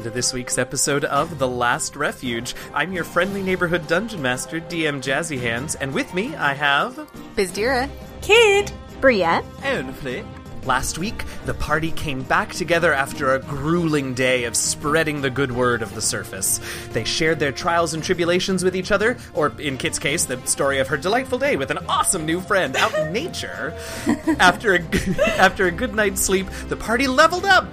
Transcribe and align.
welcome 0.00 0.12
to 0.12 0.16
this 0.16 0.32
week's 0.32 0.56
episode 0.56 1.04
of 1.04 1.38
The 1.38 1.46
Last 1.46 1.94
Refuge. 1.94 2.54
I'm 2.72 2.90
your 2.94 3.04
friendly 3.04 3.42
neighborhood 3.42 3.86
dungeon 3.86 4.22
master, 4.22 4.58
DM 4.58 5.02
Jazzy 5.02 5.38
Hands, 5.38 5.74
and 5.74 5.92
with 5.92 6.14
me 6.14 6.34
I 6.36 6.54
have. 6.54 6.94
Bizdira. 7.36 7.90
Kit. 8.22 8.72
Bria. 9.02 9.44
And 9.62 9.94
Flick. 9.94 10.24
Last 10.64 10.96
week, 10.96 11.24
the 11.44 11.52
party 11.52 11.90
came 11.90 12.22
back 12.22 12.52
together 12.52 12.94
after 12.94 13.34
a 13.34 13.40
grueling 13.40 14.14
day 14.14 14.44
of 14.44 14.56
spreading 14.56 15.20
the 15.20 15.28
good 15.28 15.52
word 15.52 15.82
of 15.82 15.94
the 15.94 16.00
surface. 16.00 16.60
They 16.92 17.04
shared 17.04 17.38
their 17.38 17.52
trials 17.52 17.92
and 17.92 18.02
tribulations 18.02 18.64
with 18.64 18.76
each 18.76 18.92
other, 18.92 19.18
or 19.34 19.52
in 19.58 19.76
Kit's 19.76 19.98
case, 19.98 20.24
the 20.24 20.40
story 20.46 20.78
of 20.78 20.88
her 20.88 20.96
delightful 20.96 21.38
day 21.38 21.56
with 21.56 21.70
an 21.70 21.78
awesome 21.88 22.24
new 22.24 22.40
friend 22.40 22.74
out 22.74 22.94
in 22.94 23.12
nature. 23.12 23.74
After 24.38 24.76
a, 24.76 24.80
after 25.38 25.66
a 25.66 25.70
good 25.70 25.94
night's 25.94 26.22
sleep, 26.22 26.46
the 26.68 26.76
party 26.76 27.06
leveled 27.06 27.44
up 27.44 27.66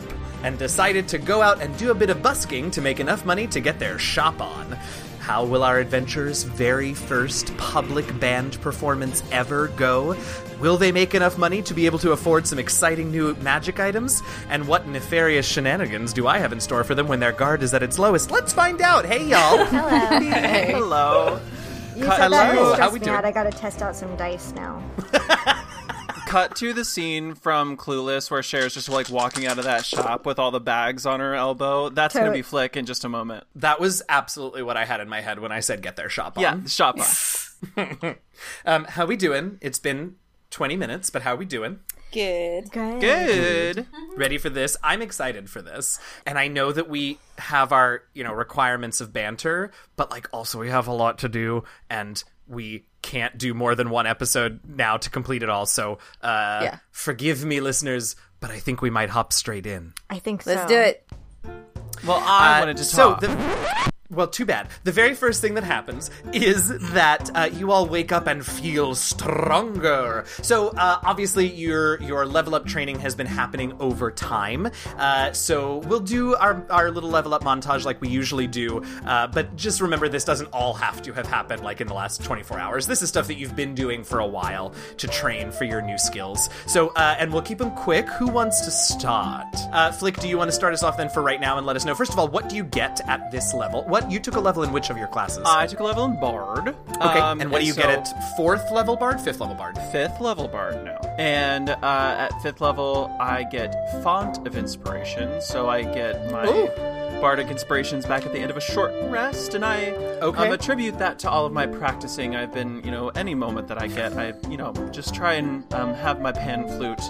and 0.44 0.58
decided 0.58 1.08
to 1.10 1.18
go 1.18 1.42
out 1.42 1.62
and 1.62 1.76
do 1.78 1.92
a 1.92 1.96
bit 1.96 2.10
of 2.10 2.22
busking 2.22 2.72
to 2.72 2.82
make 2.82 3.00
enough 3.00 3.26
money 3.26 3.48
to 3.48 3.60
get 3.60 3.80
their 3.80 3.98
shop 4.00 4.42
on. 4.42 4.78
How 5.20 5.44
will 5.44 5.64
our 5.64 5.80
adventurers' 5.80 6.44
very 6.44 6.94
first 6.94 7.56
public 7.58 8.18
band 8.20 8.62
performance 8.62 9.24
ever 9.32 9.68
go? 9.70 10.16
Will 10.62 10.78
they 10.78 10.92
make 10.94 11.14
enough 11.16 11.38
money 11.38 11.62
to 11.64 11.74
be 11.74 11.86
able 11.86 12.00
to 12.00 12.14
afford 12.14 12.48
some 12.48 12.60
exciting 12.60 13.12
new 13.12 13.36
magic 13.36 13.80
items? 13.80 14.24
And 14.50 14.68
what 14.70 14.88
nefarious 14.88 15.46
shenanigans 15.46 16.14
do 16.14 16.28
I 16.28 16.38
have 16.40 16.54
in 16.54 16.62
store 16.62 16.84
for 16.86 16.96
them 16.96 17.08
when 17.10 17.20
their 17.20 17.34
guard 17.34 17.62
is 17.62 17.74
at 17.74 17.84
its 17.84 18.00
lowest? 18.00 18.32
Let's 18.32 18.54
find 18.54 18.80
out. 18.82 19.06
Hey, 19.06 19.26
y'all. 19.28 19.66
Hello. 19.66 20.70
Hello. 20.72 21.42
You 21.96 22.06
Hello, 22.06 22.16
said 22.16 22.32
that 22.32 22.80
how 22.80 22.92
we 22.92 23.00
doing? 23.00 23.16
out. 23.18 23.26
I 23.26 23.32
gotta 23.32 23.50
test 23.50 23.82
out 23.82 23.96
some 23.96 24.16
dice 24.18 24.54
now. 24.54 24.82
Cut 26.28 26.56
to 26.58 26.74
the 26.74 26.84
scene 26.84 27.36
from 27.36 27.78
Clueless 27.78 28.30
where 28.30 28.44
Cher's 28.44 28.74
just 28.74 28.90
like 28.90 29.10
walking 29.10 29.48
out 29.48 29.58
of 29.58 29.64
that 29.64 29.86
shop 29.86 30.26
with 30.26 30.40
all 30.40 30.52
the 30.52 30.60
bags 30.60 31.06
on 31.06 31.20
her 31.22 31.34
elbow. 31.34 31.88
That's 31.90 32.14
gonna 32.14 32.28
To- 32.28 32.32
be 32.34 32.42
Flick 32.42 32.76
in 32.76 32.86
just 32.86 33.06
a 33.06 33.10
moment. 33.10 33.46
that 33.56 33.80
was 33.80 34.04
absolutely 34.10 34.62
what 34.62 34.76
I 34.76 34.84
had 34.86 35.00
in 35.00 35.08
my 35.08 35.22
head 35.22 35.40
when 35.40 35.52
I 35.54 35.62
said 35.62 35.82
get 35.82 35.96
their 35.96 36.10
shop 36.10 36.38
on. 36.38 36.44
Yeah, 36.44 36.60
shop 36.68 36.98
on. 37.00 38.16
Um, 38.66 38.84
how 38.86 39.06
we 39.06 39.16
doing? 39.16 39.58
It's 39.62 39.80
been 39.80 40.16
20 40.52 40.76
minutes, 40.76 41.10
but 41.10 41.22
how 41.24 41.36
we 41.36 41.46
doing? 41.46 41.80
Good. 42.12 42.72
Good. 42.72 43.02
Good. 43.02 43.86
ready 44.16 44.38
for 44.38 44.50
this. 44.50 44.78
I'm 44.84 45.02
excited 45.02 45.50
for 45.50 45.62
this. 45.62 46.00
And 46.26 46.38
I 46.38 46.48
know 46.50 46.72
that 46.72 46.88
we 46.90 47.20
have 47.40 47.72
our, 47.72 48.04
you 48.14 48.24
know, 48.24 48.34
requirements 48.34 49.02
of 49.02 49.12
banter, 49.12 49.72
but 49.96 50.12
like 50.12 50.28
also 50.32 50.60
we 50.60 50.70
have 50.70 50.88
a 50.88 50.94
lot 50.94 51.18
to 51.20 51.30
do 51.30 51.64
and 51.90 52.24
we 52.48 52.86
can't 53.02 53.38
do 53.38 53.54
more 53.54 53.76
than 53.76 53.90
one 53.90 54.06
episode 54.08 54.60
now 54.68 54.98
to 54.98 55.10
complete 55.10 55.44
it 55.44 55.50
all. 55.50 55.66
So, 55.66 56.00
uh 56.22 56.60
Yeah. 56.64 56.80
forgive 56.92 57.44
me 57.46 57.60
listeners, 57.60 58.16
but 58.40 58.52
I 58.52 58.60
think 58.60 58.82
we 58.82 58.90
might 58.90 59.10
hop 59.10 59.32
straight 59.34 59.66
in. 59.66 59.94
I 60.10 60.20
think 60.20 60.42
so. 60.44 60.54
Let's 60.56 60.68
do 60.70 60.78
it. 60.78 61.08
Well, 62.06 62.22
I 62.26 62.58
Uh, 62.58 62.60
wanted 62.62 62.78
to 62.78 62.84
so 62.84 63.12
talk. 63.12 63.22
the 63.22 63.92
well, 64.10 64.28
too 64.28 64.46
bad. 64.46 64.70
The 64.86 64.94
very 64.94 65.14
first 65.14 65.42
thing 65.42 65.56
that 65.56 65.66
happens 65.66 66.12
is 66.32 66.70
that 66.94 67.30
uh, 67.36 67.50
you 67.52 67.72
all 67.72 67.86
wake 67.86 68.14
up 68.14 68.28
and 68.28 68.46
feel 68.46 68.96
stronger. 68.96 70.24
So 70.42 70.70
uh, 70.70 71.00
obviously, 71.04 71.48
your 71.48 72.02
your 72.02 72.26
level 72.26 72.56
up 72.56 72.66
training 72.66 73.00
has 73.00 73.16
been 73.16 73.28
happening 73.28 73.74
over 73.82 74.10
time. 74.10 74.72
Uh, 74.98 75.34
so 75.34 75.78
we'll 75.80 76.00
do 76.00 76.36
our 76.36 76.66
our 76.70 76.90
little 76.90 77.10
level 77.10 77.34
up 77.34 77.44
montage 77.44 77.84
like 77.84 78.00
we 78.00 78.08
usually 78.08 78.48
do. 78.48 78.82
Uh, 79.06 79.28
but 79.28 79.54
just 79.58 79.82
remember, 79.82 80.08
this 80.08 80.24
doesn't 80.24 80.48
all 80.54 80.74
have 80.74 81.02
to 81.02 81.12
have 81.12 81.28
happened 81.28 81.62
like 81.62 81.82
in 81.82 81.88
the 81.88 81.94
last 81.94 82.24
24 82.24 82.60
hours. 82.60 82.88
This 82.88 83.02
is 83.02 83.10
stuff 83.10 83.28
that 83.28 83.36
you've 83.36 83.58
been 83.58 83.76
doing 83.76 84.06
for 84.06 84.20
a 84.20 84.28
while 84.28 84.74
to 84.98 85.08
train 85.08 85.52
for 85.52 85.66
your 85.66 85.82
new 85.82 85.98
skills. 85.98 86.50
So 86.66 86.90
uh, 86.96 87.18
and 87.20 87.34
we'll 87.34 87.42
keep 87.42 87.58
them 87.58 87.72
quick. 87.72 88.08
Who 88.08 88.28
wants 88.28 88.62
to 88.62 88.72
start? 88.72 89.54
Uh, 89.74 89.92
Flick, 89.92 90.18
do 90.22 90.30
you 90.30 90.38
want 90.38 90.48
to 90.48 90.56
start 90.56 90.74
us 90.74 90.82
off 90.82 90.96
then 90.96 91.10
for 91.10 91.22
right 91.22 91.42
now 91.42 91.58
and 91.58 91.68
let 91.68 91.76
us 91.76 91.84
know 91.84 91.94
first 91.94 92.14
of 92.14 92.20
all 92.20 92.30
what 92.30 92.48
do 92.48 92.56
you 92.56 92.64
get 92.64 93.02
at 93.10 93.32
this 93.32 93.54
level? 93.54 93.84
What 93.84 93.97
you 94.12 94.20
took 94.20 94.36
a 94.36 94.40
level 94.40 94.64
in 94.64 94.72
which 94.72 94.90
of 94.90 94.98
your 94.98 95.08
classes? 95.08 95.44
I 95.46 95.68
took 95.68 95.80
a 95.80 95.84
level 95.84 96.06
in 96.06 96.20
Bard. 96.20 96.70
okay, 96.70 97.20
Um, 97.20 97.42
and 97.42 97.52
what 97.52 97.62
do 97.62 97.68
you 97.68 97.74
so 97.74 97.82
get 97.82 97.90
at 97.90 98.36
fourth 98.38 98.72
level 98.72 98.96
bard, 98.96 99.20
fifth 99.22 99.40
level 99.40 99.56
bard? 99.56 99.78
Fifth 99.92 100.20
level 100.22 100.48
Bard 100.48 100.84
now. 100.84 100.98
And 101.18 101.70
uh, 101.70 101.78
at 101.82 102.42
fifth 102.42 102.62
level, 102.62 103.16
I 103.20 103.44
get 103.44 103.74
Font 104.04 104.46
of 104.48 104.56
Inspiration. 104.56 105.42
So 105.42 105.68
I 105.70 105.82
get 105.84 106.32
my 106.32 106.46
Ooh. 106.48 106.70
Bardic 107.22 107.48
Inspirations 107.48 108.06
back 108.06 108.26
at 108.28 108.32
the 108.34 108.40
end 108.40 108.52
of 108.52 108.58
a 108.58 108.62
short 108.62 108.92
rest, 109.10 109.56
and 109.56 109.66
I 109.66 109.86
Okay. 110.22 110.46
um, 110.48 110.54
attribute 110.54 111.00
that 111.00 111.18
to 111.20 111.30
all 111.30 111.48
of 111.48 111.52
my 111.54 111.66
practicing. 111.66 112.36
I've 112.36 112.54
been, 112.54 112.84
you 112.84 112.92
know, 112.92 113.10
any 113.10 113.34
moment 113.34 113.68
that 113.70 113.82
I 113.82 113.88
get, 113.88 114.14
I, 114.14 114.34
you 114.50 114.58
know, 114.58 114.72
just 114.92 115.16
try 115.16 115.34
and 115.34 115.64
um, 115.74 115.96
have 115.96 116.22
my 116.22 116.32
pan 116.32 116.68
flute, 116.68 117.02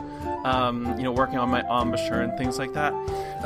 um, 0.48 0.98
you 0.98 1.04
know, 1.04 1.12
working 1.12 1.38
on 1.38 1.50
my 1.50 1.62
embouchure 1.62 2.22
and 2.22 2.38
things 2.38 2.58
like 2.58 2.74
that. 2.74 2.94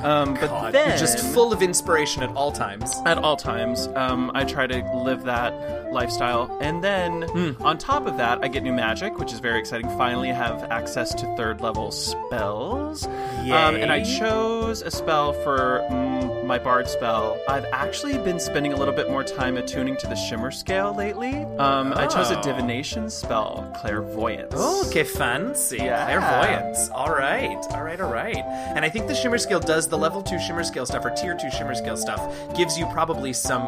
Um, 0.04 0.34
but 0.36 0.48
God, 0.48 0.74
then, 0.74 0.98
just 0.98 1.20
full 1.34 1.52
of 1.52 1.62
inspiration 1.62 2.24
at 2.24 2.30
all 2.36 2.52
times. 2.52 2.94
at 3.06 3.18
all 3.18 3.36
times. 3.36 3.88
Um, 3.96 4.32
I 4.34 4.44
try 4.46 4.66
to 4.68 4.78
live 4.98 5.24
that 5.24 5.54
lifestyle. 5.92 6.58
And 6.62 6.84
then 6.84 7.24
Hmm. 7.24 7.52
on 7.64 7.78
top 7.78 8.06
of 8.08 8.18
that, 8.18 8.40
I 8.44 8.48
get 8.48 8.64
new 8.64 8.72
magic, 8.74 9.18
which 9.20 9.34
is 9.34 9.40
very 9.40 9.60
exciting. 9.60 9.90
Finally, 9.98 10.32
I 10.32 10.36
have 10.36 10.72
access 10.72 11.14
to 11.16 11.36
third 11.36 11.60
level 11.62 11.92
spells. 11.92 13.06
Um, 13.06 13.76
and 13.76 13.92
I 13.92 14.04
chose 14.04 14.82
a 14.82 14.92
spell 14.92 15.34
for 15.34 15.84
mm, 15.92 16.41
my 16.44 16.58
bard 16.60 16.88
spell. 16.88 17.40
I've 17.48 17.66
actually 17.72 18.18
been 18.18 18.40
spending 18.40 18.74
a 18.74 18.76
little 18.76 18.94
bit 18.94 19.10
more 19.10 19.24
time 19.24 19.58
attuning 19.58 19.96
to 19.98 20.08
the 20.08 20.16
shimmer 20.16 20.52
scale 20.52 20.94
lately. 20.94 21.34
Um, 21.58 21.94
I 21.96 22.08
chose 22.08 22.32
a 22.32 22.40
Oh. 22.40 22.42
divination 22.42 23.10
spell, 23.10 23.72
clairvoyance. 23.80 24.54
Oh, 24.56 24.86
Okay, 24.88 25.04
fancy. 25.04 25.78
Yeah. 25.78 26.04
Clairvoyance. 26.06 26.90
All 26.90 27.10
right. 27.12 27.58
All 27.72 27.84
right, 27.84 28.02
all 28.02 28.12
right. 28.12 28.36
And 28.76 28.84
I 28.84 28.90
think 28.90 29.08
the 29.08 29.16
Shimmer 29.16 29.38
Scale 29.38 29.60
does 29.60 29.88
the 29.88 29.98
level 29.98 30.22
2 30.22 30.40
Shimmer 30.40 30.64
Scale 30.64 30.86
stuff 30.86 31.06
or 31.06 31.12
tier 31.12 31.38
2 31.40 31.50
Shimmer 31.52 31.76
Scale 31.76 31.96
stuff 31.98 32.22
gives 32.58 32.78
you 32.78 32.86
probably 32.88 33.32
some 33.34 33.64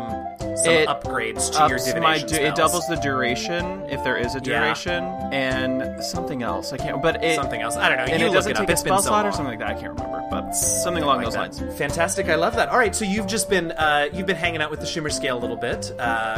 some 0.56 0.74
It 0.74 0.88
upgrades 0.88 1.52
to 1.54 1.68
your 1.70 1.80
divination 1.80 2.28
du- 2.28 2.46
it 2.48 2.56
doubles 2.56 2.88
the 2.88 2.96
duration 2.96 3.84
if 3.90 4.04
there 4.04 4.18
is 4.18 4.36
a 4.36 4.40
Yeah. 4.44 4.60
duration 4.62 5.04
and 5.32 6.04
something 6.04 6.44
else 6.44 6.74
i 6.74 6.78
can't 6.78 7.02
but 7.02 7.24
it 7.24 7.36
something 7.36 7.62
else. 7.62 7.76
I 7.76 7.90
don't 7.90 7.98
know. 7.98 8.04
and 8.06 8.22
you 8.22 8.28
it 8.28 8.34
doesn't 8.34 8.52
it 8.52 8.58
take 8.58 8.70
a 8.70 8.78
spell 8.78 9.02
so 9.02 9.10
slot 9.10 9.26
or 9.26 9.32
something 9.32 9.48
like 9.58 9.60
that 9.60 9.70
i 9.70 9.74
can't 9.74 9.94
remember 9.98 10.24
but 10.30 10.52
something 10.52 11.04
along 11.04 11.18
like 11.18 11.26
those 11.26 11.34
that. 11.34 11.60
lines 11.62 11.78
Fantastic. 11.78 12.28
I 12.30 12.36
love 12.36 12.56
that. 12.56 12.70
All 12.70 12.78
right, 12.78 12.96
so 12.96 13.06
you've 13.06 13.28
just 13.28 13.50
been 13.50 13.72
uh, 13.74 14.08
you've 14.14 14.26
been 14.26 14.36
hanging 14.36 14.62
out 14.62 14.72
with 14.72 14.80
the 14.80 14.86
Shimmer 14.86 15.10
Scale 15.12 15.38
a 15.38 15.42
little 15.42 15.56
bit 15.58 15.92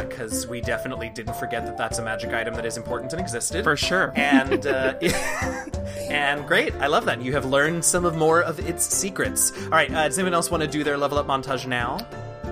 because 0.08 0.46
we 0.46 0.60
definitely 0.60 1.08
didn't 1.08 1.34
forget 1.36 1.64
that 1.66 1.78
that's 1.78 1.98
a 1.98 2.02
magic 2.02 2.32
item 2.34 2.54
that 2.54 2.66
is 2.66 2.76
important 2.76 3.12
and 3.12 3.20
existed 3.20 3.64
for 3.64 3.74
sure 3.76 4.12
and 4.16 4.66
uh, 4.66 4.94
and 6.10 6.46
great. 6.46 6.74
I 6.74 6.88
love 6.88 7.04
that 7.06 7.22
you 7.22 7.32
have 7.32 7.44
learned 7.46 7.84
some 7.84 8.04
of 8.04 8.16
more 8.16 8.42
of 8.42 8.58
its 8.68 8.84
secrets. 8.84 9.52
All 9.64 9.70
right, 9.70 9.90
uh, 9.92 10.08
does 10.08 10.18
anyone 10.18 10.34
else 10.34 10.50
want 10.50 10.62
to 10.62 10.68
do 10.68 10.84
their 10.84 10.98
level 10.98 11.18
up 11.18 11.26
montage 11.26 11.66
now? 11.66 11.98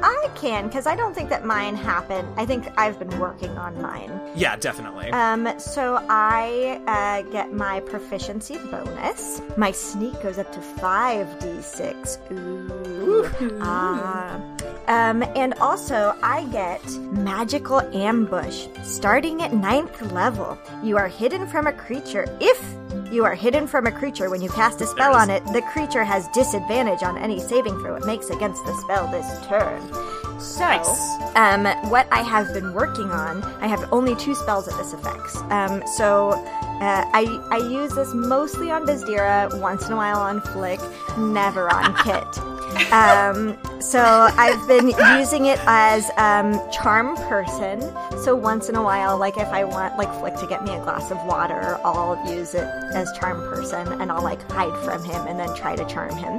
I 0.05 0.29
can, 0.35 0.67
because 0.67 0.87
I 0.87 0.95
don't 0.95 1.15
think 1.15 1.31
that 1.31 1.47
mine 1.47 1.77
happened. 1.77 2.29
I 2.37 2.45
think 2.45 2.69
I've 2.77 2.99
been 2.99 3.19
working 3.19 3.57
on 3.57 3.81
mine. 3.81 4.21
Yeah, 4.35 4.55
definitely. 4.57 5.11
Um, 5.13 5.59
so 5.59 6.05
I 6.11 6.79
uh, 6.87 7.23
get 7.31 7.55
my 7.55 7.81
proficiency 7.81 8.59
bonus. 8.71 9.41
My 9.57 9.71
sneak 9.73 10.23
goes 10.23 10.39
up 10.39 10.53
to 10.53 10.61
5d6. 10.61 12.33
Ooh. 12.33 13.59
Ah. 13.63 14.41
Um, 14.89 15.23
and 15.35 15.55
also, 15.55 16.15
I 16.23 16.45
get 16.53 16.85
magical 17.13 17.81
ambush. 17.81 18.67
Starting 18.83 19.41
at 19.41 19.55
ninth 19.55 20.03
level, 20.13 20.59
you 20.83 20.99
are 20.99 21.09
hidden 21.09 21.47
from 21.47 21.67
a 21.67 21.73
creature. 21.73 22.27
If 22.41 22.61
you 23.15 23.25
are 23.25 23.35
hidden 23.35 23.67
from 23.67 23.87
a 23.87 23.93
creature 23.93 24.29
when 24.29 24.43
you 24.43 24.49
cast 24.51 24.81
a 24.81 24.87
spell 24.87 25.15
on 25.15 25.31
it, 25.31 25.43
the 25.53 25.63
creature 25.63 26.05
has 26.05 26.29
disadvantage 26.29 27.03
on 27.03 27.17
any 27.17 27.39
saving 27.41 27.79
throw 27.79 27.95
it 27.95 28.05
makes 28.05 28.29
against 28.31 28.65
the 28.67 28.75
spell 28.83 29.07
this 29.11 29.47
turn. 29.47 29.81
So, 30.41 30.61
Nice. 30.61 31.37
um, 31.37 31.65
what 31.91 32.07
I 32.11 32.21
have 32.23 32.53
been 32.53 32.75
working 32.75 33.11
on, 33.11 33.43
I 33.63 33.67
have 33.69 33.89
only 33.93 34.15
two 34.17 34.35
spells 34.35 34.67
at 34.69 34.77
this 34.77 34.93
effect. 34.93 35.37
Um, 35.51 35.83
so, 35.97 36.31
uh, 36.33 37.05
I 37.15 37.25
I 37.51 37.59
use 37.59 37.95
this 37.95 38.13
mostly 38.13 38.71
on 38.71 38.85
Bizdira, 38.85 39.59
once 39.61 39.87
in 39.87 39.93
a 39.93 39.97
while 39.97 40.19
on 40.19 40.41
Flick, 40.41 40.81
never 41.17 41.73
on 41.73 41.95
Kit. 42.05 42.27
Um, 42.93 43.57
so 43.81 44.01
I've 44.01 44.67
been 44.69 44.89
using 45.19 45.47
it 45.47 45.59
as 45.67 46.11
um, 46.17 46.61
charm 46.71 47.17
person. 47.29 47.81
So 48.23 48.35
once 48.35 48.69
in 48.69 48.77
a 48.77 48.83
while, 48.83 49.19
like 49.19 49.37
if 49.37 49.49
I 49.49 49.65
want 49.65 49.97
like 49.97 50.13
Flick 50.21 50.37
to 50.37 50.47
get 50.47 50.65
me 50.65 50.75
a 50.75 50.81
glass 50.83 51.11
of 51.11 51.19
water, 51.25 51.79
I'll 51.85 52.21
use 52.33 52.55
it 52.55 52.65
as 52.95 53.11
charm 53.19 53.39
person, 53.53 53.87
and 54.01 54.11
I'll 54.11 54.23
like 54.23 54.43
hide 54.51 54.77
from 54.85 55.03
him 55.05 55.27
and 55.27 55.39
then 55.39 55.55
try 55.55 55.77
to 55.77 55.85
charm 55.87 56.17
him. 56.17 56.39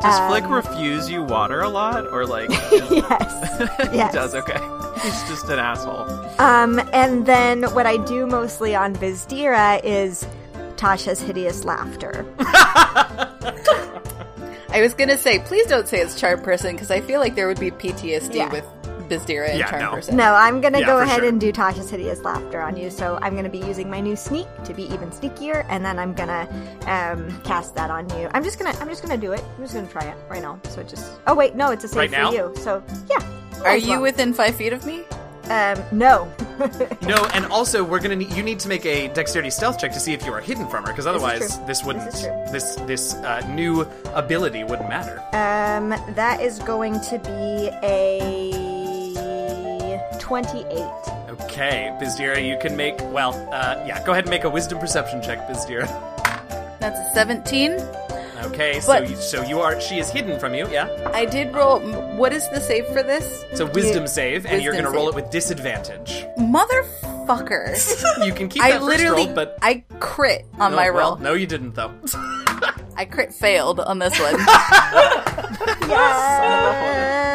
does 0.00 0.18
um, 0.20 0.28
flick 0.28 0.48
refuse 0.48 1.10
you 1.10 1.22
water 1.22 1.60
a 1.60 1.68
lot 1.68 2.06
or 2.06 2.24
like 2.26 2.48
yes. 2.72 3.90
he 3.90 3.96
Yes. 3.96 4.12
does 4.14 4.34
okay 4.34 4.58
he's 5.02 5.22
just 5.28 5.48
an 5.50 5.58
asshole 5.58 6.06
Um, 6.38 6.80
and 6.92 7.26
then 7.26 7.64
what 7.74 7.86
I 7.86 7.96
do 7.98 8.26
mostly 8.26 8.74
on 8.74 8.94
Bizdira 8.96 9.80
is 9.84 10.26
Tasha's 10.76 11.20
hideous 11.20 11.64
laughter. 11.64 12.24
I 14.72 14.80
was 14.82 14.94
gonna 14.94 15.18
say, 15.18 15.38
please 15.40 15.66
don't 15.66 15.88
say 15.88 16.00
it's 16.00 16.18
charm 16.18 16.40
person 16.42 16.72
because 16.74 16.90
I 16.90 17.00
feel 17.00 17.20
like 17.20 17.34
there 17.34 17.48
would 17.48 17.58
be 17.60 17.70
PTSD 17.70 18.34
Yeah. 18.36 18.50
with 18.52 18.64
Bizdira 19.08 19.48
and 19.50 19.58
Yeah, 19.58 19.68
charm 19.68 19.82
no. 19.82 19.90
person. 19.90 20.16
No, 20.16 20.34
I'm 20.34 20.60
gonna 20.60 20.78
Yeah, 20.78 20.86
go 20.86 20.98
ahead 21.00 21.20
sure. 21.20 21.28
and 21.28 21.40
do 21.40 21.50
Tasha's 21.52 21.90
hideous 21.90 22.20
laughter 22.20 22.60
on 22.60 22.76
you. 22.76 22.88
So 22.90 23.18
I'm 23.20 23.34
gonna 23.34 23.48
be 23.48 23.58
using 23.58 23.90
my 23.90 24.00
new 24.00 24.14
sneak 24.14 24.46
to 24.64 24.72
be 24.72 24.84
even 24.84 25.10
sneakier, 25.10 25.66
and 25.68 25.84
then 25.84 25.98
I'm 25.98 26.14
gonna 26.14 26.46
um, 26.86 27.40
cast 27.42 27.74
that 27.74 27.90
on 27.90 28.08
you. 28.10 28.28
I'm 28.32 28.44
just 28.44 28.60
gonna 28.60 28.76
I'm 28.80 28.88
just 28.88 29.02
gonna 29.02 29.16
do 29.18 29.32
it. 29.32 29.42
I'm 29.56 29.64
just 29.64 29.74
gonna 29.74 29.88
try 29.88 30.04
it 30.04 30.16
right 30.28 30.40
now. 30.42 30.60
So 30.68 30.82
it 30.82 30.88
just 30.88 31.18
oh 31.26 31.34
wait 31.34 31.56
no, 31.56 31.72
it's 31.72 31.82
a 31.82 31.88
save 31.88 31.96
Right 31.96 32.10
for 32.10 32.16
now? 32.16 32.30
you. 32.32 32.52
So 32.56 32.80
yeah. 33.10 33.18
Are 33.60 33.72
might 33.72 33.82
you 33.82 33.90
well. 33.90 34.02
within 34.02 34.32
five 34.32 34.54
feet 34.54 34.72
of 34.72 34.86
me? 34.86 35.02
Um, 35.50 35.82
no. 35.92 36.32
No, 37.00 37.24
and 37.32 37.46
also 37.46 37.82
we're 37.82 38.00
gonna 38.00 38.16
need, 38.16 38.32
you 38.34 38.42
need 38.42 38.60
to 38.60 38.68
make 38.68 38.84
a 38.84 39.08
dexterity 39.08 39.48
stealth 39.48 39.78
check 39.78 39.92
to 39.92 39.98
see 40.00 40.12
if 40.12 40.26
you 40.26 40.32
are 40.32 40.42
hidden 40.42 40.68
from 40.68 40.84
her, 40.84 40.92
because 40.92 41.06
otherwise 41.06 41.56
true. 41.56 41.66
this 41.66 41.82
wouldn't 41.82 42.04
This 42.04 42.14
is 42.16 42.20
true. 42.26 42.44
this 42.52 42.74
this 42.86 43.14
uh, 43.14 43.40
new 43.48 43.86
ability 44.14 44.62
wouldn't 44.64 44.88
matter. 44.90 45.18
um, 45.32 45.88
that 46.14 46.40
is 46.42 46.58
going 46.60 47.00
to 47.00 47.18
be 47.18 47.70
a 47.82 48.50
twenty-eight. 50.18 51.40
Okay, 51.42 51.96
Bizdira, 52.00 52.46
you 52.46 52.58
can 52.60 52.76
make 52.76 52.96
well, 53.12 53.32
uh, 53.52 53.82
yeah. 53.86 54.04
Go 54.04 54.12
ahead 54.12 54.24
and 54.24 54.30
make 54.30 54.44
a 54.44 54.50
wisdom 54.50 54.78
perception 54.78 55.22
check, 55.22 55.48
Bizdira. 55.48 55.86
That's 56.80 56.98
a 56.98 57.10
17. 57.14 57.72
Okay, 58.46 58.80
so 58.80 58.86
But- 58.88 59.08
you, 59.10 59.16
so 59.16 59.42
you 59.44 59.60
are 59.60 59.80
she 59.80 59.98
is 59.98 60.10
hidden 60.10 60.38
from 60.40 60.54
you, 60.54 60.66
yeah. 60.70 60.88
I 61.12 61.24
did 61.26 61.54
roll. 61.54 61.80
What 62.16 62.32
is 62.32 62.48
the 62.50 62.60
save 62.60 62.86
for 62.88 63.02
this? 63.02 63.44
It's 63.50 63.60
a 63.60 63.66
wisdom 63.66 64.06
save, 64.06 64.46
and 64.46 64.62
you're 64.62 64.72
Wisdom 64.72 64.86
gonna 64.86 64.96
roll 64.96 65.06
save. 65.12 65.18
it 65.18 65.22
with 65.24 65.30
disadvantage. 65.32 66.24
Mother-fucker. 66.38 67.76
You 68.24 68.32
can 68.32 68.48
keep 68.48 68.62
I 68.62 68.70
that 68.72 68.80
first 68.80 68.88
literally, 68.88 69.26
roll, 69.26 69.34
but 69.34 69.58
I 69.62 69.84
crit 70.00 70.46
on 70.58 70.70
no, 70.72 70.76
my 70.76 70.90
well, 70.90 71.10
roll. 71.12 71.18
no, 71.18 71.32
you 71.34 71.46
didn't 71.46 71.74
though. 71.74 71.92
I 72.96 73.06
crit 73.10 73.32
failed 73.32 73.80
on 73.80 73.98
this 73.98 74.18
one. 74.18 74.36
Yes. 75.90 77.29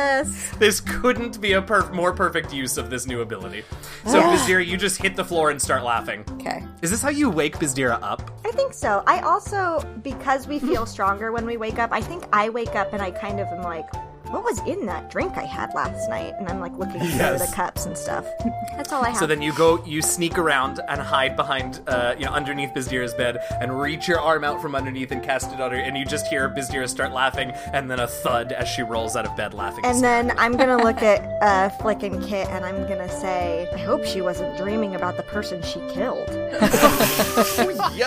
This 0.59 0.81
couldn't 0.81 1.39
be 1.41 1.53
a 1.53 1.61
perf- 1.61 1.93
more 1.93 2.13
perfect 2.13 2.53
use 2.53 2.77
of 2.77 2.89
this 2.89 3.05
new 3.05 3.21
ability. 3.21 3.63
So, 4.05 4.21
Bizdira, 4.21 4.65
you 4.65 4.77
just 4.77 5.01
hit 5.01 5.15
the 5.15 5.25
floor 5.25 5.51
and 5.51 5.61
start 5.61 5.83
laughing. 5.83 6.23
okay. 6.33 6.63
Is 6.81 6.91
this 6.91 7.01
how 7.01 7.09
you 7.09 7.29
wake 7.29 7.57
Bizdira 7.57 7.99
up? 8.01 8.31
I 8.45 8.51
think 8.51 8.73
so. 8.73 9.03
I 9.07 9.19
also, 9.21 9.81
because 10.03 10.47
we 10.47 10.59
feel 10.59 10.85
stronger 10.85 11.31
when 11.31 11.45
we 11.45 11.57
wake 11.57 11.79
up, 11.79 11.91
I 11.91 12.01
think 12.01 12.23
I 12.31 12.49
wake 12.49 12.75
up 12.75 12.93
and 12.93 13.01
I 13.01 13.11
kind 13.11 13.39
of 13.39 13.47
am 13.47 13.63
like, 13.63 13.87
what 14.35 14.43
was 14.43 14.59
in 14.67 14.85
that 14.85 15.09
drink 15.09 15.37
I 15.37 15.43
had 15.45 15.73
last 15.73 16.09
night? 16.09 16.33
And 16.37 16.49
I'm 16.49 16.59
like 16.59 16.73
looking 16.77 16.99
through 16.99 17.07
Yes. 17.07 17.49
the 17.49 17.55
cups 17.55 17.85
and 17.85 17.97
stuff. 17.97 18.25
That's 18.77 18.91
all 18.91 19.03
I 19.03 19.09
have. 19.09 19.17
So 19.17 19.25
then 19.25 19.41
you 19.41 19.53
go, 19.53 19.83
you 19.85 20.01
sneak 20.01 20.37
around 20.37 20.81
and 20.89 20.99
hide 21.01 21.35
behind, 21.37 21.79
uh, 21.87 22.15
you 22.19 22.25
know, 22.25 22.31
underneath 22.31 22.71
Bizdira's 22.73 23.13
bed 23.13 23.37
and 23.61 23.79
reach 23.79 24.07
your 24.07 24.19
arm 24.19 24.43
out 24.43 24.61
from 24.61 24.75
underneath 24.75 25.11
and 25.11 25.23
cast 25.23 25.53
it 25.53 25.61
on 25.61 25.71
her, 25.71 25.77
and 25.77 25.97
you 25.97 26.03
just 26.05 26.27
hear 26.27 26.49
Bizdira 26.49 26.89
start 26.89 27.13
laughing, 27.13 27.51
and 27.73 27.89
then 27.89 27.99
a 28.01 28.07
thud 28.07 28.51
as 28.51 28.67
she 28.67 28.81
rolls 28.81 29.15
out 29.15 29.25
of 29.25 29.35
bed 29.37 29.53
laughing. 29.53 29.85
and 29.85 30.03
then 30.03 30.37
I'm 30.37 30.57
gonna 30.57 30.77
look 30.83 31.01
at 31.01 31.21
uh, 31.41 31.69
Flick 31.81 32.03
and 32.03 32.21
Kit 32.23 32.47
and 32.49 32.65
I'm 32.65 32.87
gonna 32.89 33.09
say, 33.09 33.69
I 33.73 33.77
hope 33.77 34.03
she 34.05 34.21
wasn't 34.21 34.57
dreaming 34.57 34.95
about 34.95 35.15
the 35.17 35.23
person 35.23 35.61
she 35.61 35.79
killed. 35.89 36.27
Yo! 37.95 38.05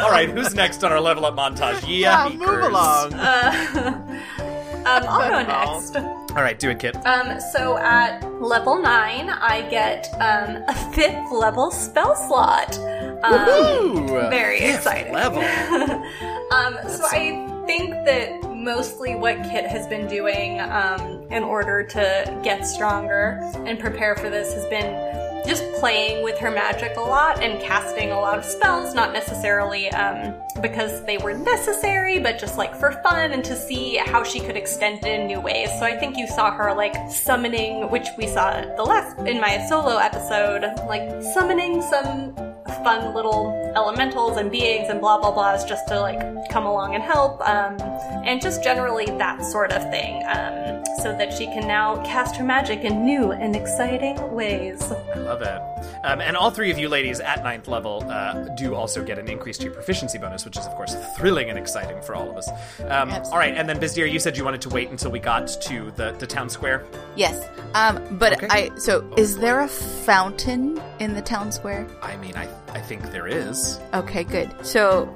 All 0.00 0.10
right, 0.10 0.28
who's 0.30 0.54
next 0.54 0.82
on 0.84 0.92
our 0.92 1.00
level 1.00 1.26
up 1.26 1.34
montage? 1.36 1.84
Yeah, 1.86 2.28
Yeah, 2.28 2.36
move 2.36 2.64
along. 2.64 3.12
Um, 4.86 5.02
I'll 5.08 5.30
go 5.30 5.80
next. 5.80 5.96
All 5.96 6.42
right, 6.42 6.58
do 6.58 6.70
it, 6.70 6.78
Kit. 6.78 6.94
Um, 7.06 7.40
so 7.52 7.78
at 7.78 8.24
level 8.42 8.80
9, 8.80 9.30
I 9.30 9.66
get 9.70 10.08
um, 10.14 10.62
a 10.68 10.74
fifth 10.92 11.32
level 11.32 11.70
spell 11.70 12.16
slot. 12.16 12.78
Um, 13.22 13.48
Ooh, 13.48 14.06
very 14.30 14.58
fifth 14.58 14.76
exciting. 14.76 15.12
Level. 15.12 15.38
um, 16.50 16.76
so 16.88 17.04
I 17.06 17.62
think 17.66 17.90
that 18.04 18.42
mostly 18.54 19.14
what 19.14 19.36
Kit 19.44 19.66
has 19.66 19.86
been 19.86 20.06
doing 20.08 20.60
um, 20.60 21.26
in 21.30 21.42
order 21.42 21.82
to 21.84 22.40
get 22.42 22.66
stronger 22.66 23.38
and 23.66 23.78
prepare 23.78 24.16
for 24.16 24.28
this 24.28 24.52
has 24.54 24.66
been 24.66 25.13
just 25.46 25.64
playing 25.74 26.22
with 26.22 26.38
her 26.38 26.50
magic 26.50 26.96
a 26.96 27.00
lot 27.00 27.42
and 27.42 27.60
casting 27.60 28.10
a 28.10 28.20
lot 28.20 28.38
of 28.38 28.44
spells, 28.44 28.94
not 28.94 29.12
necessarily 29.12 29.90
um, 29.90 30.34
because 30.62 31.04
they 31.04 31.18
were 31.18 31.34
necessary, 31.34 32.18
but 32.18 32.38
just 32.38 32.56
like 32.56 32.74
for 32.74 32.92
fun 33.02 33.32
and 33.32 33.44
to 33.44 33.56
see 33.56 33.96
how 33.96 34.22
she 34.22 34.40
could 34.40 34.56
extend 34.56 35.04
it 35.04 35.20
in 35.20 35.26
new 35.26 35.40
ways. 35.40 35.68
So 35.78 35.84
I 35.84 35.96
think 35.96 36.16
you 36.16 36.26
saw 36.26 36.50
her 36.52 36.74
like 36.74 36.94
summoning, 37.10 37.90
which 37.90 38.06
we 38.16 38.26
saw 38.26 38.60
the 38.76 38.82
last 38.82 39.18
in 39.26 39.40
my 39.40 39.64
solo 39.68 39.98
episode, 39.98 40.62
like 40.88 41.22
summoning 41.34 41.82
some 41.82 42.53
fun 42.84 43.14
little 43.14 43.72
elementals 43.74 44.36
and 44.36 44.50
beings 44.50 44.88
and 44.90 45.00
blah 45.00 45.18
blah 45.18 45.32
blahs 45.32 45.66
just 45.66 45.88
to 45.88 45.98
like 45.98 46.20
come 46.50 46.66
along 46.66 46.94
and 46.94 47.02
help 47.02 47.40
um, 47.48 47.76
and 48.24 48.40
just 48.40 48.62
generally 48.62 49.06
that 49.06 49.42
sort 49.42 49.72
of 49.72 49.82
thing 49.90 50.22
um, 50.28 50.84
so 51.02 51.16
that 51.16 51.32
she 51.32 51.46
can 51.46 51.66
now 51.66 51.96
cast 52.04 52.36
her 52.36 52.44
magic 52.44 52.84
in 52.84 53.04
new 53.04 53.32
and 53.32 53.56
exciting 53.56 54.16
ways 54.32 54.92
I 54.92 55.18
Love 55.18 55.42
it. 55.42 55.73
Um, 56.04 56.20
and 56.20 56.36
all 56.36 56.50
three 56.50 56.70
of 56.70 56.78
you 56.78 56.88
ladies 56.88 57.20
at 57.20 57.42
ninth 57.42 57.68
level 57.68 58.04
uh, 58.10 58.48
do 58.56 58.74
also 58.74 59.02
get 59.04 59.18
an 59.18 59.28
increase 59.28 59.58
to 59.58 59.64
your 59.64 59.72
proficiency 59.74 60.18
bonus, 60.18 60.44
which 60.44 60.56
is, 60.56 60.66
of 60.66 60.72
course, 60.72 60.94
thrilling 61.16 61.48
and 61.50 61.58
exciting 61.58 62.00
for 62.02 62.14
all 62.14 62.30
of 62.30 62.36
us. 62.36 62.48
Um, 62.88 63.10
all 63.10 63.38
right, 63.38 63.54
and 63.56 63.68
then 63.68 63.78
Bizdira, 63.80 64.10
you 64.10 64.18
said 64.18 64.36
you 64.36 64.44
wanted 64.44 64.60
to 64.62 64.68
wait 64.68 64.90
until 64.90 65.10
we 65.10 65.18
got 65.18 65.46
to 65.48 65.90
the, 65.96 66.12
the 66.18 66.26
town 66.26 66.48
square. 66.48 66.84
Yes. 67.16 67.48
Um, 67.74 68.18
but 68.18 68.34
Okay. 68.34 68.46
I 68.50 68.70
so 68.78 69.08
is 69.16 69.38
there 69.38 69.60
a 69.60 69.68
fountain 69.68 70.80
in 70.98 71.14
the 71.14 71.22
town 71.22 71.52
square? 71.52 71.86
I 72.02 72.16
mean, 72.16 72.34
I, 72.36 72.48
I 72.72 72.80
think 72.80 73.02
there 73.12 73.26
is. 73.26 73.78
Okay, 73.94 74.24
good. 74.24 74.50
So 74.64 75.06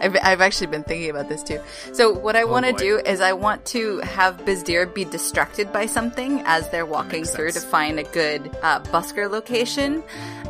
I've, 0.00 0.16
I've 0.22 0.40
actually 0.40 0.68
been 0.68 0.84
thinking 0.84 1.10
about 1.10 1.28
this 1.28 1.42
too. 1.42 1.60
So 1.92 2.12
what 2.12 2.36
I 2.36 2.44
want 2.44 2.66
to 2.66 2.72
do 2.72 2.98
is 2.98 3.20
I 3.20 3.32
want 3.32 3.64
to 3.66 3.98
have 4.00 4.38
Bizdir 4.44 4.92
be 4.92 5.04
distracted 5.04 5.72
by 5.72 5.86
something 5.86 6.42
as 6.46 6.68
they're 6.70 6.86
walking 6.86 7.24
through 7.24 7.50
sense. 7.50 7.64
to 7.64 7.70
find 7.70 7.98
a 7.98 8.04
good 8.04 8.50
uh, 8.62 8.80
busker 8.80 9.30
location. 9.30 10.02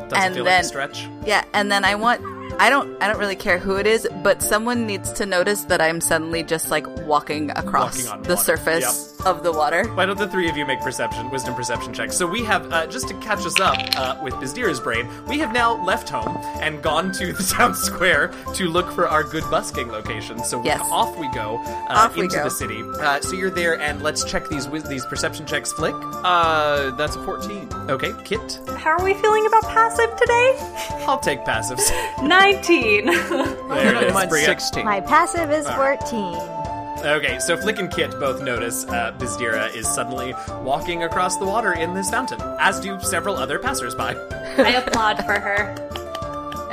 Does 0.08 0.12
and 0.14 0.34
then 0.34 0.44
like 0.44 0.60
a 0.62 0.64
stretch? 0.64 1.08
yeah, 1.24 1.44
and 1.54 1.70
then 1.72 1.84
I 1.84 1.94
want 1.94 2.20
I 2.60 2.68
don't 2.70 3.02
I 3.02 3.06
don't 3.08 3.18
really 3.18 3.36
care 3.36 3.58
who 3.58 3.76
it 3.76 3.86
is, 3.86 4.06
but 4.22 4.42
someone 4.42 4.86
needs 4.86 5.12
to 5.14 5.26
notice 5.26 5.64
that 5.64 5.80
I'm 5.80 6.00
suddenly 6.00 6.42
just 6.42 6.70
like 6.70 6.86
walking 7.06 7.50
across 7.50 8.06
Walking 8.06 8.22
the 8.24 8.34
water. 8.34 8.42
surface 8.44 9.13
of 9.26 9.42
the 9.42 9.52
water. 9.52 9.84
Why 9.94 10.06
don't 10.06 10.18
the 10.18 10.28
three 10.28 10.48
of 10.48 10.56
you 10.56 10.66
make 10.66 10.80
perception, 10.80 11.30
wisdom 11.30 11.54
perception 11.54 11.92
checks? 11.92 12.16
So 12.16 12.26
we 12.26 12.44
have, 12.44 12.72
uh, 12.72 12.86
just 12.86 13.08
to 13.08 13.14
catch 13.20 13.44
us 13.46 13.58
up 13.60 13.76
uh, 13.96 14.16
with 14.22 14.34
Bizdira's 14.34 14.80
brain, 14.80 15.08
we 15.26 15.38
have 15.38 15.52
now 15.52 15.82
left 15.84 16.08
home 16.08 16.36
and 16.60 16.82
gone 16.82 17.12
to 17.12 17.32
the 17.32 17.42
town 17.56 17.74
square 17.74 18.32
to 18.54 18.68
look 18.68 18.90
for 18.92 19.08
our 19.08 19.22
good 19.24 19.44
busking 19.50 19.88
location. 19.88 20.42
So 20.44 20.62
Yes. 20.64 20.80
off 20.90 21.16
we 21.18 21.28
go 21.32 21.56
uh, 21.64 21.86
Off 21.90 22.16
we 22.16 22.22
into 22.24 22.36
go. 22.36 22.44
the 22.44 22.50
city. 22.50 22.82
Uh, 23.00 23.20
so 23.20 23.34
you're 23.34 23.50
there, 23.50 23.80
and 23.80 24.02
let's 24.02 24.24
check 24.24 24.48
these 24.48 24.68
wis- 24.68 24.84
these 24.84 25.04
perception 25.06 25.46
checks. 25.46 25.72
Flick, 25.72 25.94
Uh, 26.24 26.90
that's 26.96 27.16
a 27.16 27.24
14. 27.24 27.68
okay. 27.90 28.12
Kit, 28.24 28.60
how 28.78 28.90
are 28.90 29.04
we 29.04 29.14
feeling 29.14 29.46
about 29.46 29.62
passive 29.64 30.14
today 30.16 30.56
I'll 31.06 31.18
take 31.18 31.40
passives. 31.44 31.90
19 32.22 33.06
There 33.06 33.94
it 33.96 34.02
is. 34.08 34.14
Mine's 34.14 34.44
16. 34.44 34.84
My 34.84 35.00
passive 35.00 35.50
is 35.50 35.68
14. 35.70 36.63
Okay, 37.04 37.38
so 37.38 37.54
Flick 37.54 37.78
and 37.78 37.90
Kit 37.90 38.10
both 38.12 38.40
notice 38.42 38.86
uh, 38.86 39.12
Bizdira 39.18 39.74
is 39.74 39.86
suddenly 39.86 40.34
walking 40.62 41.02
across 41.02 41.36
the 41.36 41.44
water 41.44 41.74
in 41.74 41.92
this 41.92 42.08
fountain, 42.08 42.40
as 42.58 42.80
do 42.80 42.98
several 43.00 43.36
other 43.36 43.58
passersby. 43.58 44.00
i 44.56 44.82
applaud 44.82 45.18
for 45.26 45.38
her 45.38 45.74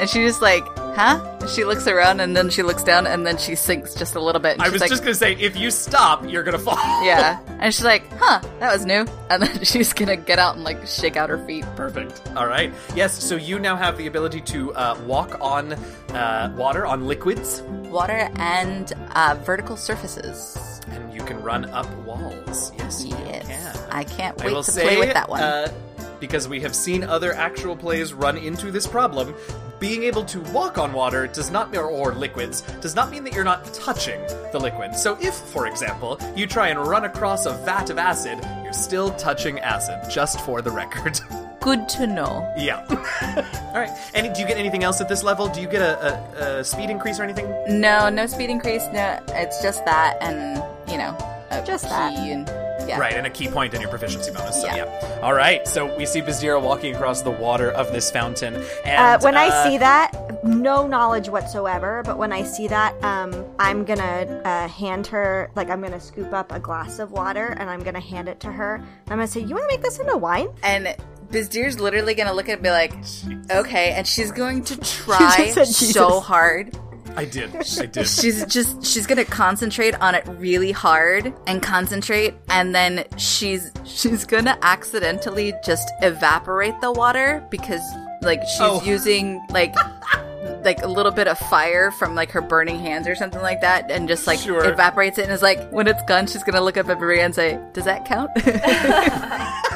And 0.01 0.09
she 0.09 0.19
just 0.25 0.41
like, 0.41 0.65
huh? 0.77 1.47
She 1.47 1.63
looks 1.63 1.87
around 1.87 2.19
and 2.21 2.35
then 2.35 2.49
she 2.49 2.63
looks 2.63 2.81
down 2.83 3.05
and 3.05 3.25
then 3.25 3.37
she 3.37 3.53
sinks 3.55 3.93
just 3.93 4.15
a 4.15 4.19
little 4.19 4.41
bit. 4.41 4.59
I 4.59 4.69
was 4.69 4.81
like, 4.81 4.89
just 4.89 5.03
gonna 5.03 5.13
say, 5.15 5.33
if 5.35 5.55
you 5.55 5.69
stop, 5.71 6.27
you're 6.27 6.41
gonna 6.43 6.57
fall. 6.59 6.75
yeah. 7.05 7.39
And 7.59 7.71
she's 7.73 7.85
like, 7.85 8.03
huh, 8.17 8.39
that 8.59 8.73
was 8.73 8.83
new. 8.85 9.05
And 9.29 9.43
then 9.43 9.63
she's 9.63 9.93
gonna 9.93 10.17
get 10.17 10.39
out 10.39 10.55
and 10.55 10.63
like 10.63 10.85
shake 10.87 11.17
out 11.17 11.29
her 11.29 11.37
feet. 11.45 11.65
Perfect. 11.75 12.19
All 12.35 12.47
right. 12.47 12.73
Yes. 12.95 13.23
So 13.23 13.35
you 13.35 13.59
now 13.59 13.75
have 13.75 13.95
the 13.97 14.07
ability 14.07 14.41
to 14.41 14.73
uh, 14.73 14.99
walk 15.05 15.37
on 15.39 15.73
uh, 15.73 16.51
water, 16.57 16.85
on 16.85 17.05
liquids, 17.07 17.61
Water 17.61 18.29
and 18.37 18.91
uh, 19.11 19.37
vertical 19.45 19.77
surfaces. 19.77 20.81
and 20.89 21.13
you 21.13 21.21
can 21.23 21.41
run 21.43 21.65
up 21.65 21.87
walls. 22.05 22.71
Yes, 22.77 23.05
you 23.05 23.15
Yes. 23.25 23.45
can. 23.45 23.89
I 23.91 24.03
can't 24.03 24.41
I 24.41 24.45
wait 24.47 24.53
will 24.53 24.63
to 24.63 24.71
say, 24.71 24.81
play 24.83 24.97
with 24.97 25.13
that 25.13 25.29
one. 25.29 25.41
Uh, 25.43 25.71
because 26.19 26.47
we 26.47 26.59
have 26.61 26.75
seen 26.75 27.03
other 27.03 27.33
actual 27.33 27.75
plays 27.75 28.13
run 28.13 28.37
into 28.37 28.71
this 28.71 28.87
problem. 28.87 29.35
Being 29.81 30.03
able 30.03 30.23
to 30.25 30.41
walk 30.53 30.77
on 30.77 30.93
water 30.93 31.25
does 31.25 31.49
not 31.49 31.75
or, 31.75 31.85
or 31.85 32.13
liquids 32.13 32.61
does 32.81 32.93
not 32.93 33.09
mean 33.09 33.23
that 33.23 33.33
you're 33.33 33.43
not 33.43 33.65
touching 33.73 34.21
the 34.51 34.59
liquid. 34.59 34.95
So 34.95 35.17
if, 35.19 35.33
for 35.33 35.65
example, 35.65 36.19
you 36.35 36.45
try 36.45 36.67
and 36.67 36.79
run 36.79 37.05
across 37.05 37.47
a 37.47 37.53
vat 37.65 37.89
of 37.89 37.97
acid, 37.97 38.37
you're 38.63 38.73
still 38.73 39.09
touching 39.15 39.57
acid, 39.59 40.07
just 40.07 40.39
for 40.41 40.61
the 40.61 40.69
record. 40.69 41.19
Good 41.61 41.89
to 41.89 42.05
know. 42.05 42.53
yeah. 42.55 42.85
All 43.73 43.79
right. 43.79 43.89
And 44.13 44.31
do 44.35 44.39
you 44.39 44.47
get 44.47 44.57
anything 44.57 44.83
else 44.83 45.01
at 45.01 45.09
this 45.09 45.23
level? 45.23 45.47
Do 45.47 45.59
you 45.59 45.67
get 45.67 45.81
a, 45.81 46.13
a, 46.37 46.59
a 46.59 46.63
speed 46.63 46.91
increase 46.91 47.19
or 47.19 47.23
anything? 47.23 47.51
No, 47.67 48.07
no 48.09 48.27
speed 48.27 48.51
increase. 48.51 48.85
No, 48.93 49.19
it's 49.29 49.63
just 49.63 49.83
that, 49.85 50.15
and 50.21 50.63
you 50.91 50.99
know, 50.99 51.17
a 51.49 51.63
Just 51.65 51.85
key 51.85 51.89
that. 51.89 52.13
And, 52.13 52.60
yeah. 52.91 52.99
Right, 52.99 53.13
and 53.13 53.25
a 53.25 53.29
key 53.29 53.47
point 53.47 53.73
in 53.73 53.81
your 53.81 53.89
proficiency 53.89 54.31
bonus. 54.31 54.61
So, 54.61 54.67
yeah. 54.67 54.75
Yeah. 54.75 55.19
All 55.21 55.33
right, 55.33 55.65
so 55.67 55.95
we 55.97 56.05
see 56.05 56.21
Bizdira 56.21 56.61
walking 56.61 56.95
across 56.95 57.21
the 57.21 57.31
water 57.31 57.71
of 57.71 57.91
this 57.93 58.11
fountain. 58.11 58.55
Uh, 58.85 59.19
when 59.21 59.35
uh, 59.35 59.41
I 59.41 59.69
see 59.69 59.77
that, 59.77 60.43
no 60.43 60.85
knowledge 60.87 61.29
whatsoever. 61.29 62.03
But 62.05 62.17
when 62.17 62.33
I 62.33 62.43
see 62.43 62.67
that, 62.67 63.01
um, 63.03 63.45
I'm 63.59 63.85
gonna 63.85 64.41
uh, 64.43 64.67
hand 64.67 65.07
her 65.07 65.49
like 65.55 65.69
I'm 65.69 65.81
gonna 65.81 65.99
scoop 65.99 66.33
up 66.33 66.51
a 66.51 66.59
glass 66.59 66.99
of 66.99 67.11
water 67.11 67.55
and 67.57 67.69
I'm 67.69 67.81
gonna 67.81 67.99
hand 67.99 68.27
it 68.27 68.39
to 68.41 68.51
her. 68.51 68.83
I'm 69.07 69.17
gonna 69.17 69.27
say, 69.27 69.41
"You 69.41 69.55
want 69.55 69.69
to 69.69 69.75
make 69.75 69.81
this 69.81 69.99
into 69.99 70.17
wine?" 70.17 70.49
And 70.63 70.95
Bizdir's 71.29 71.79
literally 71.79 72.13
gonna 72.13 72.33
look 72.33 72.49
at 72.49 72.51
it 72.51 72.53
and 72.55 72.63
be 72.63 72.69
like, 72.71 72.93
okay, 73.49 73.91
and 73.91 74.05
she's 74.05 74.31
going 74.31 74.63
to 74.65 74.77
try 74.81 75.51
so 75.51 76.19
hard. 76.19 76.77
I 77.17 77.25
did. 77.25 77.55
I 77.55 77.85
did. 77.85 78.07
She's 78.07 78.45
just 78.45 78.83
she's 78.85 79.05
gonna 79.07 79.25
concentrate 79.25 79.95
on 80.01 80.15
it 80.15 80.25
really 80.27 80.71
hard 80.71 81.33
and 81.47 81.61
concentrate, 81.61 82.33
and 82.49 82.73
then 82.73 83.05
she's 83.17 83.71
she's 83.85 84.25
gonna 84.25 84.57
accidentally 84.61 85.53
just 85.65 85.91
evaporate 86.01 86.79
the 86.81 86.91
water 86.91 87.45
because 87.49 87.81
like 88.21 88.41
she's 88.43 88.61
Oh. 88.61 88.81
using 88.83 89.45
like 89.49 89.75
like 90.63 90.81
a 90.83 90.87
little 90.87 91.11
bit 91.11 91.27
of 91.27 91.37
fire 91.39 91.91
from 91.91 92.13
like 92.15 92.29
her 92.31 92.41
burning 92.41 92.79
hands 92.79 93.07
or 93.07 93.15
something 93.15 93.41
like 93.41 93.61
that, 93.61 93.89
and 93.91 94.07
just 94.07 94.27
like 94.27 94.39
Sure. 94.39 94.63
evaporates 94.63 95.17
it, 95.17 95.23
and 95.23 95.31
is 95.31 95.41
like 95.41 95.59
when 95.71 95.87
it's 95.87 96.03
gone, 96.03 96.27
she's 96.27 96.43
gonna 96.43 96.61
look 96.61 96.77
up 96.77 96.87
at 96.89 96.99
Maria 96.99 97.23
and 97.25 97.33
say, 97.35 97.59
"Does 97.73 97.85
that 97.85 98.05
count?" 98.05 98.29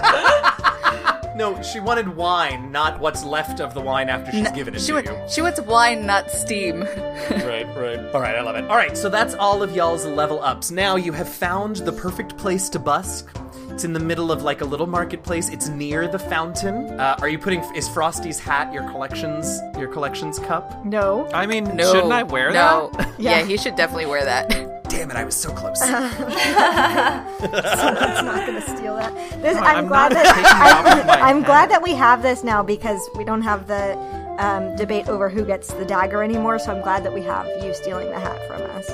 No, 1.35 1.61
she 1.61 1.79
wanted 1.79 2.07
wine, 2.15 2.71
not 2.71 2.99
what's 2.99 3.23
left 3.25 3.59
of 3.59 3.73
the 3.73 3.81
wine 3.81 4.07
after 4.09 4.31
she's 4.31 4.49
given 4.51 4.73
it 4.73 4.79
she 4.81 4.87
to 4.87 4.93
wants 4.93 5.09
you. 5.09 5.17
she 5.29 5.41
wants 5.41 5.59
wine, 5.61 6.05
not 6.05 6.31
steam. 6.31 6.81
right, 7.29 7.67
right. 7.75 7.99
All 8.13 8.21
right, 8.21 8.35
I 8.35 8.41
love 8.41 8.55
it. 8.55 8.63
All 8.65 8.77
right, 8.77 8.97
so 8.97 9.09
that's 9.09 9.33
all 9.35 9.61
of 9.61 9.75
y'all's 9.75 10.05
level 10.05 10.41
ups. 10.41 10.71
Now 10.71 10.95
you 10.95 11.11
have 11.11 11.27
found 11.27 11.77
the 11.77 11.91
perfect 11.91 12.37
place 12.37 12.69
to 12.69 12.79
busk. 12.79 13.27
It's 13.69 13.83
in 13.83 13.91
the 13.91 13.99
middle 13.99 14.31
of 14.31 14.41
like 14.43 14.61
a 14.61 14.65
little 14.65 14.87
marketplace. 14.87 15.49
It's 15.49 15.67
near 15.67 16.07
the 16.07 16.17
fountain. 16.19 16.97
Uh, 16.97 17.17
are 17.19 17.27
you 17.27 17.37
putting? 17.37 17.59
Is 17.75 17.89
Frosty's 17.89 18.39
hat 18.39 18.71
your 18.73 18.83
collections? 18.89 19.59
Your 19.77 19.89
collections 19.89 20.39
cup? 20.39 20.85
No. 20.85 21.27
I 21.33 21.45
mean, 21.45 21.75
No, 21.75 21.91
shouldn't 21.91 22.13
I 22.13 22.23
wear 22.23 22.51
no. 22.53 22.89
that? 22.93 23.19
yeah, 23.19 23.43
he 23.45 23.57
should 23.57 23.75
definitely 23.75 24.05
wear 24.05 24.23
that. 24.23 24.71
Damn 24.89 25.11
it! 25.11 25.17
I 25.17 25.23
was 25.23 25.35
so 25.35 25.51
close. 25.51 25.79
Someone's 25.79 26.03
not 27.41 28.45
gonna 28.45 28.61
steal 28.61 28.95
that. 28.95 29.13
This, 29.41 29.55
No, 29.55 29.61
I'm, 29.61 29.77
I'm 29.77 29.87
glad 29.87 30.11
that 30.11 30.25
taking 30.35 30.43
it 30.43 30.73
off 30.73 30.99
of 30.99 31.05
my 31.07 31.21
I'm 31.21 31.43
glad 31.43 31.69
that 31.71 31.81
we 31.81 31.93
have 31.95 32.21
this 32.21 32.43
now 32.43 32.63
because 32.63 33.09
we 33.15 33.23
don't 33.23 33.41
have 33.41 33.67
the 33.67 33.97
um, 34.39 34.75
debate 34.75 35.07
over 35.07 35.29
who 35.29 35.45
gets 35.45 35.73
the 35.73 35.85
dagger 35.85 36.23
anymore. 36.23 36.59
So 36.59 36.75
I'm 36.75 36.81
glad 36.81 37.03
that 37.03 37.13
we 37.13 37.21
have 37.23 37.47
you 37.63 37.73
stealing 37.73 38.09
the 38.09 38.19
hat 38.19 38.45
from 38.47 38.61
us. 38.71 38.89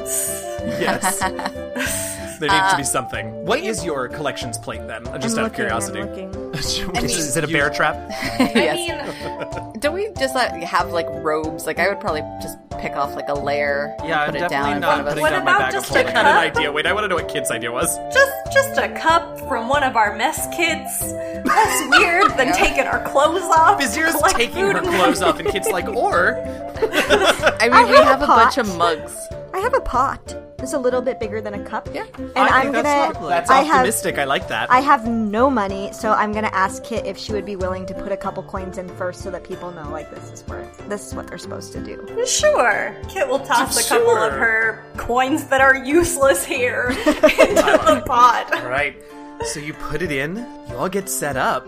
yes. 0.80 1.20
there 2.40 2.50
needs 2.50 2.72
to 2.72 2.78
be 2.78 2.84
something. 2.84 3.46
What 3.46 3.60
is 3.60 3.84
your 3.86 4.08
collections 4.08 4.58
plate 4.58 4.86
then? 4.88 5.08
Uh, 5.08 5.18
Just 5.18 5.38
I'm 5.38 5.46
out 5.46 5.52
of 5.52 5.52
looking, 5.52 5.56
curiosity. 5.56 6.00
I'm 6.82 6.88
looking. 6.88 7.06
Is, 7.06 7.18
is 7.18 7.38
it 7.38 7.44
a 7.44 7.48
bear 7.48 7.70
trap? 7.70 7.96
I 8.40 8.54
mean, 9.74 9.80
Don't 9.80 9.94
we 9.94 10.10
just 10.20 10.36
like 10.36 10.52
have 10.64 10.92
like 10.92 11.08
robes? 11.10 11.66
Like 11.66 11.80
I 11.80 11.90
would 11.90 12.00
probably 12.00 12.22
just 12.42 12.58
pick 12.80 12.94
off 12.94 13.16
like 13.16 13.28
a 13.30 13.34
layer, 13.34 13.96
Yeah, 14.04 14.24
and 14.26 14.32
put 14.34 14.42
I'm 14.42 14.46
it 14.46 14.50
down 14.50 14.50
definitely 14.50 14.72
in 14.76 14.80
not 14.82 14.94
front 14.96 15.02
of 15.02 15.14
us. 15.14 15.22
What 15.22 15.30
down 15.32 15.46
my 15.46 15.52
about 15.52 15.60
bag 15.60 15.72
just 15.74 15.90
of 15.90 15.96
a 15.96 16.00
I 16.00 16.04
holding. 16.04 16.16
had 16.16 16.26
an 16.26 16.38
idea. 16.58 16.72
Wait, 16.72 16.86
I 16.86 16.94
want 16.94 17.04
to 17.04 17.08
know 17.10 17.16
what 17.16 17.28
Kit's 17.30 17.52
idea 17.52 17.72
was. 17.72 17.98
just 18.14 18.32
just 18.54 18.78
a 18.78 18.90
cup 19.00 19.40
from 19.48 19.68
one 19.70 19.84
of 19.84 19.96
our 19.96 20.16
mess 20.16 20.48
kits. 20.56 21.00
That's 21.44 21.98
weird 21.98 22.32
than 22.38 22.54
taking 22.54 22.86
our 22.86 23.04
clothes 23.10 23.44
off. 23.44 23.80
to 23.80 23.86
Bizdira's 23.86 24.34
taking 24.34 24.58
her 24.66 24.78
and- 24.78 24.88
clothes 24.88 25.22
off, 25.22 25.40
and 25.40 25.48
Kit's 25.50 25.70
like, 25.70 25.88
or 25.88 26.36
I 26.78 27.64
mean, 27.64 27.74
I 27.74 27.84
we 27.86 27.96
have 27.98 28.00
a 28.00 28.06
have 28.06 28.22
a 28.24 28.28
bunch 28.28 28.58
of 28.58 28.78
mugs. 28.78 29.28
I 29.54 29.60
have 29.60 29.74
a 29.74 29.82
pot. 29.82 30.36
It's 30.60 30.74
a 30.74 30.80
little 30.80 31.02
bit 31.02 31.20
bigger 31.20 31.42
than 31.42 31.56
a 31.56 31.64
cup. 31.66 31.90
Yeah. 31.92 32.06
And 32.20 32.32
I 32.38 32.60
I'm 32.60 32.62
think 32.72 32.76
that's 32.76 32.88
gonna. 32.88 33.14
lovely. 33.14 33.30
that's 33.30 33.50
I 33.50 33.62
have. 33.64 33.78
optimistic. 33.78 34.20
I 34.20 34.26
like 34.26 34.48
that. 34.50 34.70
I 34.72 34.80
have 34.80 35.08
no 35.08 35.50
money, 35.50 35.92
so 35.92 36.12
I'm 36.12 36.32
gonna 36.32 36.52
ask 36.54 36.84
Kit 36.84 37.06
if 37.06 37.18
she 37.18 37.34
would 37.34 37.46
be 37.46 37.56
willing 37.56 37.86
to 37.88 37.94
put 37.96 38.12
a 38.12 38.18
couple 38.18 38.44
coins 38.44 38.78
in 38.78 38.88
first, 38.96 39.22
so 39.24 39.32
that 39.32 39.44
people 39.44 39.72
know 39.72 39.90
like 39.90 40.10
this 40.12 40.32
is 40.32 40.42
where 40.48 40.64
this 40.88 41.08
is 41.08 41.16
what 41.16 41.28
they're 41.28 41.40
supposed 41.40 41.74
to 41.74 41.84
do. 41.84 42.24
Sure. 42.28 42.96
Kit 43.10 43.28
will 43.28 43.40
toss 43.40 43.84
a 43.84 43.90
couple 43.90 44.16
of 44.16 44.34
her 44.34 44.84
coins 44.98 45.46
that 45.48 45.62
are 45.62 45.76
useless 45.84 46.46
here 46.46 46.90
into 47.06 47.80
the 47.88 48.04
pot. 48.06 48.54
All 48.62 48.70
right. 48.70 48.96
So 49.46 49.60
you 49.60 49.74
put 49.74 50.04
it 50.04 50.12
in. 50.12 50.36
You 50.70 50.76
all 50.78 50.90
get 50.90 51.10
set 51.10 51.36
up, 51.38 51.66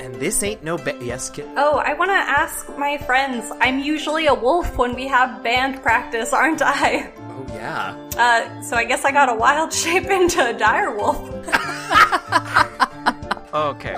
and 0.00 0.14
this 0.14 0.44
ain't 0.44 0.62
no 0.62 0.78
ba- 0.78 0.96
yes, 1.02 1.30
Kit. 1.30 1.48
Oh, 1.56 1.78
I 1.84 1.94
want 1.94 2.10
to 2.10 2.14
ask 2.14 2.68
my 2.78 2.96
friends. 2.98 3.50
I'm 3.60 3.80
usually 3.80 4.26
a 4.28 4.34
wolf 4.34 4.76
when 4.78 4.94
we 4.94 5.08
have 5.08 5.42
band 5.42 5.82
practice, 5.82 6.32
aren't 6.32 6.62
I? 6.62 7.10
Oh 7.36 7.46
yeah. 7.54 7.94
Uh, 8.16 8.62
so 8.62 8.76
I 8.76 8.84
guess 8.84 9.04
I 9.04 9.12
got 9.12 9.28
a 9.28 9.34
wild 9.34 9.72
shape 9.82 10.06
into 10.06 10.44
a 10.48 10.52
dire 10.52 10.96
wolf. 10.96 11.18
Okay. 13.54 13.96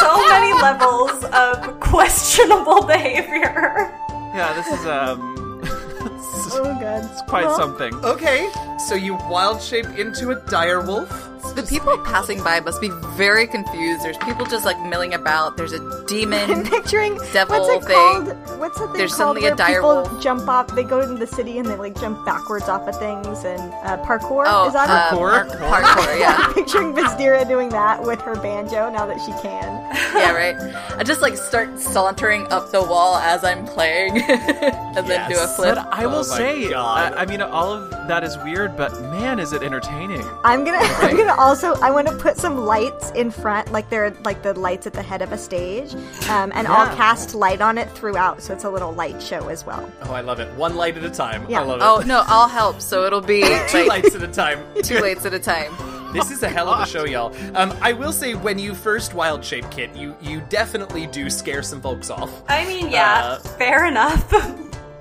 So 0.00 0.28
many 0.28 0.52
levels 0.54 1.24
of 1.32 1.80
questionable 1.80 2.84
behavior. 2.86 3.90
Yeah, 4.34 4.52
this 4.54 4.66
is 4.78 4.86
um 4.86 5.36
Oh 6.52 6.76
god. 6.80 7.08
quite 7.28 7.50
something. 7.56 7.94
Okay. 8.04 8.50
So 8.88 8.94
you 8.94 9.14
wild 9.14 9.62
shape 9.62 9.86
into 9.98 10.30
a 10.30 10.40
dire 10.50 10.80
wolf. 10.80 11.29
The 11.60 11.66
people 11.68 11.98
passing 11.98 12.42
by 12.42 12.60
must 12.60 12.80
be 12.80 12.88
very 13.16 13.46
confused. 13.46 14.02
There's 14.02 14.16
people 14.18 14.46
just 14.46 14.64
like 14.64 14.80
milling 14.80 15.12
about. 15.14 15.56
There's 15.56 15.72
a 15.72 15.76
I'm 15.76 16.06
demon. 16.06 16.64
picturing 16.70 17.18
Devil 17.32 17.60
what's 17.60 17.84
it 17.84 17.88
thing. 17.88 17.96
called? 17.96 18.58
What's 18.58 18.78
the 18.78 18.86
thing 18.88 18.96
There's 18.96 19.14
called 19.14 19.36
suddenly 19.36 19.46
a 19.46 19.50
where 19.50 19.56
dire 19.56 19.74
people 19.80 19.94
wolf. 20.08 20.22
jump 20.22 20.48
off? 20.48 20.74
They 20.74 20.84
go 20.84 21.00
into 21.00 21.14
the 21.16 21.26
city 21.26 21.58
and 21.58 21.68
they 21.68 21.76
like 21.76 21.98
jump 22.00 22.24
backwards 22.24 22.68
off 22.68 22.88
of 22.88 22.98
things 22.98 23.44
and 23.44 23.60
uh, 23.84 23.98
parkour. 24.04 24.44
Oh, 24.46 24.68
is 24.68 24.72
that 24.72 24.88
uh, 24.88 25.14
it? 25.14 25.18
Parkour? 25.18 25.58
par- 25.68 25.82
parkour. 25.82 26.18
Yeah, 26.18 26.36
I'm 26.38 26.54
picturing 26.54 26.92
Bizdira 26.94 27.46
doing 27.46 27.68
that 27.70 28.02
with 28.02 28.20
her 28.22 28.34
banjo 28.36 28.90
now 28.90 29.04
that 29.06 29.20
she 29.20 29.32
can. 29.42 29.70
yeah, 30.16 30.32
right. 30.32 30.56
I 30.98 31.02
just 31.04 31.20
like 31.20 31.36
start 31.36 31.78
sauntering 31.78 32.46
up 32.50 32.70
the 32.70 32.82
wall 32.82 33.16
as 33.16 33.44
I'm 33.44 33.66
playing, 33.66 34.22
and 34.28 35.06
then 35.06 35.30
do 35.30 35.36
a 35.38 35.46
flip. 35.46 35.74
But 35.76 35.86
I 35.92 36.06
will 36.06 36.16
Oh 36.20 36.28
my 36.30 36.36
say, 36.38 36.70
God. 36.70 37.12
I, 37.14 37.22
I 37.22 37.26
mean, 37.26 37.40
all 37.42 37.72
of 37.72 37.90
that 38.08 38.24
is 38.24 38.36
weird, 38.38 38.76
but 38.76 38.92
man, 39.02 39.38
is 39.38 39.52
it 39.52 39.62
entertaining. 39.62 40.22
I'm 40.44 40.64
gonna 40.64 40.78
I'm 40.80 41.16
gonna 41.16 41.34
also 41.50 41.74
I 41.82 41.90
want 41.90 42.06
to 42.06 42.14
put 42.16 42.36
some 42.36 42.56
lights 42.58 43.10
in 43.10 43.32
front, 43.32 43.72
like 43.72 43.90
they're 43.90 44.10
like 44.24 44.42
the 44.42 44.54
lights 44.54 44.86
at 44.86 44.92
the 44.92 45.02
head 45.02 45.20
of 45.20 45.32
a 45.32 45.38
stage, 45.38 45.92
um, 46.28 46.52
and 46.54 46.68
I'll 46.68 46.94
cast 46.96 47.34
light 47.34 47.60
on 47.60 47.76
it 47.76 47.90
throughout, 47.90 48.40
so 48.40 48.54
it's 48.54 48.62
a 48.62 48.70
little 48.70 48.92
light 48.92 49.20
show 49.20 49.48
as 49.48 49.66
well. 49.66 49.90
Oh, 50.02 50.12
I 50.12 50.20
love 50.20 50.38
it. 50.38 50.48
One 50.54 50.76
light 50.76 50.96
at 50.96 51.02
a 51.02 51.10
time. 51.10 51.44
Yeah. 51.50 51.62
I 51.62 51.64
love 51.64 51.80
it. 51.80 51.84
Oh 51.84 52.06
no, 52.06 52.22
I'll 52.26 52.46
help. 52.48 52.80
So 52.80 53.04
it'll 53.04 53.20
be 53.20 53.40
Two 53.68 53.78
like, 53.78 53.88
lights 54.04 54.14
at 54.14 54.22
a 54.22 54.28
time. 54.28 54.64
two 54.84 55.00
lights 55.00 55.26
at 55.26 55.34
a 55.34 55.40
time. 55.40 55.72
This 56.10 56.32
is 56.32 56.42
a 56.42 56.48
hell 56.48 56.68
of 56.68 56.80
a 56.80 56.86
show, 56.86 57.04
y'all. 57.04 57.32
Um, 57.56 57.72
I 57.80 57.92
will 57.92 58.10
say, 58.10 58.34
when 58.34 58.58
you 58.58 58.74
first 58.74 59.14
wild 59.14 59.44
shape 59.44 59.70
kit, 59.70 59.94
you 59.94 60.16
you 60.20 60.40
definitely 60.48 61.06
do 61.06 61.30
scare 61.30 61.62
some 61.62 61.80
folks 61.80 62.10
off. 62.10 62.42
I 62.48 62.64
mean, 62.66 62.90
yeah, 62.90 63.22
Uh, 63.22 63.38
fair 63.38 63.86
enough. 63.86 64.24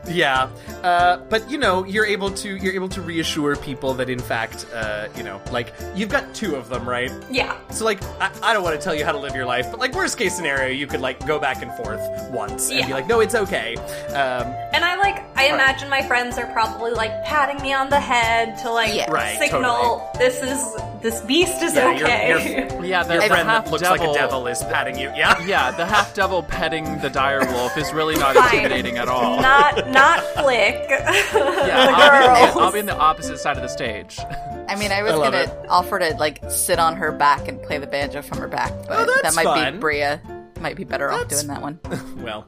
Yeah, 0.10 0.50
uh, 0.84 1.18
but 1.30 1.50
you 1.50 1.58
know, 1.58 1.84
you're 1.86 2.06
able 2.06 2.32
to 2.32 2.56
you're 2.58 2.74
able 2.74 2.90
to 2.90 3.02
reassure 3.02 3.56
people 3.56 3.94
that 3.96 4.10
in 4.10 4.20
fact, 4.20 4.66
uh, 4.74 5.08
you 5.16 5.24
know, 5.24 5.42
like 5.52 5.74
you've 5.96 6.10
got 6.10 6.34
two 6.34 6.56
of 6.56 6.70
them, 6.70 6.88
right? 6.88 7.12
yeah. 7.30 7.58
So 7.70 7.86
like, 7.86 8.02
I, 8.20 8.32
I 8.42 8.54
don't 8.54 8.64
want 8.64 8.80
to 8.80 8.84
tell 8.84 8.96
you 8.96 9.06
how 9.06 9.12
to 9.12 9.18
live 9.20 9.36
your 9.36 9.46
life, 9.46 9.68
but 9.72 9.80
like 9.80 9.94
worst 9.94 10.18
case 10.18 10.36
scenario, 10.36 10.70
you 10.74 10.88
could 10.88 11.02
like 11.02 11.26
go 11.28 11.40
back 11.40 11.62
and 11.62 11.72
forth 11.74 12.02
once 12.32 12.72
and 12.72 12.86
be 12.88 12.94
like, 12.94 13.08
no, 13.08 13.20
it's 13.20 13.36
okay. 13.36 13.76
Um, 13.76 14.48
And 14.74 14.84
I 14.84 14.96
like, 14.98 15.24
I 15.38 15.48
imagine 15.54 15.90
my 15.90 16.02
friends 16.02 16.38
are 16.38 16.48
probably 16.54 16.92
like 16.92 17.24
patting 17.24 17.62
me 17.62 17.74
on 17.74 17.90
the 17.90 18.00
head 18.00 18.58
to 18.64 18.72
like 18.72 18.94
Yeah. 18.94 19.10
Right, 19.12 19.38
signal 19.38 20.10
this 20.18 20.42
is 20.42 20.76
this 21.02 21.22
beast 21.22 21.62
is 21.62 21.74
yeah, 21.76 21.92
your, 21.92 22.06
okay. 22.08 22.30
your, 22.78 22.86
Yeah, 22.86 23.04
the, 23.04 23.14
your 23.16 23.24
friend 23.24 23.48
half 23.48 23.66
that 23.66 23.72
looks 23.72 23.84
devil, 23.84 24.08
like 24.08 24.16
a 24.16 24.20
devil 24.20 24.48
is 24.48 24.62
patting 24.64 24.98
you. 24.98 25.10
Yeah. 25.16 25.44
Yeah, 25.46 25.72
the 25.72 25.86
half 25.86 26.14
devil 26.14 26.44
petting 26.44 27.00
the 27.00 27.10
dire 27.10 27.46
wolf 27.54 27.78
is 27.78 27.92
really 27.94 28.16
not 28.16 28.36
Fine. 28.36 28.46
intimidating 28.56 28.98
at 28.98 29.08
all. 29.08 29.42
not 29.42 29.90
not 29.90 30.20
flick. 30.36 30.76
yeah, 30.90 31.86
the 31.86 31.92
I'll 31.94 32.54
be. 32.56 32.60
I'll 32.60 32.72
be 32.72 32.80
in 32.80 32.86
the 32.86 32.98
opposite 32.98 33.38
side 33.40 33.56
of 33.58 33.64
the 33.64 33.70
stage. 33.70 34.20
I 34.68 34.76
mean, 34.76 34.92
I 34.92 35.02
was 35.04 35.14
I 35.14 35.16
gonna 35.18 35.38
it. 35.38 35.66
offer 35.70 36.00
to 36.00 36.16
like 36.18 36.40
sit 36.50 36.80
on 36.80 36.96
her 36.98 37.12
back 37.12 37.48
and 37.48 37.62
play 37.62 37.78
the 37.78 37.88
banjo 37.88 38.22
from 38.22 38.38
her 38.40 38.48
back, 38.48 38.72
but 38.88 39.00
Oh, 39.00 39.06
that's 39.06 39.36
that 39.36 39.36
might 39.36 39.44
fun. 39.46 39.74
be 39.76 39.80
Bria. 39.80 40.22
Might 40.60 40.76
be 40.76 40.84
better 40.84 41.10
off 41.12 41.28
doing 41.30 41.48
that 41.48 41.62
one. 41.62 41.80
Well. 42.18 42.46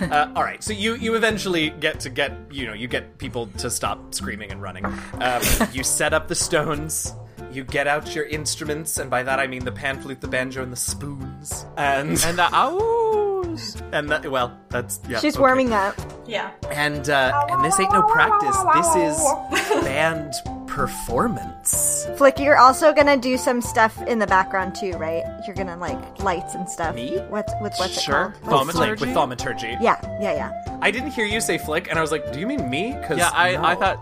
Uh, 0.00 0.32
all 0.34 0.42
right, 0.42 0.64
so 0.64 0.72
you 0.72 0.94
you 0.94 1.14
eventually 1.14 1.70
get 1.70 2.00
to 2.00 2.08
get 2.10 2.32
you 2.50 2.66
know 2.66 2.72
you 2.72 2.88
get 2.88 3.18
people 3.18 3.46
to 3.58 3.68
stop 3.68 4.14
screaming 4.14 4.50
and 4.50 4.62
running. 4.62 4.84
Um, 4.86 5.42
you 5.72 5.84
set 5.84 6.14
up 6.14 6.26
the 6.28 6.34
stones. 6.34 7.12
You 7.52 7.64
get 7.64 7.86
out 7.86 8.14
your 8.14 8.24
instruments, 8.26 8.98
and 8.98 9.10
by 9.10 9.22
that 9.24 9.38
I 9.40 9.46
mean 9.46 9.64
the 9.64 9.72
pan 9.72 10.00
flute, 10.00 10.20
the 10.20 10.28
banjo, 10.28 10.62
and 10.62 10.72
the 10.72 10.76
spoons. 10.76 11.66
And 11.76 12.10
And 12.24 12.38
the 12.38 12.48
ows. 12.52 13.82
and 13.92 14.08
that, 14.10 14.30
well, 14.30 14.56
that's 14.68 15.00
yeah. 15.08 15.18
She's 15.18 15.34
okay. 15.34 15.40
warming 15.40 15.72
up. 15.72 15.94
yeah. 16.26 16.50
And 16.70 17.08
uh, 17.10 17.46
and 17.50 17.64
this 17.64 17.78
ain't 17.80 17.92
no 17.92 18.02
practice. 18.02 18.56
This 18.74 19.18
is 19.18 19.82
band 19.84 20.32
performance. 20.66 22.06
Flick, 22.16 22.38
you're 22.38 22.56
also 22.58 22.92
gonna 22.92 23.16
do 23.16 23.36
some 23.36 23.60
stuff 23.60 24.00
in 24.06 24.18
the 24.20 24.26
background 24.26 24.74
too, 24.74 24.92
right? 24.92 25.24
You're 25.46 25.56
gonna 25.56 25.76
like 25.76 26.22
lights 26.22 26.54
and 26.54 26.68
stuff. 26.68 26.94
Me? 26.94 27.18
What's 27.28 27.52
with 27.60 27.74
what's 27.78 28.00
Sure. 28.00 28.34
it 28.36 28.44
called? 28.46 28.66
With 28.68 28.76
What's- 28.76 28.88
flick, 28.88 29.00
with 29.00 29.12
thaumaturgy. 29.14 29.76
Yeah, 29.80 29.98
yeah, 30.20 30.32
yeah. 30.34 30.78
I 30.82 30.90
didn't 30.90 31.10
hear 31.10 31.24
you 31.26 31.40
say 31.40 31.58
flick, 31.58 31.88
and 31.90 31.98
I 31.98 32.02
was 32.02 32.12
like, 32.12 32.32
"Do 32.32 32.38
you 32.40 32.46
mean 32.46 32.70
me?" 32.70 32.94
Cause 33.06 33.18
Yeah, 33.18 33.30
I, 33.34 33.56
I 33.72 33.74
thought 33.74 33.98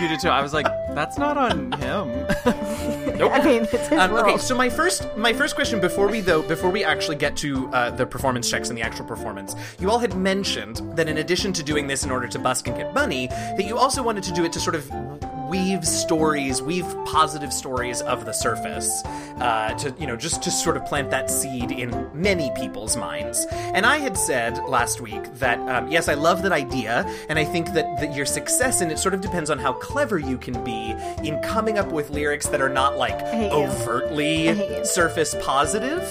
you 0.00 0.08
did 0.08 0.20
too. 0.20 0.28
I 0.28 0.42
was 0.42 0.52
like, 0.52 0.66
that's 0.94 1.16
not 1.18 1.36
on 1.36 1.72
him. 1.72 2.26
Nope. 3.20 3.32
I 3.34 3.44
mean, 3.44 3.62
it's 3.70 3.88
his 3.88 3.98
Um, 3.98 4.12
world. 4.12 4.26
okay, 4.26 4.38
so 4.38 4.54
my 4.56 4.68
first 4.68 5.06
my 5.16 5.32
first 5.32 5.54
question 5.54 5.78
before 5.80 6.08
we 6.08 6.20
though 6.20 6.42
before 6.42 6.70
we 6.70 6.82
actually 6.84 7.16
get 7.16 7.36
to 7.36 7.68
uh, 7.72 7.90
the 7.90 8.06
performance 8.06 8.48
checks 8.50 8.68
and 8.70 8.76
the 8.78 8.82
actual 8.82 9.04
performance, 9.04 9.54
you 9.78 9.90
all 9.90 9.98
had 9.98 10.16
mentioned 10.16 10.76
that 10.96 11.08
in 11.08 11.18
addition 11.18 11.52
to 11.52 11.62
doing 11.62 11.86
this 11.86 12.02
in 12.04 12.10
order 12.10 12.26
to 12.26 12.38
busk 12.38 12.66
and 12.68 12.76
get 12.76 12.94
money, 12.94 13.26
that 13.28 13.64
you 13.66 13.76
also 13.76 14.02
wanted 14.02 14.22
to 14.24 14.32
do 14.32 14.44
it 14.44 14.52
to 14.52 14.60
sort 14.60 14.74
of 14.74 14.90
weave 15.50 15.86
stories, 15.86 16.62
weave 16.62 16.86
positive 17.04 17.52
stories 17.52 18.00
of 18.02 18.24
the 18.24 18.32
surface, 18.32 19.02
uh, 19.40 19.74
to 19.78 19.94
you 19.98 20.06
know 20.06 20.16
just 20.16 20.42
to 20.44 20.50
sort 20.50 20.76
of 20.76 20.86
plant 20.86 21.10
that 21.10 21.28
seed 21.28 21.70
in 21.72 22.08
many 22.14 22.50
people's 22.54 22.96
minds. 22.96 23.46
And 23.50 23.84
I 23.84 23.98
had 23.98 24.16
said 24.16 24.58
last 24.68 25.00
week 25.00 25.24
that 25.34 25.58
um, 25.68 25.90
yes, 25.90 26.08
I 26.08 26.14
love 26.14 26.42
that 26.42 26.52
idea, 26.52 27.04
and 27.28 27.38
I 27.38 27.44
think 27.44 27.72
that, 27.74 28.00
that 28.00 28.14
your 28.14 28.26
success 28.26 28.80
in 28.80 28.90
it 28.90 28.98
sort 28.98 29.12
of 29.14 29.20
depends 29.20 29.50
on 29.50 29.58
how 29.58 29.72
clever 29.72 30.18
you 30.18 30.38
can 30.38 30.62
be 30.64 30.94
in 31.24 31.40
coming 31.42 31.78
up 31.78 31.90
with 31.90 32.10
lyrics 32.10 32.46
that 32.48 32.60
are 32.62 32.68
not 32.68 32.96
like 32.96 33.20
overtly 33.52 34.48
I 34.48 34.54
hate 34.54 34.78
you. 34.78 34.84
surface 34.84 35.34
positive, 35.42 36.02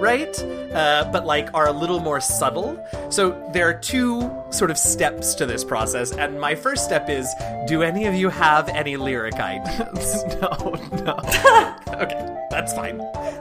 right? 0.00 0.36
Uh, 0.72 1.08
but 1.12 1.26
like 1.26 1.52
are 1.54 1.68
a 1.68 1.72
little 1.72 2.00
more 2.00 2.20
subtle. 2.20 2.82
So 3.10 3.50
there 3.52 3.68
are 3.68 3.74
two 3.74 4.30
sort 4.50 4.70
of 4.70 4.78
steps 4.78 5.34
to 5.34 5.46
this 5.46 5.64
process, 5.64 6.12
and 6.12 6.40
my 6.40 6.54
first 6.54 6.84
step 6.84 7.08
is: 7.08 7.28
Do 7.66 7.82
any 7.82 8.06
of 8.06 8.14
you 8.14 8.28
have 8.28 8.68
any 8.68 8.96
lyric 8.96 9.34
ideas? 9.34 10.24
no, 10.40 10.74
no. 11.04 11.14
okay, 12.02 12.46
that's 12.50 12.72
fine. 12.72 13.00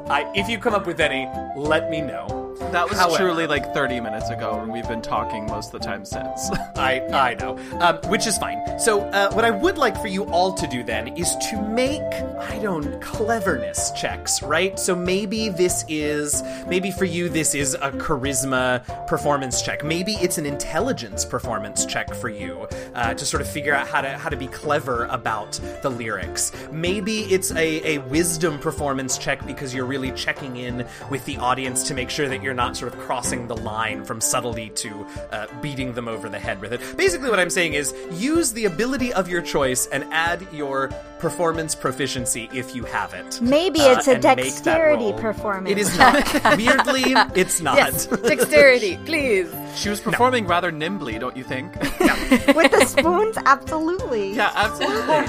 I, 0.10 0.32
if 0.36 0.50
you 0.50 0.58
come 0.58 0.74
up 0.74 0.86
with 0.86 1.00
any, 1.00 1.28
let 1.56 1.90
me 1.90 2.02
know. 2.02 2.45
That 2.76 2.90
was 2.90 3.00
However- 3.00 3.24
truly 3.24 3.48
like 3.48 3.74
30 3.74 4.02
minutes 4.02 4.30
ago, 4.30 4.60
and 4.60 4.70
we've 4.70 4.88
been 4.90 5.02
talking 5.02 5.46
most 5.46 5.74
of 5.74 5.80
the 5.80 5.88
time 5.88 6.04
since. 6.04 6.50
I 6.76 7.00
I 7.14 7.34
know, 7.36 7.58
um, 7.80 8.00
which 8.10 8.28
is 8.28 8.38
fine. 8.38 8.78
So 8.78 9.00
uh, 9.12 9.32
what 9.32 9.46
I 9.46 9.50
would 9.50 9.78
like 9.78 9.96
for 10.02 10.08
you 10.08 10.26
all 10.26 10.54
to 10.56 10.68
do 10.68 10.84
then 10.84 11.08
is 11.16 11.38
to 11.50 11.62
make 11.62 12.02
I 12.02 12.60
don't 12.62 13.02
cleverness 13.02 13.92
checks, 13.92 14.44
right? 14.44 14.78
So 14.78 14.94
maybe 14.94 15.48
this 15.48 15.86
is 15.88 16.44
maybe 16.68 16.92
for 16.92 17.06
you 17.06 17.30
this 17.30 17.56
is 17.56 17.76
a 17.76 17.92
charisma 17.92 18.84
performance 19.08 19.62
check. 19.62 19.86
Maybe 19.86 20.16
it's 20.16 20.38
an 20.38 20.46
intelligence 20.46 21.24
performance 21.24 21.86
check 21.86 22.14
for 22.14 22.28
you 22.28 22.68
uh, 22.94 23.14
to 23.14 23.26
sort 23.26 23.40
of 23.40 23.48
figure 23.48 23.74
out 23.74 23.88
how 23.88 24.02
to 24.02 24.18
how 24.18 24.28
to 24.28 24.36
be 24.36 24.48
clever 24.48 25.06
about 25.06 25.54
the 25.82 25.90
lyrics. 25.90 26.52
Maybe 26.74 27.20
it's 27.34 27.52
a, 27.52 27.96
a 27.96 27.98
wisdom 28.10 28.60
performance 28.60 29.18
check 29.18 29.46
because 29.46 29.74
you're 29.74 29.86
really 29.86 30.12
checking 30.12 30.58
in 30.58 30.86
with 31.10 31.24
the 31.24 31.38
audience 31.38 31.84
to 31.84 31.94
make 31.94 32.10
sure 32.10 32.28
that 32.28 32.44
you're 32.44 32.54
not 32.54 32.65
sort 32.74 32.94
of 32.94 33.00
crossing 33.02 33.48
the 33.48 33.56
line 33.58 34.04
from 34.06 34.22
subtlety 34.22 34.70
to 34.70 35.06
uh, 35.32 35.48
beating 35.62 35.94
them 35.94 36.08
over 36.08 36.30
the 36.30 36.40
head 36.40 36.62
with 36.62 36.72
it. 36.74 36.82
Basically, 36.98 37.30
what 37.30 37.40
I'm 37.40 37.50
saying 37.50 37.74
is 37.74 37.94
use 38.12 38.54
the 38.54 38.66
ability 38.66 39.14
of 39.14 39.28
your 39.30 39.42
choice 39.42 39.88
and 39.88 40.04
add 40.12 40.48
your 40.54 40.90
performance 41.20 41.74
proficiency 41.76 42.50
if 42.54 42.76
you 42.76 42.84
have 42.84 43.14
it. 43.14 43.40
Maybe 43.42 43.82
Uh, 43.82 43.94
it's 43.98 44.08
a 44.08 44.12
and 44.16 44.24
make 44.24 44.36
that 44.36 44.38
dexterity 44.38 45.14
performance. 45.14 45.72
It 45.72 45.78
is 45.78 45.98
not. 45.98 46.14
Weirdly, 46.58 47.14
it's 47.36 47.62
not. 47.62 47.76
Yes, 47.78 48.06
dexterity, 48.06 48.98
please. 49.06 49.48
she 49.76 49.90
was 49.90 50.00
performing 50.00 50.46
rather 50.48 50.72
nimbly, 50.72 51.18
don't 51.20 51.36
you 51.36 51.44
think? 51.44 51.74
With 52.56 52.72
the 52.72 52.86
spoons, 52.86 53.38
absolutely. 53.46 54.34
yeah, 54.34 54.52
absolutely. 54.56 55.26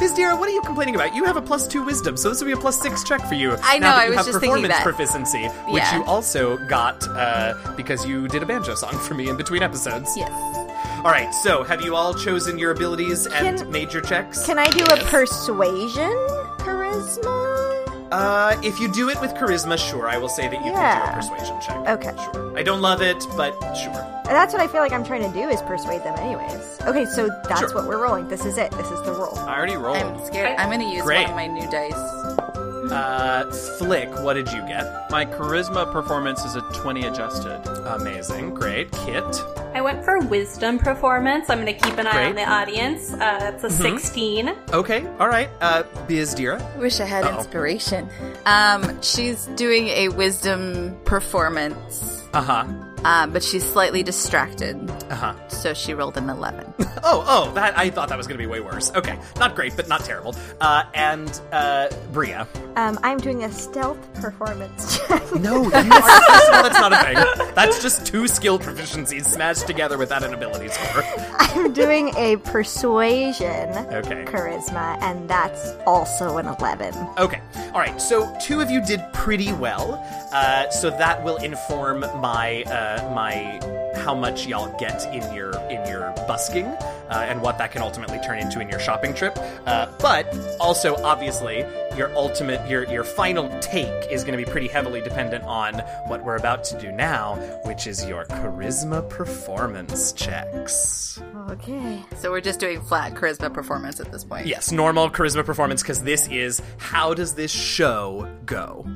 Bizdira, 0.00 0.38
what 0.38 0.48
are 0.48 0.52
you 0.52 0.62
complaining 0.62 0.94
about? 0.94 1.14
You 1.14 1.24
have 1.24 1.36
a 1.36 1.42
plus 1.42 1.66
two 1.66 1.82
wisdom, 1.82 2.16
so 2.16 2.28
this 2.28 2.40
would 2.40 2.46
be 2.46 2.52
a 2.52 2.56
plus 2.56 2.80
six 2.80 3.02
check 3.04 3.20
for 3.26 3.34
you. 3.34 3.56
I 3.62 3.78
know, 3.78 3.88
now 3.88 3.96
that 3.96 4.04
I 4.04 4.08
was 4.08 4.16
have 4.18 4.26
just 4.26 4.40
thinking 4.40 4.62
performance 4.62 4.74
that. 4.74 4.82
proficiency, 4.84 5.46
which 5.72 5.82
Yeah. 5.82 5.98
you 5.98 6.04
also 6.04 6.56
got 6.68 7.06
uh, 7.08 7.54
because 7.76 8.04
you 8.06 8.28
did 8.28 8.42
a 8.42 8.46
banjo 8.46 8.74
song 8.74 8.98
for 8.98 9.14
me 9.14 9.28
in 9.28 9.36
between 9.36 9.62
episodes. 9.62 10.16
Yes. 10.16 10.30
All 10.98 11.10
right, 11.10 11.32
so 11.34 11.62
have 11.64 11.82
you 11.82 11.94
all 11.94 12.14
chosen 12.14 12.58
your 12.58 12.70
abilities 12.70 13.26
and 13.26 13.58
Can- 13.58 13.70
made 13.70 13.92
your 13.92 14.02
checks? 14.02 14.46
Can 14.46 14.58
I 14.58 14.68
do 14.70 14.84
a 14.84 14.96
persuasion 15.04 16.10
charisma? 16.58 18.08
Uh, 18.10 18.56
if 18.62 18.78
you 18.80 18.90
do 18.92 19.08
it 19.10 19.20
with 19.20 19.34
charisma, 19.34 19.76
sure, 19.76 20.08
I 20.08 20.16
will 20.18 20.28
say 20.28 20.48
that 20.48 20.64
you 20.64 20.70
Yeah. 20.72 21.00
can 21.00 21.04
do 21.04 21.10
a 21.10 21.16
persuasion 21.36 21.60
check. 21.60 21.76
Okay. 21.88 22.14
Sure. 22.32 22.56
I 22.58 22.62
don't 22.62 22.80
love 22.80 23.02
it, 23.02 23.26
but 23.36 23.52
sure. 23.74 23.92
That's 24.24 24.54
what 24.54 24.62
I 24.62 24.66
feel 24.68 24.80
like 24.80 24.92
I'm 24.92 25.04
trying 25.04 25.30
to 25.30 25.38
do 25.38 25.48
is 25.48 25.60
persuade 25.62 26.02
them 26.04 26.14
anyways. 26.18 26.80
Okay, 26.86 27.04
so 27.06 27.28
that's 27.48 27.60
Sure. 27.60 27.74
what 27.74 27.86
we're 27.88 28.00
rolling. 28.02 28.28
This 28.28 28.44
is 28.46 28.56
it. 28.56 28.70
This 28.72 28.86
is 28.90 29.02
the 29.02 29.12
roll. 29.12 29.36
I 29.40 29.56
already 29.56 29.76
rolled. 29.76 29.98
I'm 29.98 30.24
scared. 30.24 30.56
I'm 30.58 30.70
gonna 30.70 30.84
use 30.90 31.02
Great. 31.02 31.22
one 31.28 31.30
of 31.30 31.36
my 31.36 31.46
new 31.48 31.68
dice. 31.70 31.92
Uh, 32.90 33.50
Flick, 33.78 34.08
what 34.20 34.34
did 34.34 34.48
you 34.52 34.60
get? 34.66 35.10
My 35.10 35.24
charisma 35.24 35.90
performance 35.90 36.44
is 36.44 36.56
a 36.56 36.60
20 36.74 37.06
adjusted. 37.06 37.60
Amazing, 37.94 38.54
great. 38.54 38.90
Kit, 38.92 39.24
I 39.74 39.80
went 39.80 40.04
for 40.04 40.18
wisdom 40.20 40.78
performance. 40.78 41.50
I'm 41.50 41.60
going 41.64 41.74
to 41.74 41.80
keep 41.80 41.98
an 41.98 42.06
eye 42.06 42.12
Great. 42.12 42.26
on 42.28 42.34
the 42.36 42.48
audience. 42.48 43.12
Uh, 43.12 43.52
it's 43.54 43.64
a 43.64 43.70
16. 43.70 44.54
okay, 44.72 45.06
all 45.18 45.28
right. 45.28 45.48
Uh, 45.60 45.82
Bizdira, 46.06 46.60
Wish 46.78 47.00
I 47.00 47.04
had 47.04 47.24
Uh-oh. 47.24 47.38
inspiration. 47.38 48.08
Um, 48.46 49.00
she's 49.02 49.46
doing 49.56 49.88
a 49.88 50.08
wisdom 50.10 50.96
performance, 51.04 52.22
uh 52.32 52.40
huh, 52.42 52.64
um, 53.04 53.32
but 53.32 53.42
she's 53.42 53.64
slightly 53.64 54.02
distracted, 54.02 54.76
uh 55.10 55.14
huh. 55.14 55.48
so 55.48 55.74
she 55.74 55.94
rolled 55.94 56.16
an 56.16 56.28
eleven. 56.28 56.72
Oh, 57.06 57.22
oh, 57.28 57.52
that 57.52 57.76
I 57.76 57.90
thought 57.90 58.08
that 58.08 58.16
was 58.16 58.26
going 58.26 58.38
to 58.38 58.42
be 58.42 58.46
way 58.46 58.60
worse. 58.60 58.90
Okay, 58.94 59.18
not 59.36 59.54
great, 59.54 59.76
but 59.76 59.88
not 59.88 60.04
terrible. 60.04 60.34
Uh, 60.58 60.84
and 60.94 61.28
uh, 61.52 61.88
Bria. 62.12 62.48
Um, 62.76 62.98
I'm 63.02 63.18
doing 63.18 63.44
a 63.44 63.52
stealth 63.52 63.98
performance 64.14 64.98
check. 65.08 65.34
No, 65.34 65.64
you 65.64 65.70
are, 65.74 65.82
first 65.82 66.50
that's 66.50 66.80
not 66.80 66.92
a 66.94 66.96
thing. 67.04 67.52
That's 67.54 67.82
just 67.82 68.06
two 68.06 68.26
skill 68.26 68.58
proficiencies 68.58 69.24
smashed 69.26 69.66
together 69.66 69.98
without 69.98 70.22
an 70.24 70.32
ability 70.32 70.68
score. 70.68 71.02
I'm 71.40 71.74
doing 71.74 72.16
a 72.16 72.36
persuasion 72.38 73.68
Okay. 73.92 74.24
charisma, 74.24 74.96
and 75.02 75.28
that's 75.28 75.72
also 75.86 76.38
an 76.38 76.46
11. 76.46 76.94
Okay. 77.18 77.40
All 77.74 77.80
right. 77.80 78.00
So 78.00 78.34
two 78.40 78.60
of 78.62 78.70
you 78.70 78.82
did 78.86 79.00
pretty 79.12 79.52
well. 79.52 80.02
Uh, 80.32 80.70
so 80.70 80.88
that 80.90 81.22
will 81.22 81.36
inform 81.36 82.00
my 82.20 82.62
uh, 82.64 82.93
my 83.12 83.60
how 83.96 84.14
much 84.14 84.46
y'all 84.46 84.76
get 84.78 85.04
in 85.14 85.32
your 85.32 85.54
in 85.70 85.86
your 85.88 86.12
busking 86.26 86.66
uh, 86.66 87.26
and 87.28 87.40
what 87.40 87.58
that 87.58 87.72
can 87.72 87.82
ultimately 87.82 88.18
turn 88.20 88.38
into 88.38 88.60
in 88.60 88.68
your 88.68 88.80
shopping 88.80 89.14
trip. 89.14 89.36
Uh, 89.66 89.86
but 90.00 90.36
also, 90.60 90.96
obviously, 91.02 91.58
your 91.96 92.14
ultimate 92.16 92.68
your 92.68 92.84
your 92.90 93.04
final 93.04 93.48
take 93.60 94.10
is 94.10 94.24
going 94.24 94.38
to 94.38 94.44
be 94.44 94.50
pretty 94.50 94.68
heavily 94.68 95.00
dependent 95.00 95.44
on 95.44 95.74
what 96.06 96.24
we're 96.24 96.36
about 96.36 96.64
to 96.64 96.78
do 96.78 96.90
now, 96.92 97.36
which 97.64 97.86
is 97.86 98.04
your 98.06 98.24
charisma 98.26 99.08
performance 99.08 100.12
checks. 100.12 101.20
Okay. 101.50 102.02
So 102.16 102.30
we're 102.30 102.40
just 102.40 102.60
doing 102.60 102.80
flat 102.80 103.14
charisma 103.14 103.52
performance 103.52 104.00
at 104.00 104.10
this 104.10 104.24
point. 104.24 104.46
Yes, 104.46 104.72
normal 104.72 105.10
charisma 105.10 105.44
performance 105.44 105.82
because 105.82 106.02
this 106.02 106.26
is 106.28 106.62
how 106.78 107.14
does 107.14 107.34
this 107.34 107.50
show 107.50 108.28
go? 108.44 108.86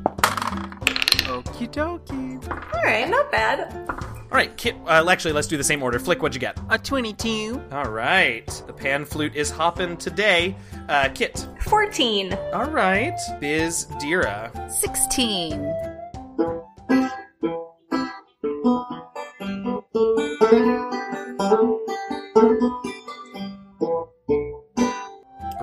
Okie 1.58 1.72
dokie. 1.72 2.50
All 2.74 2.82
right, 2.84 3.08
not 3.08 3.32
bad. 3.32 3.72
All 3.90 4.28
right, 4.30 4.56
Kit. 4.56 4.76
Uh, 4.86 5.04
actually, 5.10 5.32
let's 5.32 5.48
do 5.48 5.56
the 5.56 5.64
same 5.64 5.82
order. 5.82 5.98
Flick, 5.98 6.22
what'd 6.22 6.34
you 6.34 6.40
get? 6.40 6.56
A 6.70 6.78
22. 6.78 7.60
All 7.72 7.84
right, 7.90 8.46
the 8.68 8.72
pan 8.72 9.04
flute 9.04 9.34
is 9.34 9.50
hopping 9.50 9.96
today. 9.96 10.54
Uh, 10.88 11.08
Kit. 11.12 11.48
14. 11.62 12.32
All 12.52 12.70
right, 12.70 13.18
Biz 13.40 13.86
Dira. 13.98 14.52
Sixteen. 14.70 15.74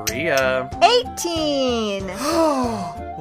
Bria. 0.06 0.70
18! 0.82 1.55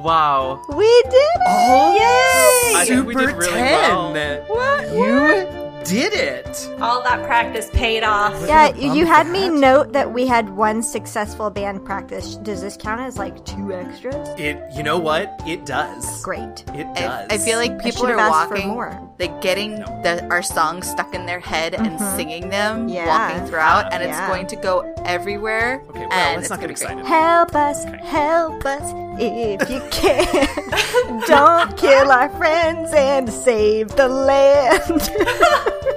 Wow. 0.05 0.61
We 0.69 0.85
did 0.85 1.15
it! 1.15 1.41
Oh, 1.47 1.95
Yay! 1.95 2.79
I 2.79 2.85
think 2.85 3.07
we 3.07 3.15
did 3.15 3.35
really 3.35 3.51
well. 3.59 4.13
What? 4.45 4.93
You 4.93 5.83
did 5.83 6.13
it. 6.13 6.44
All 6.79 7.01
that 7.03 7.25
practice 7.25 7.69
paid 7.71 8.03
off. 8.03 8.33
Yeah, 8.47 8.73
you 8.75 9.05
had 9.05 9.27
me 9.27 9.49
note 9.49 9.93
that 9.93 10.13
we 10.13 10.25
had 10.27 10.49
one 10.49 10.81
successful 10.83 11.49
band 11.49 11.83
practice. 11.85 12.35
Does 12.37 12.61
this 12.61 12.77
count 12.77 13.01
as 13.01 13.17
like 13.17 13.43
two 13.45 13.73
extras? 13.73 14.27
It. 14.39 14.57
You 14.75 14.83
know 14.83 14.97
what? 14.97 15.33
It 15.45 15.65
does. 15.65 16.23
Great. 16.23 16.63
It 16.73 16.85
I, 16.95 17.01
does. 17.01 17.27
I 17.29 17.37
feel 17.37 17.57
like 17.57 17.81
people 17.81 18.05
are 18.07 18.17
asked 18.19 18.49
for 18.49 18.55
walking, 18.55 18.69
more. 18.69 19.09
like 19.19 19.41
getting 19.41 19.75
the, 20.03 20.25
our 20.29 20.41
songs 20.43 20.89
stuck 20.89 21.13
in 21.13 21.25
their 21.25 21.39
head 21.39 21.73
and 21.73 21.99
mm-hmm. 21.99 22.15
singing 22.17 22.49
them, 22.49 22.87
Yeah. 22.89 23.07
walking 23.07 23.47
throughout, 23.47 23.93
and 23.93 24.01
it's 24.03 24.17
Yeah. 24.17 24.27
going 24.27 24.47
to 24.47 24.55
go 24.55 24.93
everywhere. 25.05 25.81
Okay, 25.89 25.99
well, 25.99 26.11
and 26.11 26.35
let's 26.41 26.41
it's 26.45 26.49
not 26.49 26.59
get 26.59 26.67
gonna 26.67 26.73
be 26.73 26.79
great. 26.79 26.99
excited. 26.99 27.05
Help 27.05 27.55
us, 27.55 27.83
help 28.03 28.65
us 28.65 28.93
if 29.19 29.69
you 29.69 29.81
can. 29.91 31.21
Don't 31.27 31.77
kill 31.77 32.11
our 32.11 32.29
friends 32.37 32.91
and 32.93 33.29
save 33.31 33.89
the 33.95 34.07
land. 34.07 35.09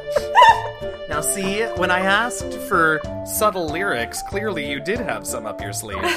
Now, 1.09 1.21
see, 1.23 1.63
when 1.77 1.91
I 1.91 2.01
asked 2.01 2.53
for 2.69 3.01
subtle 3.27 3.67
lyrics, 3.69 4.21
clearly 4.23 4.71
you 4.71 4.79
did 4.79 5.01
have 5.01 5.27
some 5.27 5.47
up 5.47 5.61
your 5.61 5.73
sleeve. 5.73 6.03
Give 6.03 6.13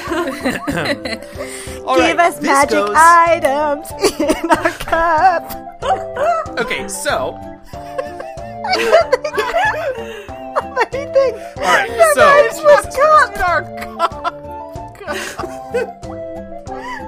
right, 1.86 2.18
us 2.18 2.40
magic 2.42 2.70
goes- 2.70 2.94
items 2.94 3.90
in 4.20 4.50
our 4.50 4.70
cup. 4.70 5.68
Okay, 6.52 6.86
so 6.86 7.38
Anything. 10.92 11.34
All 11.56 11.62
right, 11.62 11.88
The 11.88 12.04
so- 12.14 12.20
nice 12.20 12.58
little 12.62 12.82
Jesus 12.82 12.96
cup. 12.96 13.30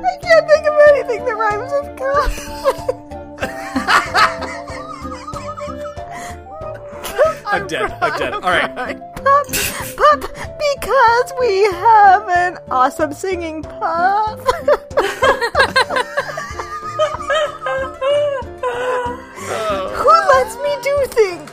I 0.00 0.12
can't 0.22 0.46
think 0.48 0.64
of 0.66 0.74
anything 0.88 1.20
that 1.24 1.36
rhymes 1.36 1.70
with 1.72 1.88
cup. 1.98 2.30
I'm 7.54 7.66
dead. 7.68 7.90
I'm 8.00 8.12
oh 8.12 8.18
dead. 8.18 8.32
All 8.34 8.40
right. 8.40 8.74
Pup, 8.74 9.46
pup, 9.96 10.20
because 10.74 11.32
we 11.38 11.62
have 11.64 12.28
an 12.28 12.58
awesome 12.68 13.12
singing 13.12 13.62
pup. 13.62 14.40
Who 19.94 20.10
lets 20.34 20.56
me 20.56 20.76
do 20.82 21.06
things? 21.10 21.52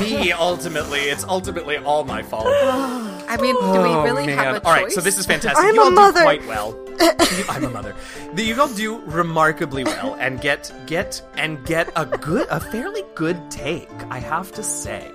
Me, 0.00 0.32
ultimately. 0.32 1.00
It's 1.02 1.22
ultimately 1.22 1.76
all 1.76 2.02
my 2.04 2.22
fault. 2.24 2.48
I 3.28 3.36
mean, 3.40 3.54
do 3.54 3.82
we 3.82 3.94
really 4.08 4.32
have 4.32 4.56
a 4.56 4.60
choice? 4.60 4.62
Oh, 4.64 4.68
All 4.68 4.74
right, 4.74 4.90
so 4.92 5.00
this 5.00 5.18
is 5.18 5.26
fantastic. 5.26 5.62
I'm 5.64 5.74
you 5.74 5.82
a 5.82 5.84
all 5.84 5.90
mother. 5.90 6.20
do 6.20 6.24
quite 6.24 6.46
well. 6.46 6.78
I'm 7.48 7.64
a 7.64 7.70
mother. 7.70 7.94
The- 8.34 8.42
You 8.42 8.60
all 8.60 8.68
do 8.68 9.00
remarkably 9.06 9.84
well 9.84 10.14
and 10.18 10.40
get 10.40 10.72
get 10.86 11.22
and 11.36 11.64
get 11.66 11.90
a 11.94 12.06
good, 12.06 12.46
a 12.50 12.58
fairly 12.58 13.02
good 13.14 13.50
take. 13.50 13.88
I 14.10 14.18
have 14.18 14.50
to 14.52 14.62
say. 14.62 15.10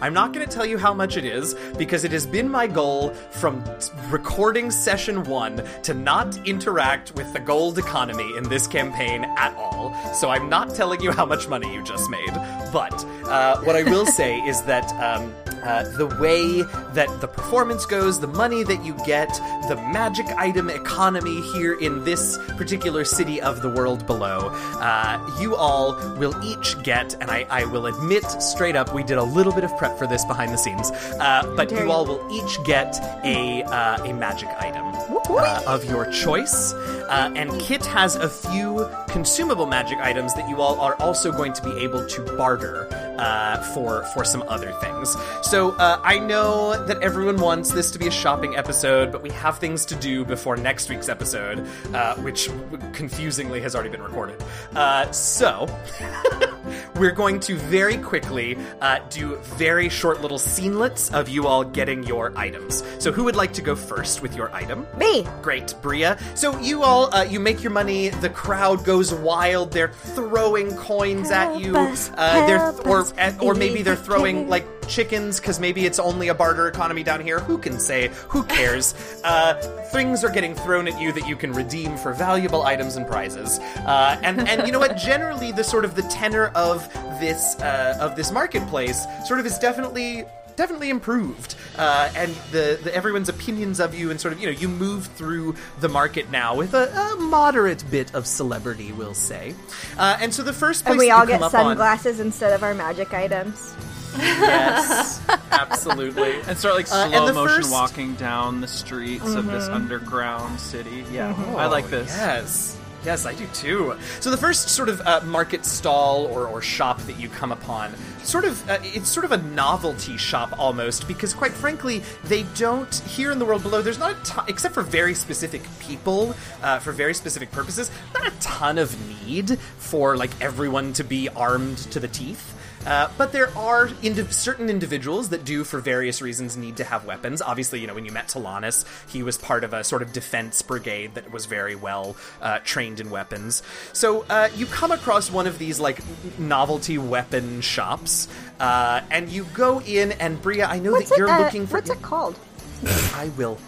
I'm 0.00 0.12
not 0.14 0.32
going 0.32 0.46
to 0.46 0.52
tell 0.54 0.66
you 0.66 0.78
how 0.78 0.92
much 0.94 1.16
it 1.16 1.24
is 1.24 1.54
because 1.78 2.04
it 2.04 2.12
has 2.12 2.26
been 2.26 2.48
my 2.48 2.66
goal 2.66 3.10
from 3.30 3.62
t- 3.80 3.90
recording 4.10 4.70
session 4.70 5.24
one 5.24 5.62
to 5.82 5.94
not 5.94 6.36
interact 6.46 7.14
with 7.14 7.32
the 7.32 7.40
gold 7.40 7.78
economy 7.78 8.28
in 8.36 8.44
this 8.48 8.66
campaign 8.66 9.24
at 9.38 9.54
all. 9.56 9.92
So 10.14 10.28
I'm 10.30 10.48
not 10.48 10.74
telling 10.74 11.00
you 11.00 11.10
how 11.12 11.24
much 11.26 11.48
money 11.48 11.72
you 11.72 11.82
just 11.82 12.08
made. 12.10 12.32
But 12.72 12.94
uh, 13.24 13.60
what 13.62 13.74
I 13.74 13.82
will 13.84 14.06
say 14.20 14.38
is 14.40 14.62
that 14.62 14.92
um, 15.02 15.32
uh, 15.62 15.84
the 15.96 16.06
way 16.20 16.62
that 16.94 17.08
the 17.20 17.28
performance 17.28 17.86
goes, 17.86 18.20
the 18.20 18.26
money 18.26 18.62
that 18.64 18.84
you 18.84 18.94
get, 19.04 19.28
the 19.68 19.76
magic 19.92 20.26
item 20.36 20.70
economy 20.70 21.40
here 21.52 21.78
in 21.78 22.04
this 22.04 22.38
particular 22.56 23.04
city 23.04 23.40
of 23.40 23.62
the 23.62 23.68
world 23.68 24.06
below, 24.06 24.50
uh, 24.80 25.18
you 25.40 25.54
all 25.56 25.94
will 26.18 26.34
each 26.44 26.80
get, 26.82 27.14
and 27.20 27.30
I, 27.30 27.46
I 27.50 27.64
will 27.64 27.86
admit 27.86 28.24
straight 28.24 28.76
up, 28.76 28.92
we 28.94 29.02
did 29.02 29.18
a 29.18 29.22
little 29.22 29.52
bit 29.52 29.64
of 29.64 29.76
prep 29.76 29.98
for 29.98 30.06
this 30.06 30.24
behind 30.24 30.52
the 30.52 30.58
scenes, 30.58 30.90
uh, 30.90 31.52
but 31.56 31.70
you 31.70 31.90
all 31.90 32.04
will 32.04 32.26
each 32.32 32.62
get 32.64 32.96
a 33.24 33.62
uh, 33.64 34.04
a 34.04 34.12
magic 34.12 34.48
item 34.58 34.92
uh, 35.30 35.62
of 35.66 35.84
your 35.84 36.10
choice. 36.10 36.72
Uh, 36.72 37.32
and 37.36 37.50
Kit 37.60 37.84
has 37.86 38.16
a 38.16 38.28
few 38.28 38.88
consumable 39.08 39.66
magic 39.66 39.98
items 39.98 40.34
that 40.34 40.48
you 40.48 40.60
all 40.60 40.80
are 40.80 40.94
also 40.96 41.30
going 41.30 41.52
to 41.52 41.62
be 41.62 41.78
able 41.80 42.06
to 42.06 42.22
barter 42.36 42.88
uh, 43.18 43.58
for 43.74 44.04
for 44.14 44.24
some 44.24 44.42
other 44.48 44.72
things. 44.72 45.16
So 45.42 45.72
uh, 45.72 46.00
I 46.02 46.18
know 46.18 46.84
that 46.86 47.02
everyone 47.02 47.36
wants 47.36 47.70
this 47.70 47.90
to 47.92 47.98
be 47.98 48.06
a 48.06 48.10
shopping 48.10 48.56
episode, 48.56 49.12
but 49.12 49.22
we 49.22 49.30
have 49.30 49.58
things 49.58 49.84
to 49.86 49.94
do 49.94 50.24
before 50.24 50.56
next 50.56 50.88
week's 50.88 51.08
episode, 51.08 51.66
uh, 51.94 52.16
which 52.16 52.48
confusingly 52.92 53.60
has 53.60 53.74
already 53.74 53.90
been 53.90 54.02
recorded. 54.02 54.42
Uh, 54.74 55.10
so. 55.10 55.66
We're 56.96 57.12
going 57.12 57.40
to 57.40 57.56
very 57.56 57.96
quickly 57.98 58.56
uh, 58.80 59.00
do 59.10 59.36
very 59.36 59.88
short 59.88 60.20
little 60.20 60.38
scenelets 60.38 61.12
of 61.12 61.28
you 61.28 61.46
all 61.46 61.64
getting 61.64 62.04
your 62.04 62.32
items. 62.36 62.82
So, 62.98 63.12
who 63.12 63.24
would 63.24 63.36
like 63.36 63.52
to 63.54 63.62
go 63.62 63.74
first 63.74 64.22
with 64.22 64.36
your 64.36 64.52
item? 64.54 64.86
Me. 64.96 65.26
Great, 65.42 65.74
Bria. 65.82 66.18
So 66.34 66.58
you 66.60 66.82
all, 66.82 67.14
uh, 67.14 67.24
you 67.24 67.40
make 67.40 67.62
your 67.62 67.72
money. 67.72 68.08
The 68.08 68.30
crowd 68.30 68.84
goes 68.84 69.12
wild. 69.12 69.72
They're 69.72 69.92
throwing 69.92 70.74
coins 70.76 71.30
at 71.30 71.60
you. 71.60 71.76
Us, 71.76 72.10
uh, 72.16 72.46
they're 72.46 72.58
help 72.58 72.86
or 72.86 73.00
us, 73.00 73.38
or 73.40 73.54
maybe 73.54 73.82
they're 73.82 73.96
throwing 73.96 74.48
like 74.48 74.66
chickens 74.88 75.40
because 75.40 75.58
maybe 75.60 75.86
it's 75.86 75.98
only 75.98 76.28
a 76.28 76.34
barter 76.34 76.68
economy 76.68 77.02
down 77.02 77.20
here. 77.20 77.40
Who 77.40 77.58
can 77.58 77.78
say? 77.78 78.10
Who 78.28 78.42
cares? 78.44 78.94
uh, 79.24 79.54
things 79.92 80.24
are 80.24 80.30
getting 80.30 80.54
thrown 80.54 80.88
at 80.88 81.00
you 81.00 81.12
that 81.12 81.26
you 81.28 81.36
can 81.36 81.52
redeem 81.52 81.96
for 81.96 82.12
valuable 82.12 82.62
items 82.62 82.96
and 82.96 83.06
prizes. 83.06 83.58
Uh, 83.58 84.18
and 84.22 84.48
and 84.48 84.66
you 84.66 84.72
know 84.72 84.78
what? 84.78 84.96
Generally, 85.02 85.52
the 85.52 85.64
sort 85.64 85.84
of 85.84 85.94
the 85.94 86.02
tenor 86.02 86.46
of 86.54 86.88
this 87.20 87.56
uh, 87.60 87.96
of 88.00 88.16
this 88.16 88.30
marketplace 88.30 89.06
sort 89.26 89.40
of 89.40 89.46
is 89.46 89.58
definitely 89.58 90.24
definitely 90.54 90.90
improved 90.90 91.54
uh, 91.78 92.10
and 92.14 92.30
the, 92.50 92.78
the 92.84 92.94
everyone's 92.94 93.30
opinions 93.30 93.80
of 93.80 93.94
you 93.94 94.10
and 94.10 94.20
sort 94.20 94.34
of 94.34 94.38
you 94.38 94.44
know 94.46 94.52
you 94.52 94.68
move 94.68 95.06
through 95.06 95.54
the 95.80 95.88
market 95.88 96.30
now 96.30 96.54
with 96.54 96.74
a, 96.74 96.92
a 96.94 97.16
moderate 97.16 97.82
bit 97.90 98.14
of 98.14 98.26
celebrity 98.26 98.92
we'll 98.92 99.14
say 99.14 99.54
uh, 99.96 100.18
and 100.20 100.34
so 100.34 100.42
the 100.42 100.52
first 100.52 100.84
place 100.84 100.92
And 100.92 100.98
we 100.98 101.10
all 101.10 101.20
you 101.24 101.30
come 101.30 101.40
get 101.40 101.42
up 101.46 101.54
on- 101.54 101.68
sunglasses 101.68 102.20
instead 102.20 102.52
of 102.52 102.62
our 102.62 102.74
magic 102.74 103.14
items. 103.14 103.74
Yes 104.18 105.20
absolutely 105.50 106.34
and 106.46 106.56
start 106.58 106.74
like 106.74 106.86
Uh, 106.86 107.08
slow 107.08 107.18
and 107.18 107.28
the 107.28 107.32
motion 107.32 107.56
first- 107.62 107.72
walking 107.72 108.14
down 108.14 108.60
the 108.60 108.68
streets 108.68 109.34
of 109.34 109.46
this 109.46 109.68
underground 109.68 110.60
city. 110.60 111.04
Yeah, 111.10 111.34
I 111.56 111.66
Oh, 111.66 111.70
like 111.70 111.88
this. 111.88 112.08
Yes. 112.16 112.78
Yes, 113.04 113.26
I 113.26 113.34
do 113.34 113.48
too. 113.48 113.96
So 114.20 114.30
the 114.30 114.36
first 114.36 114.68
sort 114.68 114.88
of 114.88 115.00
uh, 115.00 115.22
market 115.24 115.64
stall 115.64 116.26
or, 116.26 116.46
or 116.46 116.62
shop 116.62 117.00
that 117.02 117.18
you 117.18 117.28
come 117.28 117.50
upon, 117.50 117.92
sort 118.22 118.44
of, 118.44 118.70
uh, 118.70 118.78
it's 118.82 119.08
sort 119.08 119.24
of 119.24 119.32
a 119.32 119.38
novelty 119.38 120.16
shop 120.16 120.56
almost 120.56 121.08
because, 121.08 121.34
quite 121.34 121.50
frankly, 121.50 122.00
they 122.22 122.44
don't 122.54 122.94
here 123.08 123.32
in 123.32 123.40
the 123.40 123.44
world 123.44 123.64
below. 123.64 123.82
There's 123.82 123.98
not 123.98 124.12
a 124.12 124.22
ton, 124.22 124.44
except 124.46 124.72
for 124.72 124.84
very 124.84 125.14
specific 125.14 125.62
people 125.80 126.36
uh, 126.62 126.78
for 126.78 126.92
very 126.92 127.12
specific 127.12 127.50
purposes. 127.50 127.90
Not 128.14 128.24
a 128.28 128.30
ton 128.38 128.78
of 128.78 128.96
need 129.26 129.58
for 129.78 130.16
like 130.16 130.30
everyone 130.40 130.92
to 130.92 131.02
be 131.02 131.28
armed 131.28 131.78
to 131.90 131.98
the 131.98 132.06
teeth. 132.08 132.54
Uh, 132.86 133.08
but 133.16 133.32
there 133.32 133.56
are 133.56 133.88
indiv- 133.88 134.32
certain 134.32 134.68
individuals 134.68 135.28
that 135.28 135.44
do, 135.44 135.64
for 135.64 135.80
various 135.80 136.20
reasons, 136.20 136.56
need 136.56 136.76
to 136.76 136.84
have 136.84 137.04
weapons. 137.04 137.40
Obviously, 137.40 137.80
you 137.80 137.86
know, 137.86 137.94
when 137.94 138.04
you 138.04 138.12
met 138.12 138.28
Talanis, 138.28 138.84
he 139.08 139.22
was 139.22 139.38
part 139.38 139.64
of 139.64 139.72
a 139.72 139.84
sort 139.84 140.02
of 140.02 140.12
defense 140.12 140.60
brigade 140.62 141.14
that 141.14 141.30
was 141.30 141.46
very 141.46 141.74
well 141.74 142.16
uh, 142.40 142.58
trained 142.64 143.00
in 143.00 143.10
weapons. 143.10 143.62
So 143.92 144.24
uh, 144.28 144.48
you 144.56 144.66
come 144.66 144.90
across 144.90 145.30
one 145.30 145.46
of 145.46 145.58
these, 145.58 145.78
like, 145.78 146.00
novelty 146.38 146.98
weapon 146.98 147.60
shops, 147.60 148.28
uh, 148.58 149.02
and 149.10 149.28
you 149.28 149.44
go 149.54 149.80
in, 149.82 150.12
and 150.12 150.40
Bria, 150.42 150.66
I 150.66 150.78
know 150.78 150.92
What's 150.92 151.10
that 151.10 151.14
it? 151.14 151.18
you're 151.18 151.38
looking 151.38 151.66
for. 151.66 151.76
What's 151.76 151.90
it 151.90 152.02
called? 152.02 152.38
I 153.14 153.30
will 153.36 153.58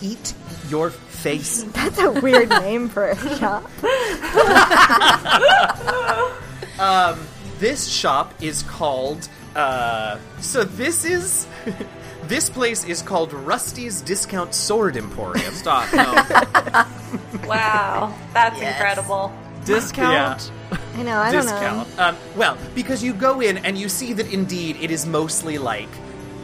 eat 0.00 0.32
your 0.68 0.90
face. 0.90 1.62
That's 1.72 1.98
a 1.98 2.12
weird 2.12 2.48
name 2.48 2.88
for 2.88 3.08
a 3.08 3.38
shop. 3.38 3.68
this 7.58 7.88
shop 7.88 8.34
is 8.40 8.62
called 8.64 9.28
uh 9.56 10.18
so 10.40 10.64
this 10.64 11.04
is 11.04 11.46
this 12.24 12.48
place 12.50 12.84
is 12.84 13.02
called 13.02 13.32
Rusty's 13.32 14.00
Discount 14.02 14.54
Sword 14.54 14.96
Emporium. 14.96 15.54
Stop. 15.54 15.88
No. 17.38 17.48
Wow, 17.48 18.14
that's 18.34 18.60
incredible. 18.60 19.32
Discount. 19.64 20.52
I 20.94 21.02
know, 21.02 21.18
I 21.18 21.32
don't 21.32 21.46
know. 21.46 21.52
discount. 21.52 21.98
Um, 21.98 22.16
well, 22.36 22.58
because 22.74 23.02
you 23.02 23.14
go 23.14 23.40
in 23.40 23.56
and 23.58 23.78
you 23.78 23.88
see 23.88 24.12
that 24.12 24.30
indeed 24.32 24.76
it 24.80 24.90
is 24.90 25.06
mostly 25.06 25.56
like 25.56 25.88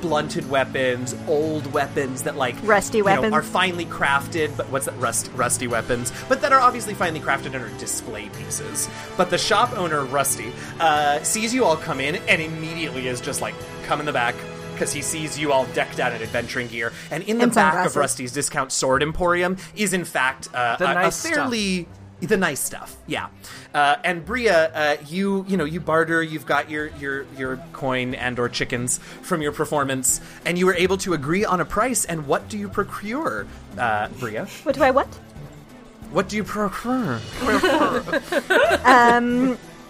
blunted 0.04 0.48
weapons, 0.50 1.14
old 1.26 1.72
weapons 1.72 2.24
that 2.24 2.36
like 2.36 2.54
Rusty 2.62 2.98
you 2.98 3.04
know, 3.04 3.14
weapons. 3.22 3.32
are 3.32 3.42
finely 3.42 3.86
crafted. 3.86 4.54
But 4.54 4.68
what's 4.70 4.84
that? 4.84 4.94
Rust, 4.98 5.30
rusty 5.34 5.66
weapons, 5.66 6.12
but 6.28 6.42
that 6.42 6.52
are 6.52 6.60
obviously 6.60 6.92
finely 6.92 7.20
crafted 7.20 7.46
and 7.46 7.56
are 7.56 7.78
display 7.78 8.28
pieces. 8.38 8.88
But 9.16 9.30
the 9.30 9.38
shop 9.38 9.72
owner, 9.78 10.04
Rusty, 10.04 10.52
uh, 10.78 11.22
sees 11.22 11.54
you 11.54 11.64
all 11.64 11.76
come 11.76 12.00
in 12.00 12.16
and 12.28 12.42
immediately 12.42 13.08
is 13.08 13.20
just 13.22 13.40
like, 13.40 13.54
"Come 13.86 14.00
in 14.00 14.06
the 14.06 14.12
back." 14.12 14.34
Because 14.72 14.92
he 14.92 15.02
sees 15.02 15.38
you 15.38 15.52
all 15.52 15.66
decked 15.66 16.00
out 16.00 16.12
in 16.12 16.20
adventuring 16.20 16.66
gear, 16.66 16.92
and 17.10 17.22
in 17.22 17.38
the 17.38 17.44
And 17.44 17.54
back 17.54 17.86
of. 17.86 17.96
Rusty's 17.96 18.32
discount 18.32 18.72
sword 18.72 19.02
emporium 19.04 19.56
is 19.76 19.92
in 19.92 20.04
fact 20.04 20.48
uh, 20.52 20.76
The 20.76 20.88
a- 20.88 20.90
a, 20.90 20.94
nice 20.94 21.16
stuff. 21.16 21.48
The 22.20 22.36
nice 22.36 22.60
stuff 22.60 22.96
yeah 23.06 23.28
uh, 23.74 23.96
and 24.04 24.24
bria 24.24 24.72
uh, 24.72 24.96
you 25.06 25.44
you 25.48 25.56
know 25.56 25.64
you 25.64 25.80
barter 25.80 26.22
you've 26.22 26.46
got 26.46 26.70
your 26.70 26.86
your 26.98 27.26
your 27.36 27.56
coin 27.72 28.14
and 28.14 28.38
or 28.38 28.48
chickens 28.48 28.98
from 29.20 29.42
your 29.42 29.52
performance 29.52 30.20
and 30.46 30.58
you 30.58 30.64
were 30.64 30.74
able 30.74 30.96
to 30.96 31.12
agree 31.12 31.44
on 31.44 31.60
a 31.60 31.64
price 31.64 32.04
and 32.04 32.26
what 32.26 32.48
do 32.48 32.56
you 32.56 32.68
procure 32.68 33.46
uh, 33.78 34.08
bria 34.20 34.46
What 34.62 34.74
do 34.74 34.82
I 34.82 34.90
what? 34.90 35.08
what 36.12 36.28
do 36.28 36.36
you 36.36 36.44
procure 36.44 37.20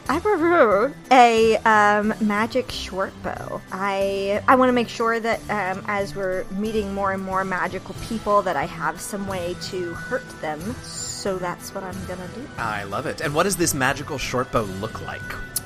I 0.07 0.21
prefer 0.21 0.95
a 1.11 1.57
um, 1.59 2.13
magic 2.21 2.71
short 2.71 3.15
bow. 3.23 3.63
I 3.73 4.43
I 4.47 4.55
want 4.57 4.69
to 4.69 4.75
make 4.75 4.91
sure 4.91 5.19
that 5.19 5.41
um, 5.49 5.83
as 5.89 6.15
we're 6.15 6.45
meeting 6.51 6.93
more 6.93 7.13
and 7.13 7.23
more 7.23 7.43
magical 7.43 7.95
people, 8.07 8.43
that 8.43 8.55
I 8.55 8.67
have 8.67 9.01
some 9.01 9.27
way 9.27 9.57
to 9.71 9.95
hurt 9.95 10.29
them. 10.43 10.61
So 10.83 11.13
that's 11.39 11.75
what 11.75 11.83
I'm 11.83 11.97
gonna 12.07 12.29
do. 12.35 12.47
i 12.59 12.85
love 12.85 13.07
it 13.07 13.21
and 13.21 13.35
what 13.35 13.45
does 13.45 13.57
this 13.57 13.73
magical 13.75 14.19
short 14.19 14.51
bow 14.53 14.63
look 14.85 15.01
like 15.07 15.23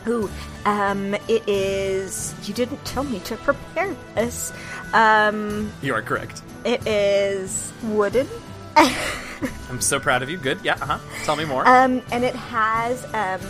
Ooh, 0.06 0.30
um, 0.64 1.14
it 1.28 1.42
is. 1.46 2.32
You 2.48 2.54
didn't 2.54 2.82
tell 2.86 3.02
me 3.04 3.18
to 3.28 3.36
prepare 3.36 3.94
this. 4.14 4.52
Um, 4.94 5.70
you 5.82 5.92
are 5.92 6.00
correct 6.02 6.40
it 6.64 6.86
is 6.86 7.72
wooden. 7.82 8.26
i'm 8.76 9.80
so 9.80 9.98
proud 10.00 10.22
of 10.22 10.30
you 10.30 10.36
good 10.38 10.58
yeah 10.64 10.74
uh-huh 10.74 10.98
tell 11.24 11.36
me 11.36 11.44
more 11.44 11.66
Um, 11.68 12.00
and 12.12 12.24
it 12.24 12.34
has 12.34 13.04
um, 13.12 13.40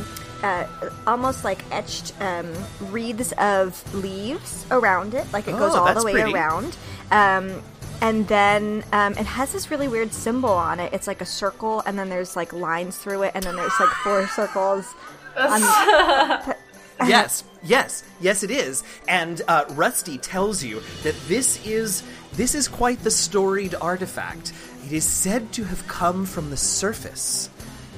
uh, 0.42 0.64
almost 1.07 1.44
like 1.44 1.62
etched 1.73 2.12
um, 2.21 2.51
wreaths 2.90 3.33
of 3.38 3.71
leaves 3.94 4.66
around 4.71 5.14
it, 5.14 5.31
like 5.33 5.49
it 5.49 5.53
goes 5.53 5.75
Oh, 5.75 5.81
all 5.85 5.94
the 5.94 6.05
way 6.05 6.12
pretty. 6.12 6.33
around. 6.33 6.77
Um, 7.11 7.62
and 8.00 8.26
then 8.28 8.84
um, 8.92 9.12
it 9.12 9.26
has 9.26 9.52
this 9.52 9.70
really 9.70 9.88
weird 9.88 10.12
symbol 10.12 10.50
on 10.50 10.80
it. 10.80 10.92
It's 10.92 11.06
like 11.06 11.20
a 11.20 11.26
circle, 11.26 11.82
and 11.87 11.98
then 11.98 12.08
there's 12.08 12.37
like 12.37 12.52
lines 12.52 12.96
through 12.96 13.22
it, 13.24 13.32
and 13.34 13.44
then 13.44 13.56
there's 13.56 13.78
like 13.80 13.90
four 14.04 14.26
circles. 14.28 14.94
On, 15.37 15.61
yes, 17.06 17.44
yes, 17.62 18.04
yes, 18.20 18.42
it 18.42 18.50
is. 18.50 18.84
And 19.08 19.42
uh, 19.48 19.64
Rusty 19.70 20.18
tells 20.18 20.62
you 20.62 20.80
that 21.02 21.14
this 21.26 21.64
is 21.66 22.02
this 22.34 22.54
is 22.54 22.68
quite 22.68 23.02
the 23.02 23.11
storied 23.11 23.74
artifact. 23.80 24.52
It 24.87 24.92
is 24.92 25.04
said 25.04 25.52
to 25.54 25.64
have 25.64 25.87
come 25.88 26.24
from 26.24 26.50
the 26.50 26.56
surface. 26.56 27.50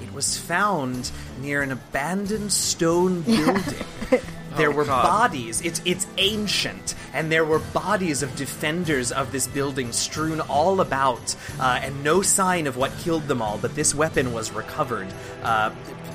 It 0.03 0.13
was 0.13 0.39
found 0.39 1.11
near 1.41 1.63
an 1.63 1.73
abandoned 1.73 2.53
stone 2.53 3.21
building. 3.23 3.87
There 4.57 4.71
Oh, 4.71 4.75
were 4.77 4.85
God. 4.85 5.03
bodies. 5.05 5.61
It's 5.61 5.81
it's 5.85 6.07
ancient, 6.19 6.95
and 7.15 7.31
there 7.31 7.45
were 7.45 7.59
bodies 7.61 8.23
of 8.23 8.35
defenders 8.37 9.13
of 9.13 9.33
this 9.33 9.47
building 9.47 9.93
strewn 9.93 10.41
all 10.41 10.81
about, 10.81 11.35
uh, 11.61 11.79
and 11.83 12.03
no 12.03 12.23
sign 12.23 12.67
of 12.67 12.77
what 12.77 12.91
killed 12.99 13.29
them 13.29 13.41
all. 13.43 13.59
But 13.59 13.75
this 13.75 13.95
weapon 13.95 14.33
was 14.33 14.51
recovered 14.53 15.09
uh, 15.43 15.71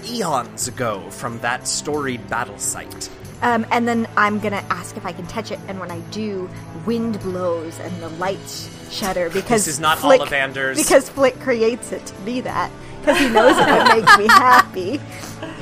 eons 0.05 0.67
ago 0.67 1.09
from 1.09 1.39
that 1.39 1.67
storied 1.67 2.27
battle 2.29 2.57
site. 2.57 3.09
Um, 3.41 3.65
and 3.71 3.87
then 3.87 4.07
I'm 4.17 4.39
gonna 4.39 4.63
ask 4.69 4.95
if 4.97 5.05
I 5.05 5.11
can 5.11 5.27
touch 5.27 5.51
it, 5.51 5.59
and 5.67 5.79
when 5.79 5.91
I 5.91 5.99
do, 6.11 6.49
wind 6.85 7.19
blows 7.21 7.77
and 7.79 8.01
the 8.01 8.09
lights 8.09 8.69
shudder 8.91 9.29
because 9.29 9.65
this 9.65 9.75
is 9.75 9.79
not 9.79 9.97
Flick, 9.99 10.21
Ollivanders. 10.21 10.75
Because 10.77 11.09
Flick 11.09 11.39
creates 11.41 11.91
it 11.91 12.05
to 12.05 12.13
be 12.23 12.41
that 12.41 12.71
because 13.05 13.19
he 13.19 13.29
knows 13.29 13.55
it 13.57 13.65
would 13.67 14.03
make 14.03 14.19
me 14.19 14.27
happy. 14.27 14.99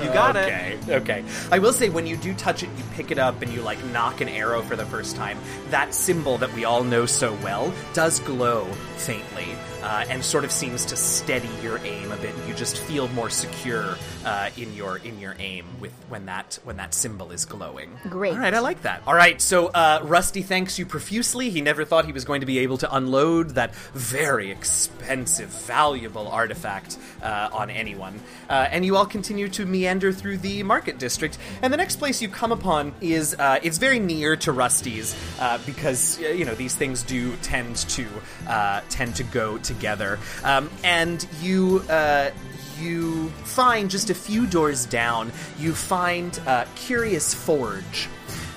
You 0.02 0.06
got 0.14 0.36
it. 0.36 0.46
okay, 0.46 0.78
Okay. 0.90 1.24
I 1.52 1.60
will 1.60 1.74
say 1.74 1.90
when 1.90 2.08
you 2.08 2.16
do 2.18 2.34
touch 2.34 2.64
it, 2.64 2.70
you 2.78 2.84
pick 2.94 3.12
it 3.12 3.18
up 3.18 3.42
and 3.42 3.52
you 3.52 3.62
like 3.62 3.84
knock 3.86 4.22
an 4.22 4.30
arrow 4.30 4.62
for 4.62 4.76
the 4.76 4.86
first 4.86 5.16
time. 5.16 5.38
That 5.70 5.94
symbol 5.94 6.38
that 6.40 6.54
we 6.54 6.66
all 6.66 6.84
know 6.84 7.06
so 7.06 7.34
well 7.44 7.74
does 7.94 8.20
glow 8.22 8.66
faintly 8.98 9.48
uh, 9.82 10.06
and 10.10 10.24
sort 10.24 10.46
of 10.46 10.52
seems 10.52 10.86
to 10.86 10.96
steady 10.96 11.50
your 11.62 11.78
aim 11.80 12.12
a 12.12 12.18
bit. 12.18 12.34
You 12.48 12.54
just 12.54 12.78
feel 12.78 13.08
more 13.10 13.30
secure 13.30 13.98
uh, 14.26 14.50
in 14.58 14.74
your 14.74 14.98
in 14.98 15.20
your 15.20 15.36
aim 15.40 15.66
with 15.80 15.92
when 16.10 16.26
that 16.28 16.60
when 16.64 16.78
that 16.78 16.94
symbol 16.94 17.32
is 17.32 17.46
glowing. 17.46 17.98
Great. 18.10 18.34
All 18.34 18.40
right, 18.40 18.54
I 18.54 18.60
like 18.60 18.84
that. 18.84 19.02
All 19.06 19.14
right, 19.16 19.42
so 19.42 19.68
uh, 19.68 20.00
Rusty 20.04 20.42
thanks 20.42 20.80
you 20.80 20.86
profusely. 20.86 21.50
He 21.50 21.62
never 21.62 21.84
thought 21.86 22.06
he 22.06 22.14
was 22.14 22.24
going 22.26 22.42
to 22.42 22.48
be 22.48 22.60
able 22.60 22.78
to 22.80 22.96
unload 22.96 23.52
that 23.52 23.76
very 23.94 24.52
expensive, 24.52 25.50
valuable 25.50 26.28
artifact 26.30 26.98
uh, 27.34 27.50
on 27.52 27.70
anyone. 27.70 28.20
Uh, 28.50 28.68
and 28.72 28.86
you 28.86 28.96
all 28.96 29.06
continue 29.06 29.50
to 29.50 29.66
meander 29.66 30.12
through 30.12 30.38
the 30.38 30.64
market 30.64 31.00
district. 31.00 31.38
And 31.62 31.74
the 31.74 31.78
next 31.78 31.96
place 31.96 32.22
you 32.22 32.30
come 32.30 32.52
upon 32.52 32.94
is 33.02 33.36
uh, 33.40 33.60
it's 33.64 33.80
very 33.80 34.00
near 34.00 34.36
to 34.38 34.52
Rusty's 34.52 35.16
uh, 35.40 35.58
because 35.66 36.22
uh, 36.22 36.28
you 36.28 36.46
know 36.46 36.54
these 36.54 36.76
things 36.76 37.02
do 37.02 37.36
tend 37.38 37.76
to 37.76 38.08
uh, 38.48 38.82
tend 38.90 39.16
to 39.16 39.24
go 39.24 39.58
together. 39.58 40.20
Um, 40.44 40.70
and 40.84 41.26
you. 41.42 41.84
Uh, 41.90 42.32
you 42.80 43.30
find 43.46 43.90
just 43.90 44.10
a 44.10 44.16
few 44.16 44.48
doors 44.48 44.88
down, 44.88 45.32
you 45.60 45.74
find 45.74 46.38
uh, 46.48 46.66
Curious 46.76 47.32
Forge. 47.32 48.10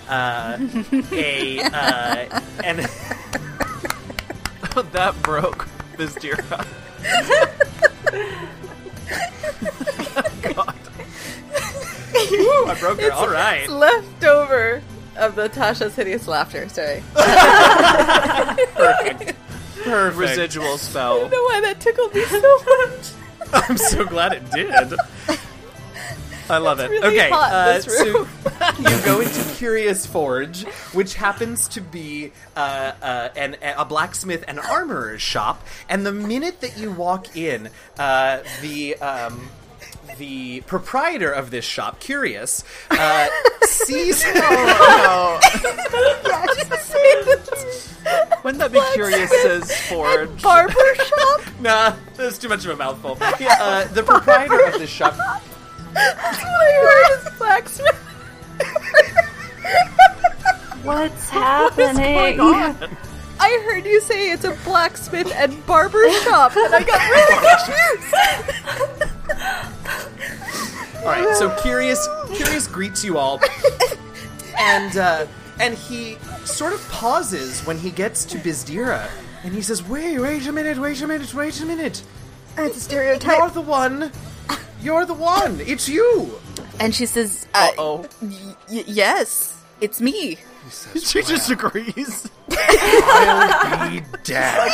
Uh, 0.08 0.58
a 1.12 1.60
uh, 1.60 2.40
and 2.64 2.78
that 4.92 5.14
broke 5.22 5.68
Bizdira. 9.06 10.74
Ooh, 12.32 12.66
I 12.66 12.76
broke 12.80 13.00
her. 13.00 13.12
All 13.12 13.28
right, 13.28 13.68
Leftover 13.68 14.82
of 15.16 15.34
the 15.34 15.48
Tasha's 15.48 15.94
hideous 15.96 16.26
laughter. 16.28 16.68
Sorry. 16.68 17.02
perfect, 18.74 19.34
perfect. 19.84 20.16
Residual 20.16 20.78
spell. 20.78 21.24
You 21.24 21.28
know 21.30 21.42
why 21.42 21.60
that 21.62 21.80
tickled 21.80 22.14
me 22.14 22.24
so 22.24 22.40
much. 22.64 23.10
I'm 23.68 23.76
so 23.76 24.04
glad 24.04 24.32
it 24.32 24.50
did. 24.50 24.94
I 26.48 26.58
love 26.58 26.80
it. 26.80 26.90
really 26.90 27.18
okay, 27.18 27.30
hot, 27.30 27.52
uh, 27.52 27.80
so 27.80 28.04
you 28.78 29.04
go 29.04 29.20
into 29.20 29.54
Curious 29.54 30.06
Forge, 30.06 30.64
which 30.92 31.14
happens 31.14 31.68
to 31.68 31.80
be 31.80 32.32
uh, 32.56 32.92
uh, 33.02 33.28
an, 33.36 33.56
a 33.62 33.84
blacksmith 33.84 34.44
and 34.46 34.60
armorer's 34.60 35.22
shop. 35.22 35.64
And 35.88 36.06
the 36.06 36.12
minute 36.12 36.60
that 36.60 36.78
you 36.78 36.90
walk 36.90 37.36
in, 37.36 37.70
uh, 37.98 38.40
the 38.60 38.96
um, 38.96 39.50
the 40.18 40.60
proprietor 40.62 41.30
of 41.30 41.50
this 41.50 41.64
shop, 41.64 42.00
Curious, 42.00 42.64
uh, 42.90 43.28
sees. 43.62 44.24
Wouldn't 48.44 48.60
that 48.60 48.72
be 48.72 48.80
curious, 48.94 49.30
says 49.42 49.80
Ford? 49.88 50.40
Barber 50.40 50.94
shop? 50.94 51.40
nah, 51.60 51.96
that's 52.14 52.38
too 52.38 52.48
much 52.48 52.64
of 52.64 52.70
a 52.70 52.76
mouthful. 52.76 53.18
Uh, 53.20 53.84
the 53.88 54.02
proprietor 54.04 54.64
of 54.66 54.74
this 54.74 54.90
shop 54.90 55.14
That's 55.96 56.38
what 56.42 56.46
I 56.46 56.72
heard 56.82 57.10
is 57.18 57.38
blacksmith. 57.38 58.02
What's 60.82 61.30
happening? 61.30 62.18
I 63.38 63.62
heard 63.68 63.84
you 63.84 64.00
say 64.00 64.30
it's 64.30 64.44
a 64.44 64.52
blacksmith 64.64 65.32
and 65.34 65.64
barber 65.66 66.10
shop, 66.22 66.56
and 66.56 66.74
I 66.74 66.82
got 66.82 67.10
really 67.10 67.36
confused. 67.42 68.14
All 71.04 71.12
right, 71.12 71.36
so 71.36 71.50
Curious 71.60 72.08
Curious 72.34 72.66
greets 72.66 73.04
you 73.04 73.18
all, 73.18 73.40
and 74.58 74.96
uh, 74.96 75.26
and 75.60 75.74
he 75.74 76.18
sort 76.44 76.72
of 76.72 76.88
pauses 76.90 77.60
when 77.66 77.78
he 77.78 77.90
gets 77.90 78.24
to 78.26 78.38
Bizdira, 78.38 79.08
and 79.44 79.52
he 79.52 79.62
says, 79.62 79.82
"Wait, 79.86 80.18
wait 80.18 80.46
a 80.46 80.52
minute, 80.52 80.78
wait 80.78 81.02
a 81.02 81.06
minute, 81.06 81.32
wait 81.34 81.60
a 81.60 81.66
minute. 81.66 82.02
It's 82.58 82.76
a 82.76 82.80
stereotype. 82.80 83.38
You're 83.38 83.50
the 83.50 83.60
one. 83.60 84.10
You're 84.82 85.04
the 85.06 85.14
one. 85.14 85.60
It's 85.60 85.88
you." 85.88 86.38
And 86.78 86.94
she 86.94 87.06
says, 87.06 87.46
uh, 87.54 87.70
Oh, 87.78 88.06
y- 88.20 88.84
yes, 88.86 89.54
it's 89.80 90.00
me. 90.00 90.36
she 91.00 91.22
just 91.22 91.50
agrees. 91.50 92.28
I'll 92.50 93.90
be 93.90 94.00
damned. 94.24 94.72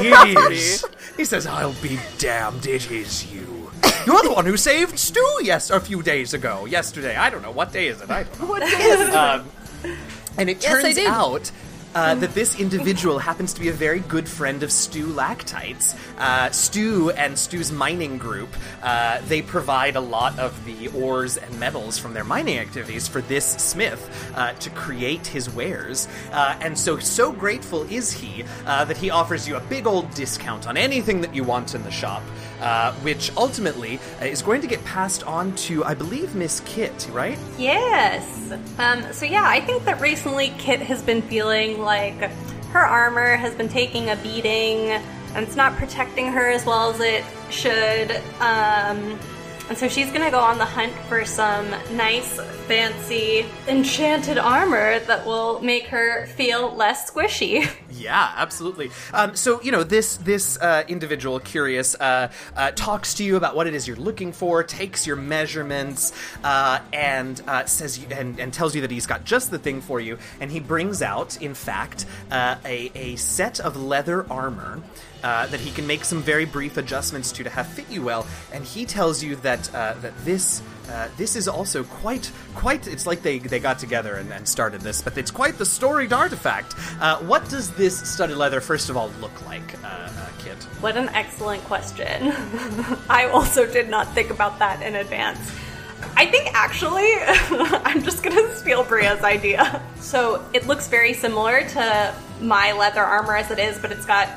It 0.00 0.52
is. 0.52 0.84
He 1.16 1.24
says, 1.24 1.46
"I'll 1.46 1.72
be 1.82 1.98
damned. 2.18 2.66
It 2.66 2.90
is 2.90 3.32
you." 3.32 3.70
You're 4.06 4.22
the 4.22 4.32
one 4.32 4.44
who 4.46 4.56
saved 4.56 4.98
Stu 4.98 5.24
yes 5.42 5.70
a 5.70 5.80
few 5.80 6.02
days 6.02 6.34
ago. 6.34 6.66
Yesterday, 6.66 7.16
I 7.16 7.30
don't 7.30 7.42
know 7.42 7.50
what 7.50 7.72
day 7.72 7.88
is 7.88 8.00
it. 8.00 8.10
I 8.10 8.22
don't 8.24 8.40
know. 8.40 8.46
What 8.46 8.62
is 8.62 9.14
Um, 9.14 9.48
and 10.36 10.48
it 10.50 10.62
Yes, 10.62 10.82
turns 10.82 10.94
did. 10.94 11.06
out 11.06 11.50
uh, 11.98 12.14
that 12.14 12.32
this 12.32 12.60
individual 12.60 13.18
happens 13.18 13.52
to 13.52 13.60
be 13.60 13.68
a 13.68 13.72
very 13.72 13.98
good 13.98 14.28
friend 14.28 14.62
of 14.62 14.70
Stu 14.70 15.08
Lactites. 15.08 15.96
Uh, 16.16 16.48
Stu 16.50 17.10
and 17.10 17.36
Stu's 17.36 17.72
mining 17.72 18.18
group, 18.18 18.50
uh, 18.84 19.20
they 19.26 19.42
provide 19.42 19.96
a 19.96 20.00
lot 20.00 20.38
of 20.38 20.64
the 20.64 20.86
ores 20.88 21.36
and 21.36 21.58
metals 21.58 21.98
from 21.98 22.14
their 22.14 22.22
mining 22.22 22.58
activities 22.58 23.08
for 23.08 23.20
this 23.22 23.44
smith 23.44 24.32
uh, 24.36 24.52
to 24.52 24.70
create 24.70 25.26
his 25.26 25.50
wares. 25.50 26.06
Uh, 26.30 26.56
and 26.60 26.78
so, 26.78 27.00
so 27.00 27.32
grateful 27.32 27.82
is 27.90 28.12
he 28.12 28.44
uh, 28.66 28.84
that 28.84 28.96
he 28.96 29.10
offers 29.10 29.48
you 29.48 29.56
a 29.56 29.60
big 29.62 29.84
old 29.84 30.08
discount 30.14 30.68
on 30.68 30.76
anything 30.76 31.20
that 31.20 31.34
you 31.34 31.42
want 31.42 31.74
in 31.74 31.82
the 31.82 31.90
shop. 31.90 32.22
Uh, 32.60 32.92
which 33.02 33.30
ultimately 33.36 34.00
uh, 34.20 34.24
is 34.24 34.42
going 34.42 34.60
to 34.60 34.66
get 34.66 34.84
passed 34.84 35.22
on 35.22 35.54
to, 35.54 35.84
I 35.84 35.94
believe, 35.94 36.34
Miss 36.34 36.58
Kit, 36.60 37.08
right? 37.12 37.38
Yes. 37.56 38.52
Um, 38.78 39.12
so 39.12 39.26
yeah, 39.26 39.44
I 39.46 39.60
think 39.60 39.84
that 39.84 40.00
recently 40.00 40.52
Kit 40.58 40.80
has 40.80 41.00
been 41.00 41.22
feeling 41.22 41.80
like 41.80 42.18
her 42.72 42.80
armor 42.80 43.36
has 43.36 43.54
been 43.54 43.68
taking 43.68 44.10
a 44.10 44.16
beating 44.16 44.90
and 45.34 45.46
it's 45.46 45.56
not 45.56 45.76
protecting 45.76 46.32
her 46.32 46.48
as 46.50 46.66
well 46.66 46.90
as 46.90 47.00
it 47.00 47.24
should. 47.50 48.10
Um, 48.40 49.18
and 49.68 49.76
so 49.76 49.88
she's 49.88 50.10
gonna 50.10 50.30
go 50.30 50.38
on 50.38 50.58
the 50.58 50.64
hunt 50.64 50.92
for 51.08 51.24
some 51.24 51.70
nice, 51.92 52.40
fancy, 52.66 53.44
enchanted 53.66 54.38
armor 54.38 54.98
that 55.00 55.26
will 55.26 55.60
make 55.60 55.86
her 55.86 56.26
feel 56.26 56.74
less 56.74 57.10
squishy. 57.10 57.68
Yeah, 57.90 58.32
absolutely. 58.36 58.90
Um, 59.12 59.34
so 59.34 59.60
you 59.60 59.72
know 59.72 59.82
this 59.82 60.18
this 60.18 60.56
uh, 60.58 60.84
individual, 60.86 61.40
curious, 61.40 61.96
uh, 61.96 62.30
uh, 62.54 62.70
talks 62.72 63.14
to 63.14 63.24
you 63.24 63.36
about 63.36 63.56
what 63.56 63.66
it 63.66 63.74
is 63.74 63.88
you're 63.88 63.96
looking 63.96 64.32
for, 64.32 64.62
takes 64.62 65.04
your 65.04 65.16
measurements, 65.16 66.12
uh, 66.44 66.78
and 66.92 67.42
uh, 67.48 67.64
says 67.64 67.98
and, 68.10 68.38
and 68.38 68.52
tells 68.52 68.76
you 68.76 68.82
that 68.82 68.90
he's 68.92 69.06
got 69.06 69.24
just 69.24 69.50
the 69.50 69.58
thing 69.58 69.80
for 69.80 70.00
you. 70.00 70.18
And 70.40 70.50
he 70.50 70.60
brings 70.60 71.02
out, 71.02 71.42
in 71.42 71.54
fact, 71.54 72.06
uh, 72.30 72.56
a 72.64 72.92
a 72.94 73.16
set 73.16 73.58
of 73.58 73.76
leather 73.76 74.30
armor. 74.30 74.80
Uh, 75.22 75.48
that 75.48 75.58
he 75.58 75.72
can 75.72 75.84
make 75.84 76.04
some 76.04 76.22
very 76.22 76.44
brief 76.44 76.76
adjustments 76.76 77.32
to 77.32 77.42
to 77.42 77.50
have 77.50 77.66
fit 77.66 77.90
you 77.90 78.02
well, 78.02 78.24
and 78.52 78.64
he 78.64 78.84
tells 78.84 79.22
you 79.22 79.34
that 79.36 79.74
uh, 79.74 79.94
that 79.94 80.16
this 80.24 80.62
uh, 80.88 81.08
this 81.16 81.36
is 81.36 81.48
also 81.48 81.82
quite 81.84 82.30
quite. 82.54 82.86
It's 82.86 83.06
like 83.06 83.22
they 83.22 83.38
they 83.38 83.58
got 83.58 83.78
together 83.78 84.14
and, 84.14 84.32
and 84.32 84.46
started 84.46 84.80
this, 84.80 85.02
but 85.02 85.18
it's 85.18 85.30
quite 85.30 85.58
the 85.58 85.66
storied 85.66 86.12
artifact. 86.12 86.74
Uh, 87.00 87.18
what 87.18 87.48
does 87.48 87.70
this 87.72 87.98
studded 88.08 88.36
leather 88.36 88.60
first 88.60 88.90
of 88.90 88.96
all 88.96 89.10
look 89.20 89.44
like, 89.46 89.74
uh, 89.84 90.08
Kit? 90.38 90.62
What 90.80 90.96
an 90.96 91.08
excellent 91.10 91.62
question. 91.64 92.32
I 93.10 93.28
also 93.32 93.66
did 93.66 93.88
not 93.88 94.14
think 94.14 94.30
about 94.30 94.58
that 94.60 94.82
in 94.82 94.94
advance. 94.96 95.38
I 96.16 96.26
think 96.26 96.52
actually, 96.54 97.12
I'm 97.84 98.02
just 98.02 98.22
gonna 98.22 98.54
steal 98.56 98.84
Bria's 98.84 99.22
idea. 99.22 99.82
So 100.00 100.44
it 100.52 100.66
looks 100.66 100.88
very 100.88 101.12
similar 101.12 101.68
to 101.68 102.14
my 102.40 102.72
leather 102.72 103.02
armor 103.02 103.36
as 103.36 103.50
it 103.50 103.58
is, 103.58 103.78
but 103.78 103.92
it's 103.92 104.06
got 104.06 104.28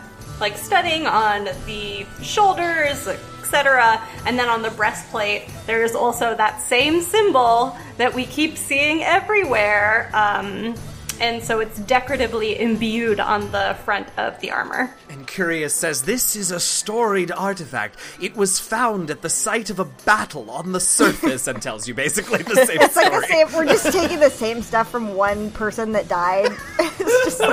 like 0.42 0.58
studding 0.58 1.08
on 1.08 1.46
the 1.66 2.06
shoulders, 2.22 3.08
etc. 3.08 4.02
And 4.26 4.38
then 4.38 4.50
on 4.50 4.62
the 4.62 4.72
breastplate, 4.72 5.44
there's 5.68 5.94
also 5.94 6.36
that 6.36 6.60
same 6.62 7.02
symbol 7.02 7.78
that 7.98 8.14
we 8.14 8.26
keep 8.26 8.58
seeing 8.58 9.04
everywhere. 9.04 10.10
Um, 10.14 10.76
and 11.22 11.42
so 11.44 11.60
it's 11.60 11.80
decoratively 11.80 12.60
imbued 12.60 13.20
on 13.20 13.52
the 13.52 13.78
front 13.86 14.08
of 14.18 14.40
the 14.42 14.52
armor. 14.52 14.94
And 15.10 15.26
Curious 15.28 15.74
says 15.74 16.04
this 16.04 16.36
is 16.36 16.52
a 16.52 16.60
storied 16.60 17.32
artifact. 17.32 17.98
It 18.20 18.36
was 18.36 18.60
found 18.60 19.10
at 19.12 19.22
the 19.22 19.30
site 19.30 19.70
of 19.70 19.80
a 19.80 19.86
battle 19.86 20.50
on 20.52 20.72
the 20.72 20.80
surface, 20.80 21.48
and 21.48 21.62
tells 21.62 21.88
you 21.88 21.94
basically 21.94 22.42
the 22.44 22.66
same 22.66 22.82
It's 22.82 22.96
like 22.96 23.08
story. 23.08 23.22
the 23.22 23.28
same. 23.28 23.54
We're 23.54 23.66
just 23.66 23.92
taking 23.94 24.20
the 24.20 24.30
same 24.30 24.62
stuff 24.62 24.90
from 24.90 25.14
one 25.16 25.52
person 25.52 25.92
that 25.94 26.08
died. 26.08 26.52
it's 26.80 27.38
just 27.38 27.42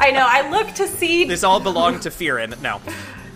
I 0.00 0.10
know. 0.12 0.24
I 0.26 0.48
look 0.50 0.74
to 0.76 0.86
see. 0.86 1.24
This 1.24 1.44
all 1.44 1.60
belonged 1.60 2.02
to 2.02 2.10
Fearin. 2.10 2.60
No. 2.62 2.80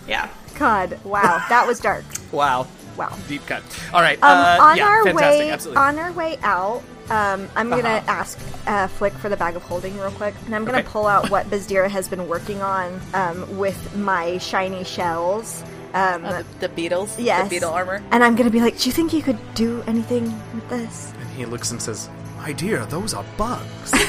yeah. 0.07 0.29
God. 0.57 0.99
Wow, 1.03 1.43
that 1.49 1.67
was 1.67 1.79
dark. 1.79 2.05
Wow. 2.31 2.67
Wow. 2.97 3.17
Deep 3.27 3.45
cut. 3.47 3.63
All 3.93 4.01
right. 4.01 4.21
Um, 4.21 4.37
uh, 4.37 4.63
on 4.65 4.77
yeah, 4.77 4.85
our 4.85 5.03
fantastic. 5.03 5.39
way, 5.39 5.51
Absolutely. 5.51 5.81
on 5.81 5.99
our 5.99 6.11
way 6.11 6.37
out, 6.43 6.83
um, 7.09 7.49
I'm 7.55 7.69
gonna 7.69 7.83
Uh-huh. 7.83 8.11
ask 8.11 8.39
uh, 8.67 8.87
Flick 8.87 9.13
for 9.13 9.29
the 9.29 9.37
bag 9.37 9.55
of 9.55 9.63
holding 9.63 9.97
real 9.99 10.11
quick, 10.11 10.33
and 10.45 10.55
I'm 10.55 10.65
gonna 10.65 10.79
Okay. 10.79 10.87
pull 10.87 11.07
out 11.07 11.29
what 11.29 11.49
Bizdira 11.49 11.89
has 11.89 12.07
been 12.07 12.27
working 12.27 12.61
on 12.61 12.99
um, 13.13 13.57
with 13.57 13.95
my 13.95 14.37
shiny 14.37 14.83
shells. 14.83 15.63
Um, 15.93 16.25
Oh, 16.25 16.31
the, 16.31 16.45
the 16.61 16.69
beetles. 16.69 17.19
yes, 17.19 17.43
The 17.43 17.49
beetle 17.55 17.71
armor. 17.71 18.01
And 18.11 18.23
I'm 18.23 18.35
gonna 18.35 18.49
be 18.49 18.61
like, 18.61 18.79
"Do 18.79 18.89
you 18.89 18.93
think 18.93 19.13
you 19.13 19.21
could 19.21 19.37
do 19.53 19.83
anything 19.85 20.23
with 20.55 20.67
this?" 20.69 21.13
and 21.19 21.29
he 21.31 21.45
looks 21.45 21.71
and 21.71 21.81
says, 21.81 22.09
"My 22.37 22.51
dear, 22.53 22.85
those 22.87 23.13
are 23.13 23.25
bugs." 23.37 23.91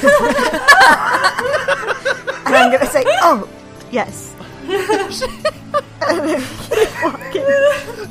And 2.46 2.54
I'm 2.54 2.70
gonna 2.70 2.86
say, 2.90 3.02
"Oh, 3.22 3.48
yes." 3.90 4.30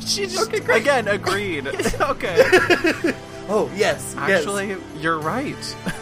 She 0.06 0.26
just 0.26 0.52
again 0.52 1.08
agreed. 1.08 1.66
okay. 2.00 3.14
Oh 3.48 3.70
yes. 3.74 4.14
Actually, 4.16 4.76
you're 5.00 5.18
right. 5.18 5.76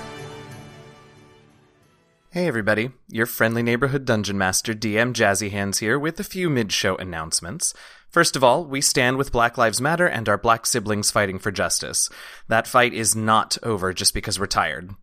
Hey 2.32 2.48
everybody, 2.48 2.92
your 3.10 3.26
friendly 3.26 3.62
neighborhood 3.62 4.06
dungeon 4.06 4.38
master 4.38 4.72
DM 4.72 5.12
Jazzy 5.12 5.50
Hands 5.50 5.76
here 5.76 5.98
with 5.98 6.18
a 6.18 6.24
few 6.24 6.48
mid-show 6.48 6.96
announcements. 6.96 7.74
First 8.08 8.36
of 8.36 8.42
all, 8.42 8.64
we 8.64 8.80
stand 8.80 9.18
with 9.18 9.32
Black 9.32 9.58
Lives 9.58 9.82
Matter 9.82 10.06
and 10.06 10.26
our 10.30 10.38
black 10.38 10.64
siblings 10.64 11.10
fighting 11.10 11.38
for 11.38 11.50
justice. 11.50 12.08
That 12.48 12.66
fight 12.66 12.94
is 12.94 13.14
not 13.14 13.58
over 13.62 13.92
just 13.92 14.14
because 14.14 14.40
we're 14.40 14.46
tired. 14.46 14.94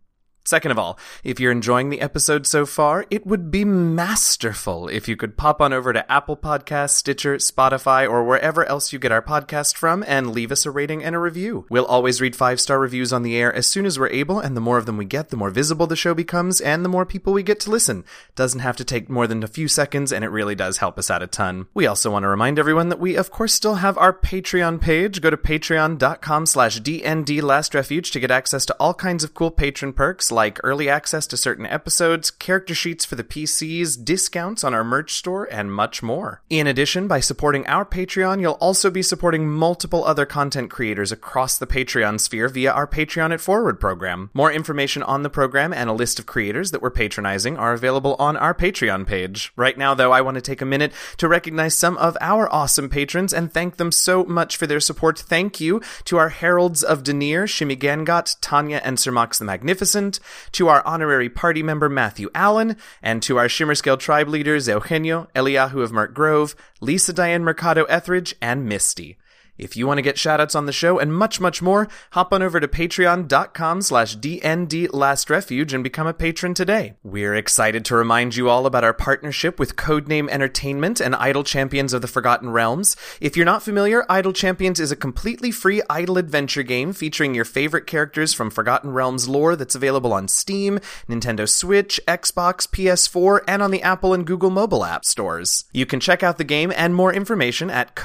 Second 0.50 0.72
of 0.72 0.80
all, 0.80 0.98
if 1.24 1.40
you're 1.40 1.52
enjoying 1.52 1.92
the 1.92 2.02
episode 2.02 2.48
so 2.48 2.66
far, 2.66 3.06
it 3.12 3.24
would 3.24 3.52
be 3.52 3.64
masterful 3.64 4.88
if 4.88 5.08
you 5.08 5.16
could 5.16 5.38
pop 5.38 5.62
on 5.62 5.74
over 5.74 5.94
to 5.94 6.12
Apple 6.12 6.36
Podcasts, 6.36 6.96
Stitcher, 6.96 7.36
Spotify, 7.36 8.10
or 8.10 8.24
wherever 8.24 8.66
else 8.66 8.92
you 8.92 8.98
get 8.98 9.12
our 9.12 9.22
podcast 9.22 9.76
from 9.76 10.04
and 10.08 10.32
leave 10.32 10.52
us 10.52 10.66
a 10.66 10.72
rating 10.72 11.04
and 11.04 11.16
a 11.16 11.20
review. 11.20 11.68
We'll 11.70 11.86
always 11.86 12.20
read 12.20 12.36
five 12.36 12.60
star 12.60 12.80
reviews 12.80 13.14
on 13.14 13.22
the 13.22 13.38
air 13.38 13.54
as 13.54 13.68
soon 13.68 13.86
as 13.86 14.00
we're 14.00 14.10
able, 14.10 14.40
and 14.40 14.58
the 14.58 14.62
more 14.62 14.80
of 14.80 14.88
them 14.88 14.98
we 14.98 15.06
get, 15.06 15.30
the 15.30 15.38
more 15.38 15.52
visible 15.52 15.86
the 15.86 15.96
show 15.96 16.16
becomes, 16.16 16.60
and 16.60 16.84
the 16.84 16.90
more 16.90 17.06
people 17.06 17.32
we 17.32 17.44
get 17.44 17.60
to 17.60 17.70
listen. 17.70 18.04
Doesn't 18.34 18.62
have 18.62 18.78
to 18.78 18.84
take 18.84 19.08
more 19.08 19.28
than 19.28 19.44
a 19.44 19.48
few 19.48 19.68
seconds, 19.68 20.12
and 20.12 20.26
it 20.26 20.30
really 20.30 20.56
does 20.56 20.78
help 20.78 20.98
us 20.98 21.12
out 21.12 21.22
a 21.22 21.28
ton. 21.28 21.68
We 21.76 21.86
also 21.86 22.10
want 22.10 22.24
to 22.24 22.28
remind 22.28 22.58
everyone 22.58 22.90
that 22.90 23.00
we, 23.00 23.16
of 23.16 23.30
course, 23.30 23.54
still 23.54 23.76
have 23.76 24.00
our 24.00 24.14
Patreon 24.14 24.82
page. 24.82 25.22
Go 25.22 25.30
to 25.30 25.38
patreon.com 25.38 26.48
slash 26.48 26.82
DND 26.82 27.44
Last 27.44 27.76
Refuge 27.76 28.10
to 28.10 28.20
get 28.20 28.32
access 28.32 28.66
to 28.66 28.76
all 28.80 28.96
kinds 28.96 29.24
of 29.24 29.36
cool 29.36 29.52
patron 29.52 29.94
perks 29.94 30.32
like 30.40 30.58
early 30.64 30.88
access 30.88 31.28
to 31.28 31.36
certain 31.36 31.66
episodes, 31.66 32.32
character 32.32 32.74
sheets 32.74 33.04
for 33.04 33.16
the 33.18 33.26
PCs, 33.26 34.02
discounts 34.06 34.64
on 34.64 34.74
our 34.74 34.86
merch 34.86 35.12
store, 35.12 35.44
and 35.52 35.70
much 35.70 36.02
more. 36.02 36.42
In 36.50 36.66
addition, 36.66 37.10
by 37.10 37.20
supporting 37.20 37.68
our 37.68 37.84
Patreon, 37.84 38.40
you'll 38.40 38.54
also 38.54 38.90
be 38.90 39.02
supporting 39.02 39.50
multiple 39.50 40.06
other 40.06 40.26
content 40.26 40.72
creators 40.72 41.12
across 41.12 41.58
the 41.58 41.68
Patreon 41.68 42.22
sphere 42.22 42.48
via 42.48 42.72
our 42.72 42.88
Patreon 42.88 43.34
at 43.34 43.42
Forward 43.42 43.82
program. 43.82 44.30
More 44.34 44.50
information 44.50 45.04
on 45.04 45.24
the 45.24 45.30
program 45.30 45.74
and 45.74 45.90
a 45.90 45.94
list 45.94 46.20
of 46.20 46.26
creators 46.26 46.72
that 46.72 46.82
we're 46.82 46.90
patronizing 46.90 47.58
are 47.58 47.74
available 47.74 48.16
on 48.18 48.38
our 48.38 48.54
Patreon 48.54 49.06
page. 49.06 49.52
Right 49.58 49.78
now, 49.78 49.94
though, 49.94 50.14
I 50.14 50.22
want 50.22 50.36
to 50.36 50.42
take 50.42 50.62
a 50.62 50.66
minute 50.66 50.94
to 51.18 51.28
recognize 51.28 51.76
some 51.76 51.98
of 51.98 52.16
our 52.22 52.50
awesome 52.50 52.88
patrons 52.88 53.34
and 53.34 53.52
thank 53.52 53.76
them 53.76 53.92
so 53.92 54.24
much 54.24 54.56
for 54.56 54.68
their 54.68 54.80
support. 54.80 55.20
Thank 55.20 55.60
you 55.60 55.82
to 56.06 56.18
our 56.18 56.30
Heralds 56.30 56.82
of 56.82 57.04
Deneir, 57.04 57.44
Shimi 57.44 57.78
Gangot, 57.78 58.38
Tanya, 58.40 58.80
and 58.86 58.98
Sir 58.98 59.12
Mox 59.12 59.38
the 59.38 59.44
Magnificent, 59.44 60.22
to 60.54 60.68
our 60.68 60.86
honorary 60.86 61.30
party 61.30 61.64
member 61.64 61.90
Matthew 61.90 62.30
Allen, 62.34 62.76
and 63.02 63.22
to 63.24 63.38
our 63.38 63.48
Shimmerscale 63.48 64.00
tribe 64.00 64.28
leaders 64.28 64.68
Eugenio, 64.68 65.28
Eliahu 65.36 65.82
of 65.82 65.92
Mark 65.92 66.14
Grove, 66.14 66.56
Lisa 66.82 67.14
Diane 67.14 67.44
Mercado 67.44 67.84
Etheridge, 67.86 68.36
and 68.42 68.66
Misty. 68.66 69.18
If 69.60 69.76
you 69.76 69.86
want 69.86 69.98
to 69.98 70.02
get 70.02 70.16
shoutouts 70.16 70.56
on 70.56 70.66
the 70.66 70.72
show 70.72 71.00
and 71.00 71.14
much, 71.14 71.42
much 71.42 71.62
more, 71.62 71.90
hop 72.12 72.32
on 72.32 72.42
over 72.42 72.62
to 72.62 72.68
patreon.com 72.68 73.82
slash 73.82 74.16
DND 74.16 74.88
Last 74.94 75.30
Refuge 75.30 75.74
and 75.74 75.84
become 75.84 76.08
a 76.08 76.14
patron 76.14 76.54
today. 76.54 76.94
We're 77.04 77.36
excited 77.36 77.84
to 77.86 77.96
remind 77.96 78.38
you 78.38 78.50
all 78.50 78.66
about 78.66 78.86
our 78.86 78.94
partnership 78.94 79.60
with 79.60 79.76
Codename 79.76 80.30
Entertainment 80.30 81.02
and 81.02 81.14
Idle 81.14 81.44
Champions 81.44 81.94
of 81.94 82.02
the 82.02 82.08
Forgotten 82.08 82.52
Realms. 82.52 82.96
If 83.20 83.36
you're 83.36 83.46
not 83.46 83.62
familiar, 83.62 84.06
Idle 84.10 84.32
Champions 84.32 84.80
is 84.80 84.94
a 84.94 84.96
completely 84.96 85.52
free 85.52 85.82
idle 85.90 86.18
adventure 86.18 86.64
game 86.64 86.94
featuring 86.94 87.36
your 87.36 87.46
favorite 87.46 87.86
characters 87.86 88.34
from 88.34 88.50
Forgotten 88.50 88.92
Realms 88.94 89.28
lore 89.28 89.58
that's 89.58 89.76
available 89.76 90.14
on 90.14 90.30
Steam, 90.30 90.80
Nintendo 91.10 91.50
Switch, 91.50 92.00
Xbox, 92.08 92.66
PS4, 92.66 93.42
and 93.46 93.62
on 93.62 93.72
the 93.72 93.82
Apple 93.82 94.14
and 94.14 94.26
Google 94.26 94.52
mobile 94.52 94.86
app 94.86 95.04
stores. 95.04 95.66
You 95.74 95.86
can 95.86 96.00
check 96.00 96.24
out 96.24 96.38
the 96.38 96.46
game 96.46 96.72
and 96.76 96.96
more 96.96 97.14
information 97.14 97.70
at 97.70 97.96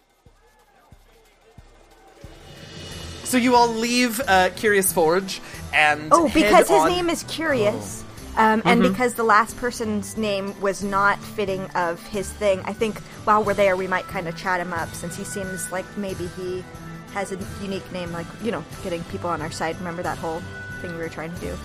So 3.26 3.38
you 3.38 3.56
all 3.56 3.68
leave 3.68 4.20
uh, 4.28 4.50
Curious 4.56 4.92
Forge 4.92 5.40
and 5.74 6.10
Oh, 6.12 6.28
head 6.28 6.34
because 6.44 6.70
his 6.70 6.80
on- 6.80 6.90
name 6.90 7.10
is 7.10 7.24
Curious. 7.28 8.03
Um, 8.36 8.62
and 8.66 8.82
because 8.82 9.14
the 9.14 9.24
last 9.24 9.58
person's 9.58 10.18
name 10.18 10.60
was 10.60 10.84
not 10.84 11.20
fitting 11.20 11.62
of 11.76 12.02
his 12.08 12.32
thing, 12.32 12.62
I 12.66 12.74
think 12.74 13.00
while 13.26 13.44
we're 13.44 13.54
there, 13.54 13.76
we 13.76 13.88
might 13.88 14.06
kind 14.06 14.28
of 14.28 14.36
chat 14.36 14.60
him 14.60 14.74
up 14.74 14.94
since 14.94 15.16
he 15.16 15.24
seems 15.24 15.72
like 15.72 15.86
maybe 15.98 16.28
he 16.28 16.64
has 17.14 17.32
a 17.32 17.38
unique 17.62 17.90
name, 17.92 18.12
like, 18.12 18.26
you 18.42 18.52
know, 18.52 18.64
getting 18.84 19.04
people 19.06 19.30
on 19.30 19.42
our 19.42 19.52
side. 19.52 19.78
Remember 19.78 20.02
that 20.02 20.18
whole 20.18 20.42
thing 20.82 20.92
we 20.94 20.98
were 20.98 21.10
trying 21.10 21.34
to 21.34 21.40
do? 21.40 21.58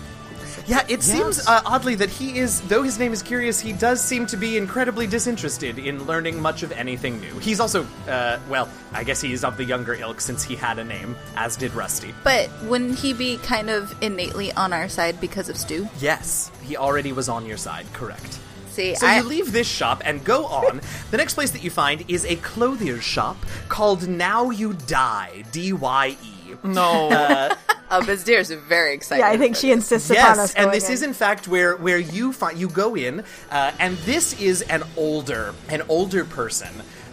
Yeah, 0.67 0.85
it 0.87 1.03
seems 1.03 1.45
uh, 1.47 1.61
oddly 1.65 1.95
that 1.95 2.09
he 2.09 2.37
is, 2.37 2.61
though 2.61 2.83
his 2.83 2.99
name 2.99 3.13
is 3.13 3.21
Curious, 3.21 3.59
he 3.59 3.73
does 3.73 4.01
seem 4.03 4.25
to 4.27 4.37
be 4.37 4.57
incredibly 4.57 5.07
disinterested 5.07 5.79
in 5.79 6.05
learning 6.05 6.41
much 6.41 6.63
of 6.63 6.71
anything 6.71 7.19
new. 7.19 7.37
He's 7.39 7.59
also, 7.59 7.85
uh, 8.07 8.39
well, 8.49 8.69
I 8.93 9.03
guess 9.03 9.21
he's 9.21 9.43
of 9.43 9.57
the 9.57 9.63
younger 9.63 9.93
ilk 9.95 10.21
since 10.21 10.43
he 10.43 10.55
had 10.55 10.79
a 10.79 10.83
name, 10.83 11.15
as 11.35 11.55
did 11.55 11.73
Rusty. 11.73 12.13
But 12.23 12.49
wouldn't 12.63 12.99
he 12.99 13.13
be 13.13 13.37
kind 13.37 13.69
of 13.69 13.93
innately 14.01 14.51
on 14.53 14.73
our 14.73 14.89
side 14.89 15.19
because 15.21 15.49
of 15.49 15.57
Stu? 15.57 15.87
Yes, 15.99 16.51
he 16.63 16.77
already 16.77 17.11
was 17.11 17.29
on 17.29 17.45
your 17.45 17.57
side, 17.57 17.85
correct. 17.93 18.39
See, 18.71 18.95
So 18.95 19.07
I, 19.07 19.17
you 19.17 19.23
leave 19.23 19.51
this 19.51 19.67
shop 19.67 20.01
and 20.05 20.23
go 20.23 20.45
on. 20.45 20.79
the 21.11 21.17
next 21.17 21.33
place 21.33 21.51
that 21.51 21.63
you 21.63 21.69
find 21.71 22.05
is 22.07 22.23
a 22.25 22.35
clothier's 22.37 23.03
shop 23.03 23.35
called 23.67 24.07
Now 24.07 24.51
You 24.51 24.73
Die, 24.73 25.43
D 25.51 25.73
Y 25.73 26.15
E. 26.23 26.33
No. 26.63 27.09
uh, 27.89 28.01
Bizdira 28.01 28.39
is 28.39 28.51
very 28.51 28.93
excited. 28.93 29.21
Yeah, 29.21 29.29
I 29.29 29.37
think 29.37 29.55
she 29.55 29.71
insists 29.71 30.09
upon 30.09 30.39
us 30.39 30.53
Yes, 30.53 30.55
and 30.55 30.71
this 30.71 30.87
in. 30.87 30.93
is 30.93 31.03
in 31.03 31.13
fact 31.13 31.47
where 31.47 31.75
where 31.75 31.97
you 31.99 32.33
find 32.33 32.57
you 32.57 32.69
go 32.69 32.95
in, 32.95 33.23
uh, 33.51 33.71
and 33.79 33.97
this 33.99 34.39
is 34.39 34.61
an 34.63 34.83
older 34.97 35.53
an 35.69 35.81
older 35.89 36.25
person, 36.25 36.69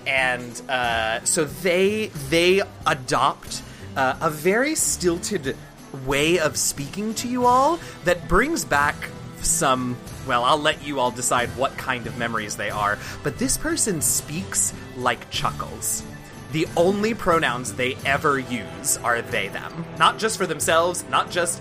and 0.07 0.61
uh, 0.69 1.25
so 1.25 1.45
they 1.45 2.07
they 2.29 2.63
adopt 2.87 3.63
uh, 3.97 4.17
a 4.21 4.31
very 4.31 4.75
stilted 4.75 5.57
way 6.05 6.39
of 6.39 6.57
speaking 6.57 7.15
to 7.15 7.29
you 7.29 7.47
all 7.47 7.79
that 8.05 8.29
brings 8.29 8.65
back 8.65 8.97
some. 9.41 9.97
Well, 10.27 10.45
I'll 10.45 10.59
let 10.59 10.85
you 10.85 10.99
all 11.01 11.11
decide 11.13 11.49
what 11.51 11.77
kind 11.79 12.07
of 12.07 12.19
memories 12.19 12.57
they 12.57 12.71
are, 12.71 12.99
but 13.23 13.39
this 13.39 13.57
person 13.57 14.01
speaks 14.01 14.75
like 14.97 15.31
Chuckles. 15.31 16.03
The 16.53 16.67
only 16.77 17.15
pronouns 17.15 17.75
they 17.75 17.97
ever 18.05 18.39
use 18.39 18.97
are 18.99 19.23
they 19.23 19.49
them. 19.49 19.85
Not 19.99 20.19
just 20.19 20.39
for 20.39 20.47
themselves, 20.47 21.05
not 21.11 21.31
just 21.31 21.61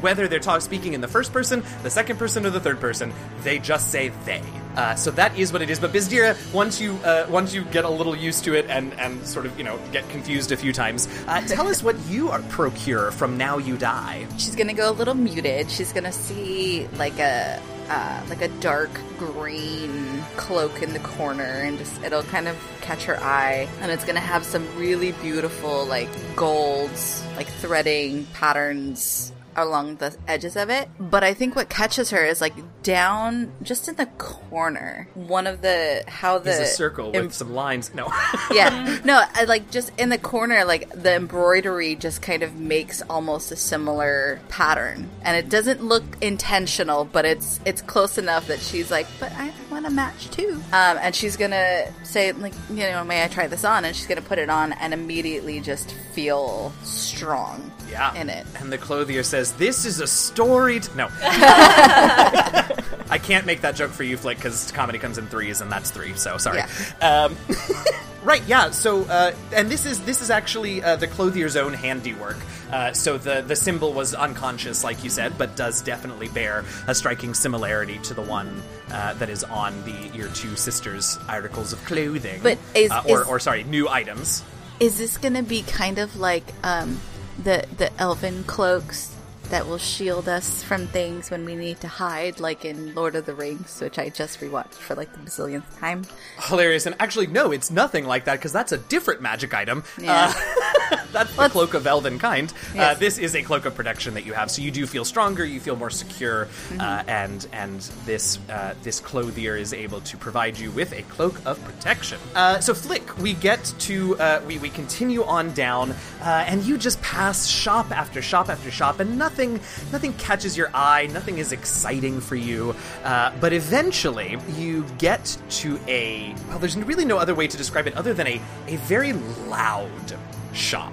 whether 0.00 0.28
they're 0.28 0.38
talk 0.38 0.60
speaking 0.60 0.92
in 0.94 1.00
the 1.00 1.08
first 1.08 1.32
person, 1.32 1.62
the 1.82 1.90
second 1.90 2.18
person, 2.18 2.44
or 2.44 2.50
the 2.50 2.60
third 2.60 2.80
person. 2.80 3.12
They 3.42 3.58
just 3.58 3.90
say 3.90 4.10
they. 4.26 4.42
Uh, 4.76 4.94
so 4.94 5.10
that 5.12 5.38
is 5.38 5.52
what 5.52 5.60
it 5.62 5.70
is. 5.70 5.78
But 5.78 5.92
Bizdira, 5.92 6.36
once 6.52 6.80
you 6.80 6.94
uh, 7.04 7.26
once 7.28 7.52
you 7.54 7.62
get 7.64 7.84
a 7.84 7.88
little 7.88 8.16
used 8.16 8.44
to 8.44 8.54
it 8.54 8.66
and 8.68 8.92
and 8.94 9.26
sort 9.26 9.46
of 9.46 9.56
you 9.58 9.64
know 9.64 9.78
get 9.92 10.08
confused 10.08 10.52
a 10.52 10.56
few 10.56 10.72
times, 10.72 11.08
uh, 11.26 11.40
tell 11.42 11.68
us 11.68 11.82
what 11.82 11.98
you 12.06 12.30
are 12.30 12.42
procure 12.42 13.10
from 13.10 13.36
Now 13.36 13.58
You 13.58 13.76
Die. 13.76 14.26
she's 14.38 14.56
gonna 14.56 14.72
go 14.74 14.90
a 14.90 14.92
little 14.94 15.14
muted. 15.14 15.70
She's 15.70 15.92
gonna 15.92 16.12
see 16.12 16.86
like 16.96 17.18
a 17.18 17.60
uh, 17.92 18.22
like 18.30 18.40
a 18.40 18.48
dark 18.60 18.90
green 19.18 20.22
cloak 20.36 20.82
in 20.82 20.94
the 20.94 20.98
corner, 21.00 21.44
and 21.44 21.76
just 21.76 22.02
it'll 22.02 22.22
kind 22.22 22.48
of 22.48 22.56
catch 22.80 23.04
her 23.04 23.18
eye, 23.20 23.68
and 23.80 23.92
it's 23.92 24.04
gonna 24.04 24.18
have 24.18 24.44
some 24.44 24.66
really 24.78 25.12
beautiful 25.12 25.84
like 25.84 26.08
golds, 26.34 27.22
like 27.36 27.48
threading 27.48 28.24
patterns 28.32 29.32
along 29.56 29.96
the 29.96 30.16
edges 30.26 30.56
of 30.56 30.70
it. 30.70 30.88
But 30.98 31.24
I 31.24 31.34
think 31.34 31.56
what 31.56 31.68
catches 31.68 32.10
her 32.10 32.24
is 32.24 32.40
like 32.40 32.54
down 32.82 33.52
just 33.62 33.88
in 33.88 33.96
the 33.96 34.06
corner. 34.06 35.08
One 35.14 35.46
of 35.46 35.62
the 35.62 36.04
how 36.06 36.38
the 36.38 36.62
a 36.62 36.66
circle 36.66 37.12
with 37.12 37.16
em- 37.16 37.30
some 37.30 37.54
lines. 37.54 37.94
No. 37.94 38.12
yeah 38.52 38.98
no 39.04 39.22
I, 39.34 39.44
like 39.44 39.70
just 39.70 39.92
in 39.98 40.08
the 40.08 40.18
corner 40.18 40.64
like 40.64 40.90
the 40.90 41.14
embroidery 41.14 41.94
just 41.96 42.22
kind 42.22 42.42
of 42.42 42.54
makes 42.54 43.02
almost 43.02 43.52
a 43.52 43.56
similar 43.56 44.40
pattern 44.48 45.10
and 45.22 45.36
it 45.36 45.48
doesn't 45.48 45.82
look 45.82 46.04
intentional 46.20 47.04
but 47.04 47.24
it's 47.24 47.60
it's 47.64 47.82
close 47.82 48.18
enough 48.18 48.46
that 48.48 48.60
she's 48.60 48.90
like 48.90 49.06
but 49.18 49.32
i 49.32 49.52
want 49.72 49.84
to 49.84 49.90
match 49.90 50.30
too 50.30 50.62
um, 50.72 50.98
and 51.00 51.14
she's 51.14 51.36
gonna 51.36 51.84
say 52.02 52.32
like 52.32 52.54
you 52.70 52.76
know 52.76 53.04
may 53.04 53.24
i 53.24 53.28
try 53.28 53.46
this 53.46 53.64
on 53.64 53.84
and 53.84 53.96
she's 53.96 54.06
gonna 54.06 54.22
put 54.22 54.38
it 54.38 54.50
on 54.50 54.72
and 54.74 54.94
immediately 54.94 55.60
just 55.60 55.92
feel 56.12 56.72
strong 56.82 57.72
yeah. 57.92 58.14
in 58.14 58.28
it 58.30 58.46
And 58.58 58.72
the 58.72 58.78
clothier 58.78 59.22
says, 59.22 59.52
"This 59.52 59.84
is 59.84 60.00
a 60.00 60.06
storied." 60.06 60.88
No. 60.96 61.08
I 61.22 63.20
can't 63.22 63.44
make 63.44 63.60
that 63.60 63.76
joke 63.76 63.90
for 63.90 64.02
you, 64.02 64.16
Flick, 64.16 64.38
because 64.38 64.72
comedy 64.72 64.98
comes 64.98 65.18
in 65.18 65.26
threes, 65.26 65.60
and 65.60 65.70
that's 65.70 65.90
three. 65.90 66.14
So 66.14 66.38
sorry. 66.38 66.62
Um, 67.00 67.36
right? 68.24 68.42
Yeah. 68.46 68.70
So, 68.70 69.02
uh, 69.04 69.34
and 69.54 69.70
this 69.70 69.84
is 69.84 70.00
this 70.04 70.22
is 70.22 70.30
actually 70.30 70.82
uh, 70.82 70.96
the 70.96 71.06
clothier's 71.06 71.56
own 71.56 71.74
handiwork. 71.74 72.38
Uh, 72.72 72.92
so 72.92 73.18
the 73.18 73.42
the 73.42 73.54
symbol 73.56 73.92
was 73.92 74.14
unconscious, 74.14 74.82
like 74.82 75.04
you 75.04 75.10
said, 75.10 75.36
but 75.36 75.54
does 75.56 75.82
definitely 75.82 76.28
bear 76.28 76.64
a 76.88 76.94
striking 76.94 77.34
similarity 77.34 77.98
to 77.98 78.14
the 78.14 78.22
one 78.22 78.62
uh, 78.90 79.12
that 79.14 79.28
is 79.28 79.44
on 79.44 79.72
the 79.84 80.16
your 80.16 80.28
two 80.28 80.56
sisters' 80.56 81.18
articles 81.28 81.72
of 81.72 81.84
clothing. 81.84 82.40
But 82.42 82.58
is- 82.74 82.90
uh, 82.90 83.02
or 83.08 83.20
is- 83.22 83.26
or 83.28 83.38
sorry, 83.40 83.64
new 83.64 83.88
items. 83.88 84.42
is 84.80 84.96
this 84.98 85.18
gonna 85.18 85.42
be 85.42 85.62
kind 85.62 85.98
of 85.98 86.16
like 86.16 86.44
um, 86.64 86.98
the 87.42 87.64
the 87.76 87.92
elven 88.00 88.42
cloaks 88.44 89.11
that 89.52 89.66
will 89.66 89.76
shield 89.76 90.30
us 90.30 90.62
from 90.62 90.86
things 90.86 91.30
when 91.30 91.44
we 91.44 91.54
need 91.54 91.78
to 91.82 91.86
hide, 91.86 92.40
like 92.40 92.64
in 92.64 92.94
Lord 92.94 93.14
of 93.14 93.26
the 93.26 93.34
Rings, 93.34 93.82
which 93.82 93.98
I 93.98 94.08
just 94.08 94.40
rewatched 94.40 94.72
for 94.72 94.94
like 94.94 95.12
the 95.12 95.18
bazillionth 95.18 95.78
time. 95.78 96.04
Hilarious. 96.48 96.86
And 96.86 96.96
actually, 96.98 97.26
no, 97.26 97.52
it's 97.52 97.70
nothing 97.70 98.06
like 98.06 98.24
that 98.24 98.36
because 98.36 98.52
that's 98.52 98.72
a 98.72 98.78
different 98.78 99.20
magic 99.20 99.52
item. 99.52 99.84
Yeah. 100.00 100.32
Uh, 100.34 100.96
that's 101.12 101.36
the 101.36 101.48
cloak 101.50 101.74
of 101.74 101.86
elven 101.86 102.18
kind. 102.18 102.50
Uh, 102.76 102.94
this 102.94 103.18
is 103.18 103.34
a 103.36 103.42
cloak 103.42 103.66
of 103.66 103.74
protection 103.74 104.14
that 104.14 104.24
you 104.24 104.32
have, 104.32 104.50
so 104.50 104.62
you 104.62 104.70
do 104.70 104.86
feel 104.86 105.04
stronger, 105.04 105.44
you 105.44 105.60
feel 105.60 105.76
more 105.76 105.90
secure, 105.90 106.46
Mm-hmm. 106.52 106.80
uh, 106.80 107.02
and 107.08 107.46
and 107.52 107.80
this 108.06 108.38
uh, 108.48 108.74
this 108.82 109.00
clothier 109.00 109.56
is 109.58 109.74
able 109.74 110.00
to 110.02 110.16
provide 110.16 110.58
you 110.58 110.70
with 110.70 110.92
a 110.92 111.02
cloak 111.02 111.40
of 111.44 111.62
protection. 111.64 112.18
Uh, 112.34 112.58
so 112.60 112.72
Flick, 112.72 113.18
we 113.18 113.34
get 113.34 113.62
to 113.80 114.16
uh, 114.18 114.40
we 114.46 114.56
we 114.58 114.70
continue 114.70 115.22
on 115.24 115.52
down, 115.52 115.90
uh, 116.22 116.44
and 116.46 116.62
you 116.64 116.78
just 116.78 117.02
pass 117.02 117.46
shop 117.46 117.90
after 117.90 118.22
shop 118.22 118.48
after 118.48 118.70
shop, 118.70 119.00
and 119.00 119.18
nothing 119.18 119.41
nothing 119.90 120.12
catches 120.14 120.56
your 120.56 120.70
eye, 120.74 121.06
nothing 121.12 121.38
is 121.38 121.52
exciting 121.52 122.20
for 122.20 122.36
you. 122.36 122.74
Uh, 123.04 123.32
but 123.40 123.52
eventually, 123.52 124.38
you 124.56 124.84
get 124.98 125.36
to 125.50 125.78
a 125.86 126.34
well, 126.48 126.58
there's 126.58 126.76
really 126.76 127.04
no 127.04 127.18
other 127.18 127.34
way 127.34 127.46
to 127.46 127.56
describe 127.56 127.86
it 127.86 127.94
other 127.94 128.14
than 128.14 128.26
a 128.26 128.40
a 128.68 128.76
very 128.76 129.12
loud 129.12 130.16
shop. 130.52 130.92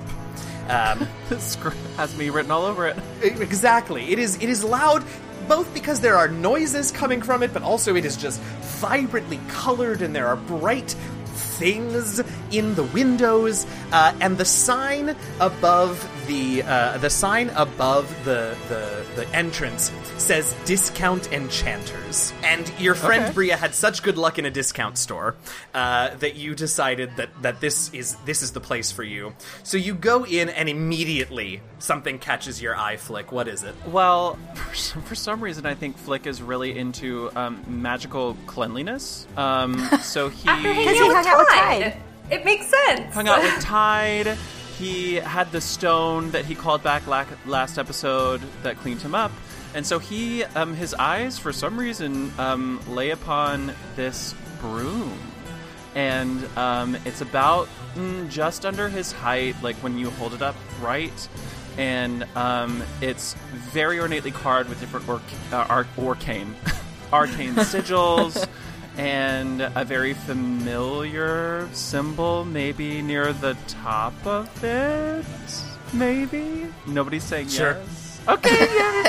Um, 0.69 1.07
this 1.29 1.55
has 1.97 2.15
me 2.17 2.29
written 2.29 2.51
all 2.51 2.65
over 2.65 2.87
it. 2.87 2.97
exactly. 3.21 4.11
It 4.11 4.19
is 4.19 4.35
it 4.35 4.49
is 4.49 4.63
loud 4.63 5.03
both 5.47 5.73
because 5.73 5.99
there 5.99 6.15
are 6.15 6.27
noises 6.27 6.91
coming 6.91 7.21
from 7.21 7.41
it, 7.43 7.53
but 7.53 7.63
also 7.63 7.95
it 7.95 8.05
is 8.05 8.15
just 8.15 8.39
vibrantly 8.79 9.39
colored 9.49 10.01
and 10.01 10.15
there 10.15 10.27
are 10.27 10.35
bright 10.35 10.95
things 11.59 12.21
in 12.51 12.75
the 12.75 12.83
windows 12.83 13.65
uh, 13.91 14.13
and 14.21 14.37
the 14.37 14.45
sign 14.45 15.15
above 15.39 16.07
the 16.27 16.61
uh, 16.63 16.97
the 16.99 17.09
sign 17.09 17.49
above 17.55 18.07
the, 18.25 18.55
the 18.67 19.05
the 19.15 19.27
entrance 19.35 19.91
says 20.17 20.55
discount 20.65 21.31
enchanters 21.31 22.33
and 22.43 22.71
your 22.79 22.95
friend 22.95 23.19
Okay. 23.25 23.33
Bria 23.33 23.57
had 23.57 23.73
such 23.75 24.01
good 24.03 24.17
luck 24.17 24.39
in 24.39 24.45
a 24.45 24.51
discount 24.51 24.97
store 24.97 25.35
uh, 25.73 26.15
that 26.15 26.35
you 26.35 26.55
decided 26.55 27.15
that 27.17 27.29
that 27.41 27.59
this 27.59 27.93
is 27.93 28.15
this 28.25 28.41
is 28.41 28.51
the 28.51 28.61
place 28.61 28.91
for 28.91 29.03
you 29.03 29.33
so 29.63 29.77
you 29.77 29.93
go 29.93 30.25
in 30.25 30.47
and 30.49 30.69
immediately 30.69 31.61
something 31.79 32.19
catches 32.19 32.61
your 32.61 32.75
eye 32.77 32.95
flick 32.97 33.31
what 33.31 33.47
is 33.47 33.63
it 33.63 33.75
Well, 33.87 34.37
for 34.55 34.75
some, 34.75 35.01
for 35.01 35.15
some 35.15 35.41
reason, 35.43 35.65
I 35.65 35.73
think 35.73 35.97
Flick 35.97 36.27
is 36.27 36.41
really 36.41 36.77
into 36.77 37.29
um, 37.35 37.63
magical 37.67 38.37
cleanliness. 38.45 39.27
Um, 39.35 39.77
so 40.01 40.29
he 40.29 40.47
After 40.47 40.73
hanging 40.73 40.93
he 40.93 40.99
out 40.99 41.07
with 41.07 41.15
hung 41.17 41.27
out 41.27 41.39
with 41.39 41.47
Tide. 41.49 41.81
Tide. 41.93 41.97
It 42.31 42.45
makes 42.45 42.67
sense. 42.67 43.13
hung 43.13 43.27
out 43.27 43.41
with 43.41 43.59
Tide. 43.61 44.37
He 44.77 45.15
had 45.15 45.51
the 45.51 45.59
stone 45.59 46.31
that 46.31 46.45
he 46.45 46.55
called 46.55 46.83
back 46.83 47.05
last 47.07 47.77
episode 47.77 48.41
that 48.63 48.77
cleaned 48.77 49.01
him 49.01 49.13
up. 49.13 49.31
And 49.73 49.85
so 49.85 49.99
he, 49.99 50.43
um, 50.43 50.73
his 50.73 50.93
eyes, 50.93 51.37
for 51.37 51.51
some 51.51 51.77
reason, 51.77 52.31
um, 52.39 52.79
lay 52.87 53.11
upon 53.11 53.73
this 53.95 54.33
broom. 54.61 55.17
And 55.95 56.47
um, 56.57 56.95
it's 57.05 57.21
about 57.21 57.67
mm, 57.95 58.29
just 58.29 58.65
under 58.65 58.89
his 58.89 59.11
height, 59.11 59.55
like 59.61 59.75
when 59.77 59.97
you 59.97 60.09
hold 60.11 60.33
it 60.33 60.41
up 60.41 60.55
right. 60.81 61.29
And 61.77 62.25
um, 62.35 62.83
it's 63.01 63.33
very 63.53 63.99
ornately 63.99 64.31
carved 64.31 64.69
with 64.69 64.79
different 64.79 65.07
orc- 65.09 65.21
uh, 65.51 65.65
ar- 65.69 65.87
arcane. 65.97 66.55
arcane 67.13 67.55
sigils 67.55 68.47
and 68.99 69.61
a 69.61 69.85
very 69.85 70.13
familiar 70.13 71.67
symbol, 71.73 72.43
maybe 72.45 73.01
near 73.01 73.31
the 73.31 73.55
top 73.67 74.13
of 74.27 74.63
it. 74.63 75.25
Maybe 75.93 76.67
nobody's 76.85 77.23
saying 77.23 77.47
Sure. 77.47 77.77
yes. 77.77 78.21
Okay, 78.27 78.67
yeah. 78.75 79.05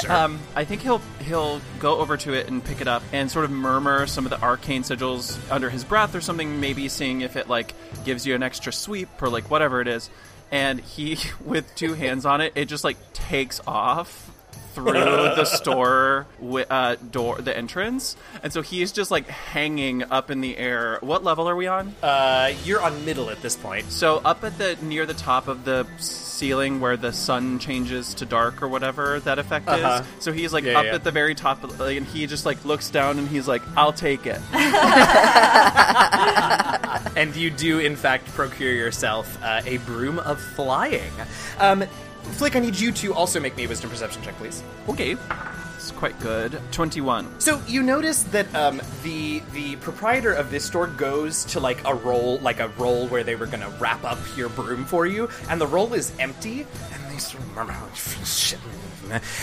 Um, 0.08 0.38
I 0.54 0.64
think 0.64 0.82
he'll 0.82 1.02
he'll 1.24 1.60
go 1.80 1.98
over 1.98 2.16
to 2.18 2.32
it 2.32 2.46
and 2.48 2.64
pick 2.64 2.80
it 2.80 2.86
up 2.86 3.02
and 3.12 3.28
sort 3.28 3.44
of 3.44 3.50
murmur 3.50 4.06
some 4.06 4.24
of 4.24 4.30
the 4.30 4.40
arcane 4.40 4.82
sigils 4.84 5.36
under 5.50 5.68
his 5.68 5.82
breath 5.82 6.14
or 6.14 6.20
something, 6.20 6.60
maybe 6.60 6.88
seeing 6.88 7.20
if 7.22 7.34
it 7.34 7.48
like 7.48 7.74
gives 8.04 8.24
you 8.24 8.36
an 8.36 8.42
extra 8.44 8.72
sweep 8.72 9.08
or 9.20 9.28
like 9.28 9.50
whatever 9.50 9.80
it 9.80 9.88
is. 9.88 10.08
And 10.52 10.78
he, 10.80 11.18
with 11.44 11.74
two 11.74 11.94
hands 11.94 12.24
on 12.24 12.40
it, 12.40 12.52
it 12.54 12.66
just 12.66 12.84
like 12.84 12.96
takes 13.12 13.60
off 13.66 14.30
through 14.78 14.92
the 15.36 15.44
store 15.44 16.26
uh, 16.70 16.96
door, 17.10 17.38
the 17.40 17.56
entrance, 17.56 18.16
and 18.42 18.52
so 18.52 18.62
he's 18.62 18.92
just 18.92 19.10
like 19.10 19.26
hanging 19.28 20.02
up 20.04 20.30
in 20.30 20.40
the 20.40 20.56
air. 20.56 20.98
What 21.00 21.24
level 21.24 21.48
are 21.48 21.56
we 21.56 21.66
on? 21.66 21.94
Uh, 22.02 22.52
you're 22.64 22.80
on 22.82 23.04
middle 23.04 23.30
at 23.30 23.42
this 23.42 23.56
point. 23.56 23.90
So 23.90 24.18
up 24.24 24.44
at 24.44 24.56
the 24.58 24.76
near 24.82 25.06
the 25.06 25.14
top 25.14 25.48
of 25.48 25.64
the 25.64 25.86
ceiling 25.98 26.80
where 26.80 26.96
the 26.96 27.12
sun 27.12 27.58
changes 27.58 28.14
to 28.14 28.24
dark 28.24 28.62
or 28.62 28.68
whatever 28.68 29.18
that 29.20 29.38
effect 29.40 29.66
Uh-huh. 29.68 30.02
is. 30.02 30.24
So 30.24 30.32
he's 30.32 30.52
like 30.52 30.62
Yeah, 30.64 30.78
up 30.78 30.84
yeah. 30.86 30.94
at 30.94 31.02
the 31.04 31.10
very 31.10 31.34
top, 31.34 31.64
of, 31.64 31.78
like, 31.80 31.96
and 31.96 32.06
he 32.06 32.26
just 32.26 32.46
like 32.46 32.64
looks 32.64 32.90
down 32.90 33.18
and 33.18 33.26
he's 33.28 33.48
like, 33.48 33.62
"I'll 33.76 33.92
take 33.92 34.24
it." 34.26 34.40
and 37.16 37.34
you 37.36 37.50
do 37.50 37.78
in 37.80 37.96
fact 37.96 38.26
procure 38.34 38.72
yourself 38.72 39.36
uh, 39.42 39.62
a 39.66 39.78
broom 39.78 40.18
of 40.20 40.40
flying. 40.40 41.10
Um, 41.58 41.84
Flick, 42.32 42.56
I 42.56 42.60
need 42.60 42.78
you 42.78 42.92
to 42.92 43.14
also 43.14 43.40
make 43.40 43.56
me 43.56 43.64
a 43.64 43.68
wisdom 43.68 43.90
perception 43.90 44.22
check, 44.22 44.36
please. 44.36 44.62
okay, 44.88 45.16
it's 45.76 45.90
quite 45.92 46.18
good. 46.20 46.60
Twenty-one. 46.72 47.40
So 47.40 47.60
you 47.66 47.82
notice 47.82 48.22
that 48.24 48.52
um, 48.54 48.80
the 49.02 49.42
the 49.52 49.76
proprietor 49.76 50.32
of 50.32 50.50
this 50.50 50.64
store 50.64 50.86
goes 50.86 51.44
to 51.46 51.60
like 51.60 51.84
a 51.84 51.94
roll, 51.94 52.38
like 52.38 52.60
a 52.60 52.68
roll 52.68 53.08
where 53.08 53.24
they 53.24 53.34
were 53.34 53.46
to 53.46 53.68
wrap 53.80 54.04
up 54.04 54.18
your 54.36 54.48
broom 54.48 54.84
for 54.84 55.06
you, 55.06 55.28
and 55.48 55.60
the 55.60 55.66
roll 55.66 55.94
is 55.94 56.12
empty. 56.18 56.66
And 56.92 57.07
they 57.18 57.24
sort 57.24 57.42
of 57.42 57.54
murmur, 57.54 57.74
"Oh, 57.76 58.24
shit." 58.24 58.58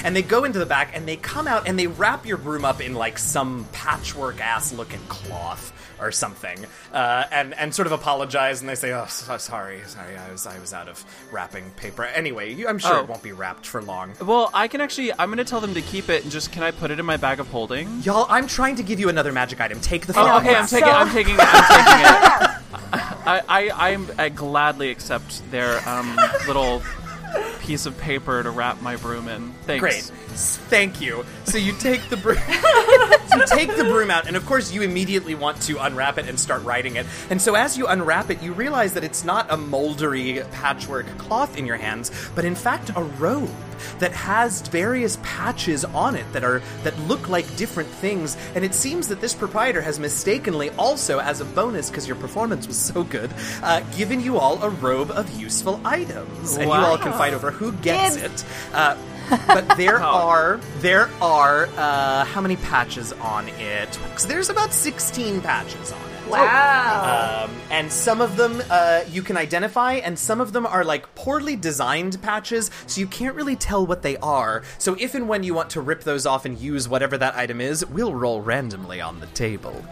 And 0.04 0.16
they 0.16 0.22
go 0.22 0.44
into 0.44 0.60
the 0.60 0.66
back 0.66 0.92
and 0.96 1.08
they 1.08 1.18
come 1.18 1.48
out 1.48 1.68
and 1.68 1.78
they 1.78 1.88
wrap 1.88 2.26
your 2.26 2.38
broom 2.38 2.64
up 2.66 2.80
in 2.82 2.94
like 2.94 3.18
some 3.18 3.68
patchwork 3.72 4.40
ass 4.40 4.72
looking 4.74 5.00
cloth 5.10 5.74
or 6.00 6.12
something, 6.12 6.66
uh, 6.94 7.24
and 7.32 7.54
and 7.56 7.74
sort 7.74 7.86
of 7.88 7.92
apologize 7.92 8.62
and 8.62 8.70
they 8.70 8.76
say, 8.76 8.94
"Oh, 8.94 9.06
so, 9.08 9.38
sorry, 9.38 9.82
sorry, 9.88 10.16
I 10.18 10.32
was 10.32 10.46
I 10.48 10.60
was 10.60 10.74
out 10.74 10.88
of 10.88 11.04
wrapping 11.32 11.70
paper." 11.72 12.04
Anyway, 12.06 12.54
you, 12.54 12.68
I'm 12.68 12.80
sure 12.80 12.96
Oh. 12.96 13.00
it 13.02 13.08
won't 13.10 13.24
be 13.24 13.32
wrapped 13.32 13.66
for 13.66 13.82
long. 13.82 14.14
Well, 14.22 14.50
I 14.54 14.68
can 14.68 14.82
actually. 14.82 15.12
I'm 15.14 15.28
going 15.30 15.38
to 15.38 15.44
tell 15.46 15.62
them 15.62 15.74
to 15.74 15.82
keep 15.82 16.10
it 16.10 16.24
and 16.24 16.32
just. 16.32 16.52
Can 16.52 16.64
I 16.64 16.72
put 16.72 16.92
it 16.92 17.00
in 17.00 17.06
my 17.06 17.18
bag 17.18 17.40
of 17.40 17.48
holding? 17.50 18.02
Y'all, 18.04 18.28
I'm 18.30 18.48
trying 18.48 18.76
to 18.78 18.84
give 18.84 19.00
you 19.00 19.10
another 19.10 19.32
magic 19.34 19.60
item. 19.60 19.80
Take 19.82 20.06
the 20.06 20.14
Oh, 20.14 20.26
phone. 20.26 20.42
okay. 20.42 20.56
I'm 20.56 20.68
So- 20.68 20.80
taking. 20.80 20.94
I'm 20.94 21.10
taking. 21.12 21.36
I'm 21.40 21.86
taking 21.86 22.06
it. 22.06 22.52
I, 23.28 23.42
I, 23.50 23.92
I'm, 23.94 24.08
I 24.20 24.30
gladly 24.30 24.92
accept 24.92 25.50
their 25.50 25.80
um, 25.90 26.16
little 26.48 26.84
piece 27.60 27.86
of 27.86 27.98
paper 27.98 28.42
to 28.44 28.50
wrap 28.50 28.82
my 28.82 28.96
broom 28.96 29.28
in. 29.28 29.52
Thanks. 29.64 29.82
Great. 29.82 30.04
Thank 30.04 31.02
you. 31.02 31.26
So 31.46 31.58
you 31.58 31.74
take 31.74 32.08
the 32.10 32.18
broom. 32.18 32.38
so 32.38 33.38
you 33.38 33.46
take 33.48 33.76
the 33.76 33.86
broom 33.86 34.12
out, 34.12 34.28
and 34.28 34.36
of 34.36 34.46
course 34.46 34.72
you 34.72 34.82
immediately 34.82 35.36
want 35.36 35.62
to 35.64 35.84
unwrap 35.84 36.18
it 36.18 36.28
and 36.28 36.40
start 36.40 36.64
writing 36.64 36.96
it. 36.98 37.06
And 37.30 37.42
so 37.42 37.56
as 37.56 37.78
you 37.78 37.88
unwrap 37.88 38.30
it, 38.30 38.42
you 38.42 38.54
realize 38.54 38.94
that 38.94 39.04
it's 39.04 39.24
not 39.24 39.52
a 39.52 39.58
moldery 39.58 40.50
patchwork 40.52 41.06
cloth 41.18 41.58
in 41.58 41.66
your 41.66 41.78
hands, 41.78 42.12
but 42.36 42.46
in 42.46 42.56
fact 42.56 42.92
a 42.96 43.04
robe 43.04 43.50
that 44.00 44.12
has 44.14 44.62
various 44.62 45.18
patches 45.24 45.86
on 45.86 46.16
it 46.16 46.26
that 46.34 46.44
are 46.44 46.62
that 46.84 46.98
look 47.02 47.30
like 47.30 47.46
different 47.58 47.90
things. 47.90 48.38
And 48.56 48.64
it 48.66 48.74
seems 48.74 49.08
that 49.10 49.22
this 49.22 49.34
proprietor 49.34 49.82
has 49.82 50.00
mistakenly 50.00 50.70
also, 50.72 51.20
as 51.20 51.42
a 51.42 51.46
bonus, 51.46 51.90
because 51.90 52.08
your 52.08 52.16
performance 52.18 52.68
was 52.68 52.78
so 52.78 53.04
good, 53.04 53.32
uh, 53.64 53.82
given 53.98 54.22
you 54.22 54.38
all 54.38 54.62
a 54.64 54.70
robe 54.70 55.12
of 55.12 55.30
useful 55.40 55.80
items, 55.86 56.56
and 56.58 56.66
you 56.66 56.72
all 56.74 56.98
can 56.98 57.12
fight 57.14 57.34
over 57.34 57.52
who 57.52 57.72
gets 57.74 58.16
Dibs. 58.18 58.42
it. 58.42 58.46
Uh, 58.74 58.98
but 59.48 59.68
there 59.78 60.00
Oh. 60.04 60.28
are 60.28 60.60
there 60.82 61.10
are 61.22 61.68
uh, 61.78 62.26
how 62.26 62.42
many 62.42 62.58
patches 62.58 63.12
on 63.14 63.48
it? 63.50 63.98
'Cause 64.14 64.28
there's 64.28 64.50
about 64.50 64.72
sixteen 64.74 65.42
patches 65.42 65.92
on 65.92 66.00
it. 66.12 66.15
Wow. 66.30 67.46
Um, 67.46 67.56
and 67.70 67.92
some 67.92 68.22
of 68.22 68.38
them 68.38 68.62
uh, 68.70 69.04
you 69.10 69.22
can 69.22 69.38
identify, 69.38 69.94
and 69.94 70.18
some 70.18 70.42
of 70.42 70.54
them 70.54 70.66
are 70.66 70.84
like 70.84 71.14
poorly 71.16 71.56
designed 71.56 72.22
patches, 72.22 72.72
so 72.88 73.00
you 73.02 73.08
can't 73.08 73.36
really 73.36 73.56
tell 73.56 73.86
what 73.86 74.02
they 74.02 74.18
are. 74.18 74.64
So 74.78 74.96
if 75.00 75.16
and 75.16 75.28
when 75.28 75.44
you 75.44 75.54
want 75.54 75.70
to 75.72 75.82
rip 75.82 76.04
those 76.04 76.26
off 76.26 76.46
and 76.46 76.58
use 76.58 76.88
whatever 76.88 77.18
that 77.18 77.36
item 77.36 77.62
is, 77.62 77.86
we'll 77.86 78.16
roll 78.16 78.42
randomly 78.42 79.02
on 79.02 79.20
the 79.20 79.28
table. 79.28 79.84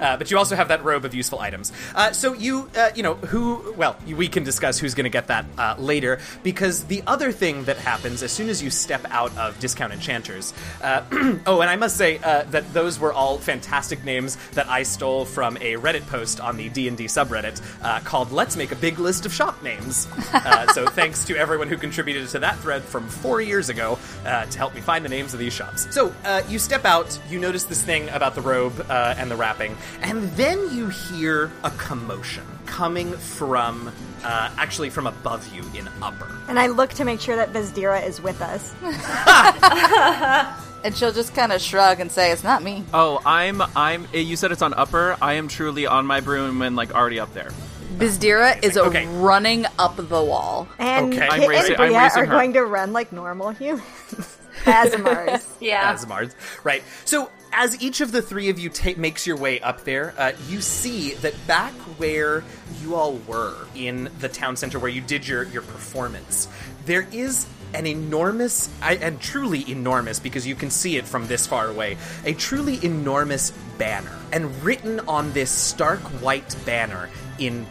Uh, 0.00 0.16
but 0.16 0.30
you 0.30 0.38
also 0.38 0.56
have 0.56 0.68
that 0.68 0.84
robe 0.84 1.04
of 1.04 1.14
useful 1.14 1.40
items. 1.40 1.72
Uh, 1.94 2.12
so 2.12 2.32
you, 2.32 2.70
uh, 2.76 2.90
you 2.94 3.02
know, 3.02 3.14
who? 3.14 3.74
Well, 3.76 3.96
we 4.06 4.28
can 4.28 4.44
discuss 4.44 4.78
who's 4.78 4.94
going 4.94 5.04
to 5.04 5.10
get 5.10 5.28
that 5.28 5.44
uh, 5.56 5.74
later. 5.78 6.20
Because 6.42 6.84
the 6.84 7.02
other 7.06 7.32
thing 7.32 7.64
that 7.64 7.76
happens 7.76 8.22
as 8.22 8.32
soon 8.32 8.48
as 8.48 8.62
you 8.62 8.70
step 8.70 9.04
out 9.10 9.36
of 9.36 9.58
Discount 9.60 9.92
Enchanters. 9.92 10.52
Uh, 10.82 11.02
oh, 11.46 11.60
and 11.60 11.70
I 11.70 11.76
must 11.76 11.96
say 11.96 12.18
uh, 12.18 12.44
that 12.44 12.72
those 12.72 12.98
were 12.98 13.12
all 13.12 13.38
fantastic 13.38 14.04
names 14.04 14.36
that 14.52 14.68
I 14.68 14.82
stole 14.82 15.24
from 15.24 15.56
a 15.58 15.74
Reddit 15.74 16.06
post 16.06 16.40
on 16.40 16.56
the 16.56 16.68
D 16.68 16.88
and 16.88 16.96
D 16.96 17.04
subreddit 17.04 17.60
uh, 17.82 18.00
called 18.00 18.32
"Let's 18.32 18.56
Make 18.56 18.72
a 18.72 18.76
Big 18.76 18.98
List 18.98 19.26
of 19.26 19.32
Shop 19.32 19.62
Names." 19.62 20.06
Uh, 20.32 20.66
so 20.68 20.86
thanks 20.98 21.24
to 21.24 21.36
everyone 21.36 21.68
who 21.68 21.76
contributed 21.76 22.28
to 22.28 22.38
that 22.40 22.58
thread 22.60 22.82
from 22.82 23.08
four 23.08 23.40
years 23.40 23.68
ago 23.68 23.98
uh, 24.24 24.44
to 24.46 24.58
help 24.58 24.74
me 24.74 24.80
find 24.80 25.04
the 25.04 25.08
names 25.08 25.32
of 25.32 25.40
these 25.40 25.52
shops. 25.52 25.92
So 25.94 26.14
uh, 26.24 26.42
you 26.48 26.58
step 26.58 26.84
out, 26.84 27.18
you 27.28 27.38
notice 27.38 27.64
this 27.64 27.82
thing 27.82 28.08
about 28.10 28.34
the 28.34 28.40
robe 28.40 28.86
uh, 28.88 29.14
and 29.18 29.30
the 29.30 29.36
wrapping, 29.36 29.76
and 30.02 30.22
then 30.32 30.58
you 30.74 30.88
hear 30.88 31.50
a 31.64 31.70
commotion 31.72 32.44
coming 32.66 33.12
from. 33.12 33.92
Uh, 34.24 34.50
actually, 34.58 34.90
from 34.90 35.06
above 35.06 35.46
you 35.54 35.62
in 35.78 35.88
upper. 36.02 36.28
And 36.48 36.58
I 36.58 36.66
look 36.66 36.90
to 36.94 37.04
make 37.04 37.20
sure 37.20 37.36
that 37.36 37.52
Bizdira 37.52 38.04
is 38.04 38.20
with 38.20 38.40
us. 38.42 38.74
And 40.84 40.96
she'll 40.96 41.10
just 41.12 41.34
kind 41.34 41.50
of 41.52 41.60
shrug 41.60 41.98
and 41.98 42.10
say, 42.10 42.30
"It's 42.30 42.44
not 42.44 42.62
me." 42.62 42.84
Oh, 42.94 43.20
I'm. 43.26 43.60
I'm. 43.74 44.06
You 44.12 44.36
said 44.36 44.52
it's 44.52 44.62
on 44.62 44.74
upper. 44.74 45.16
I 45.20 45.32
am 45.34 45.48
truly 45.48 45.86
on 45.86 46.06
my 46.06 46.20
broom 46.20 46.62
and 46.62 46.76
like 46.76 46.94
already 46.94 47.18
up 47.18 47.34
there. 47.34 47.50
Bizdira 47.96 48.62
is 48.62 48.76
Okay. 48.78 49.04
running 49.08 49.66
up 49.76 49.96
the 49.96 50.22
wall. 50.22 50.68
And 50.78 51.12
Okay. 51.12 51.26
I'm 51.26 51.40
Kit 51.40 51.48
racing- 51.48 51.72
and 51.74 51.82
I'm 51.82 51.88
Bria 51.88 52.00
are 52.00 52.26
her. 52.26 52.26
going 52.26 52.52
to 52.52 52.64
run 52.64 52.92
like 52.92 53.10
normal 53.10 53.50
humans. 53.50 54.36
As 54.66 54.96
Mars. 54.98 55.44
yeah. 55.60 55.90
as 55.92 56.06
Mars. 56.06 56.34
Right. 56.62 56.84
So 57.04 57.28
as 57.52 57.80
each 57.82 58.00
of 58.00 58.12
the 58.12 58.22
three 58.22 58.48
of 58.48 58.58
you 58.58 58.70
ta- 58.70 58.94
makes 58.96 59.26
your 59.26 59.36
way 59.36 59.60
up 59.60 59.84
there, 59.84 60.14
uh, 60.18 60.32
you 60.48 60.60
see 60.60 61.14
that 61.14 61.34
back 61.46 61.72
where 61.98 62.44
you 62.80 62.94
all 62.94 63.16
were 63.26 63.56
in 63.74 64.10
the 64.20 64.28
town 64.28 64.56
center 64.56 64.78
where 64.78 64.90
you 64.90 65.00
did 65.00 65.26
your 65.26 65.44
your 65.44 65.62
performance, 65.62 66.48
there 66.86 67.06
is 67.12 67.46
an 67.74 67.86
enormous 67.86 68.70
and 68.80 69.20
truly 69.20 69.70
enormous 69.70 70.18
because 70.18 70.46
you 70.46 70.54
can 70.54 70.70
see 70.70 70.96
it 70.96 71.06
from 71.06 71.26
this 71.26 71.46
far 71.46 71.68
away 71.68 71.98
a 72.24 72.32
truly 72.32 72.82
enormous 72.82 73.50
banner 73.76 74.16
and 74.32 74.62
written 74.62 75.00
on 75.00 75.30
this 75.34 75.50
stark 75.50 76.00
white 76.22 76.56
banner 76.64 77.10
in 77.38 77.66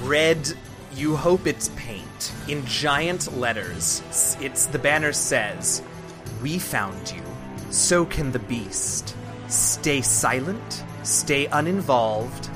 red 0.00 0.50
you 0.94 1.16
hope 1.16 1.46
it's 1.46 1.68
paint 1.76 2.32
in 2.48 2.64
giant 2.64 3.36
letters 3.36 4.00
it's 4.40 4.64
the 4.66 4.78
banner 4.78 5.12
says 5.12 5.82
we 6.42 6.58
found 6.58 7.12
you. 7.12 7.22
So 7.70 8.04
can 8.04 8.32
the 8.32 8.40
beast. 8.40 9.16
Stay 9.52 10.00
silent, 10.00 10.82
stay 11.02 11.44
uninvolved, 11.44 12.48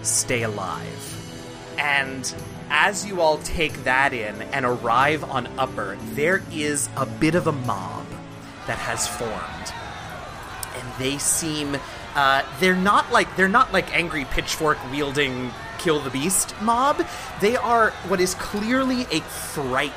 stay 0.00 0.42
alive. 0.44 1.74
And 1.78 2.34
as 2.70 3.06
you 3.06 3.20
all 3.20 3.36
take 3.38 3.84
that 3.84 4.14
in 4.14 4.40
and 4.54 4.64
arrive 4.64 5.22
on 5.24 5.48
Upper, 5.58 5.98
there 6.14 6.42
is 6.50 6.88
a 6.96 7.04
bit 7.04 7.34
of 7.34 7.46
a 7.46 7.52
mob 7.52 8.06
that 8.66 8.78
has 8.78 9.06
formed. 9.06 9.74
And 10.74 10.98
they 10.98 11.18
seem 11.18 11.76
uh, 12.14 12.42
they're 12.58 12.74
not 12.74 13.12
like 13.12 13.36
they're 13.36 13.46
not 13.46 13.70
like 13.74 13.94
angry 13.94 14.24
pitchfork 14.24 14.78
wielding 14.90 15.50
kill 15.80 15.98
the 15.98 16.10
beast 16.10 16.54
mob. 16.60 17.06
They 17.40 17.56
are 17.56 17.90
what 18.08 18.20
is 18.20 18.34
clearly 18.34 19.02
a 19.10 19.20
frightened 19.20 19.94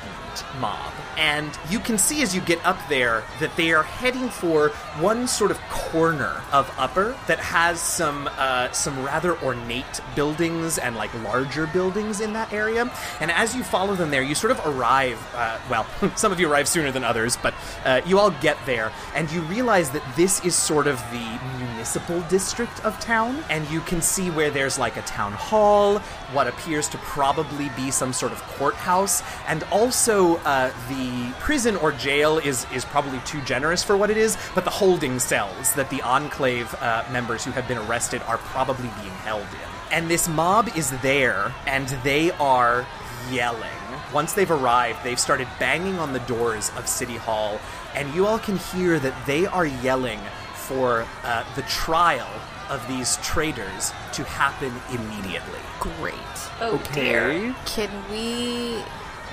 mob. 0.59 0.93
And 1.17 1.51
you 1.69 1.79
can 1.79 1.97
see 1.97 2.23
as 2.23 2.33
you 2.33 2.41
get 2.41 2.63
up 2.65 2.77
there 2.89 3.23
that 3.39 3.55
they 3.55 3.71
are 3.71 3.83
heading 3.83 4.29
for 4.29 4.69
one 4.99 5.27
sort 5.27 5.51
of 5.51 5.59
corner 5.69 6.41
of 6.51 6.73
upper 6.77 7.15
that 7.27 7.39
has 7.39 7.79
some 7.79 8.27
uh, 8.37 8.71
some 8.71 9.03
rather 9.03 9.37
ornate 9.43 10.01
buildings 10.15 10.79
and 10.79 10.95
like 10.95 11.13
larger 11.23 11.67
buildings 11.67 12.19
in 12.19 12.33
that 12.33 12.51
area. 12.51 12.91
And 13.19 13.29
as 13.29 13.55
you 13.55 13.63
follow 13.63 13.93
them 13.93 14.09
there, 14.09 14.23
you 14.23 14.33
sort 14.33 14.51
of 14.51 14.65
arrive. 14.65 15.19
Uh, 15.35 15.59
well, 15.69 15.85
some 16.15 16.31
of 16.31 16.39
you 16.39 16.51
arrive 16.51 16.67
sooner 16.67 16.91
than 16.91 17.03
others, 17.03 17.37
but 17.37 17.53
uh, 17.85 18.01
you 18.05 18.17
all 18.17 18.31
get 18.31 18.57
there, 18.65 18.91
and 19.13 19.31
you 19.31 19.41
realize 19.41 19.91
that 19.91 20.03
this 20.15 20.43
is 20.43 20.55
sort 20.55 20.87
of 20.87 20.97
the 21.11 21.39
municipal 21.83 22.21
district 22.29 22.85
of 22.85 22.97
town. 23.01 23.43
And 23.49 23.69
you 23.69 23.81
can 23.81 24.01
see 24.01 24.29
where 24.29 24.49
there's 24.49 24.79
like 24.79 24.95
a 24.95 25.01
town 25.01 25.33
hall 25.33 25.99
what 26.31 26.47
appears 26.47 26.87
to 26.89 26.97
probably 26.99 27.69
be 27.75 27.91
some 27.91 28.13
sort 28.13 28.31
of 28.31 28.41
courthouse, 28.57 29.21
and 29.47 29.63
also 29.63 30.37
uh, 30.37 30.71
the 30.87 31.33
prison 31.39 31.75
or 31.75 31.91
jail 31.91 32.37
is 32.37 32.65
is 32.73 32.85
probably 32.85 33.19
too 33.25 33.41
generous 33.41 33.83
for 33.83 33.97
what 33.97 34.09
it 34.09 34.15
is, 34.15 34.37
but 34.55 34.63
the 34.63 34.69
holding 34.69 35.19
cells 35.19 35.73
that 35.73 35.89
the 35.89 36.01
Enclave 36.03 36.73
uh, 36.75 37.03
members 37.11 37.43
who 37.43 37.51
have 37.51 37.67
been 37.67 37.77
arrested 37.79 38.21
are 38.23 38.37
probably 38.37 38.89
being 39.01 39.17
held 39.25 39.41
in. 39.41 39.69
And 39.91 40.09
this 40.09 40.29
mob 40.29 40.69
is 40.77 40.89
there, 41.01 41.53
and 41.67 41.89
they 42.03 42.31
are 42.31 42.87
yelling. 43.29 43.69
Once 44.13 44.33
they've 44.33 44.49
arrived, 44.49 45.03
they've 45.03 45.19
started 45.19 45.47
banging 45.59 45.99
on 45.99 46.13
the 46.13 46.19
doors 46.21 46.71
of 46.77 46.87
City 46.87 47.17
Hall, 47.17 47.59
and 47.93 48.13
you 48.15 48.25
all 48.25 48.39
can 48.39 48.57
hear 48.57 48.99
that 48.99 49.25
they 49.25 49.45
are 49.45 49.65
yelling 49.65 50.21
for 50.67 51.05
uh, 51.23 51.43
the 51.55 51.61
trial 51.63 52.27
of 52.69 52.85
these 52.87 53.17
traitors 53.17 53.91
to 54.13 54.23
happen 54.23 54.71
immediately. 54.89 55.59
Great. 55.79 56.13
Oh 56.61 56.81
dear. 56.93 57.29
Okay. 57.31 57.53
Can 57.65 57.89
we? 58.09 58.81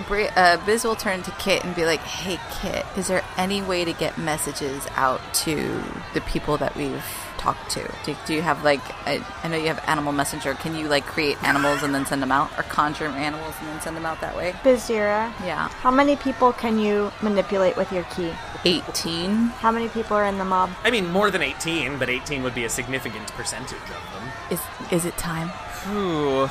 Bri- 0.08 0.28
Uh, 0.30 0.56
Biz 0.64 0.84
will 0.84 0.96
turn 0.96 1.22
to 1.22 1.30
Kit 1.32 1.62
and 1.64 1.74
be 1.76 1.84
like, 1.84 2.00
"Hey, 2.00 2.40
Kit, 2.60 2.86
is 2.96 3.06
there 3.08 3.22
any 3.36 3.60
way 3.62 3.84
to 3.84 3.92
get 3.92 4.16
messages 4.16 4.86
out 4.96 5.20
to 5.44 5.82
the 6.14 6.22
people 6.22 6.56
that 6.56 6.74
we've 6.74 7.04
talked 7.40 7.70
to? 7.70 7.82
Do, 8.04 8.14
do 8.26 8.34
you 8.34 8.42
have 8.42 8.62
like? 8.62 8.80
I, 9.06 9.24
I 9.42 9.48
know 9.48 9.56
you 9.56 9.68
have 9.68 9.82
Animal 9.86 10.12
Messenger. 10.12 10.54
Can 10.54 10.74
you 10.76 10.86
like 10.88 11.04
create 11.06 11.42
animals 11.42 11.82
and 11.82 11.94
then 11.94 12.04
send 12.06 12.20
them 12.22 12.30
out, 12.30 12.50
or 12.58 12.62
conjure 12.64 13.06
animals 13.06 13.54
and 13.60 13.68
then 13.70 13.80
send 13.80 13.96
them 13.96 14.04
out 14.06 14.20
that 14.20 14.36
way? 14.36 14.52
Bizdira, 14.62 15.32
Yeah, 15.44 15.68
how 15.68 15.90
many 15.90 16.16
people 16.16 16.52
can 16.52 16.78
you 16.78 17.10
manipulate 17.22 17.76
with 17.76 17.90
your 17.92 18.04
key? 18.14 18.32
eighteen. 18.66 19.30
How 19.64 19.70
many 19.72 19.88
people 19.88 20.16
are 20.16 20.26
in 20.26 20.36
the 20.38 20.44
mob? 20.44 20.68
I 20.84 20.90
mean, 20.90 21.10
more 21.10 21.30
than 21.30 21.40
18, 21.40 21.98
but 21.98 22.10
18 22.10 22.42
would 22.42 22.54
be 22.54 22.64
a 22.64 22.68
significant 22.68 23.26
percentage 23.32 23.72
of 23.72 23.88
them. 24.12 24.24
Is 24.50 24.60
is 24.92 25.04
it 25.06 25.16
time? 25.16 25.50
Ooh, 25.88 26.46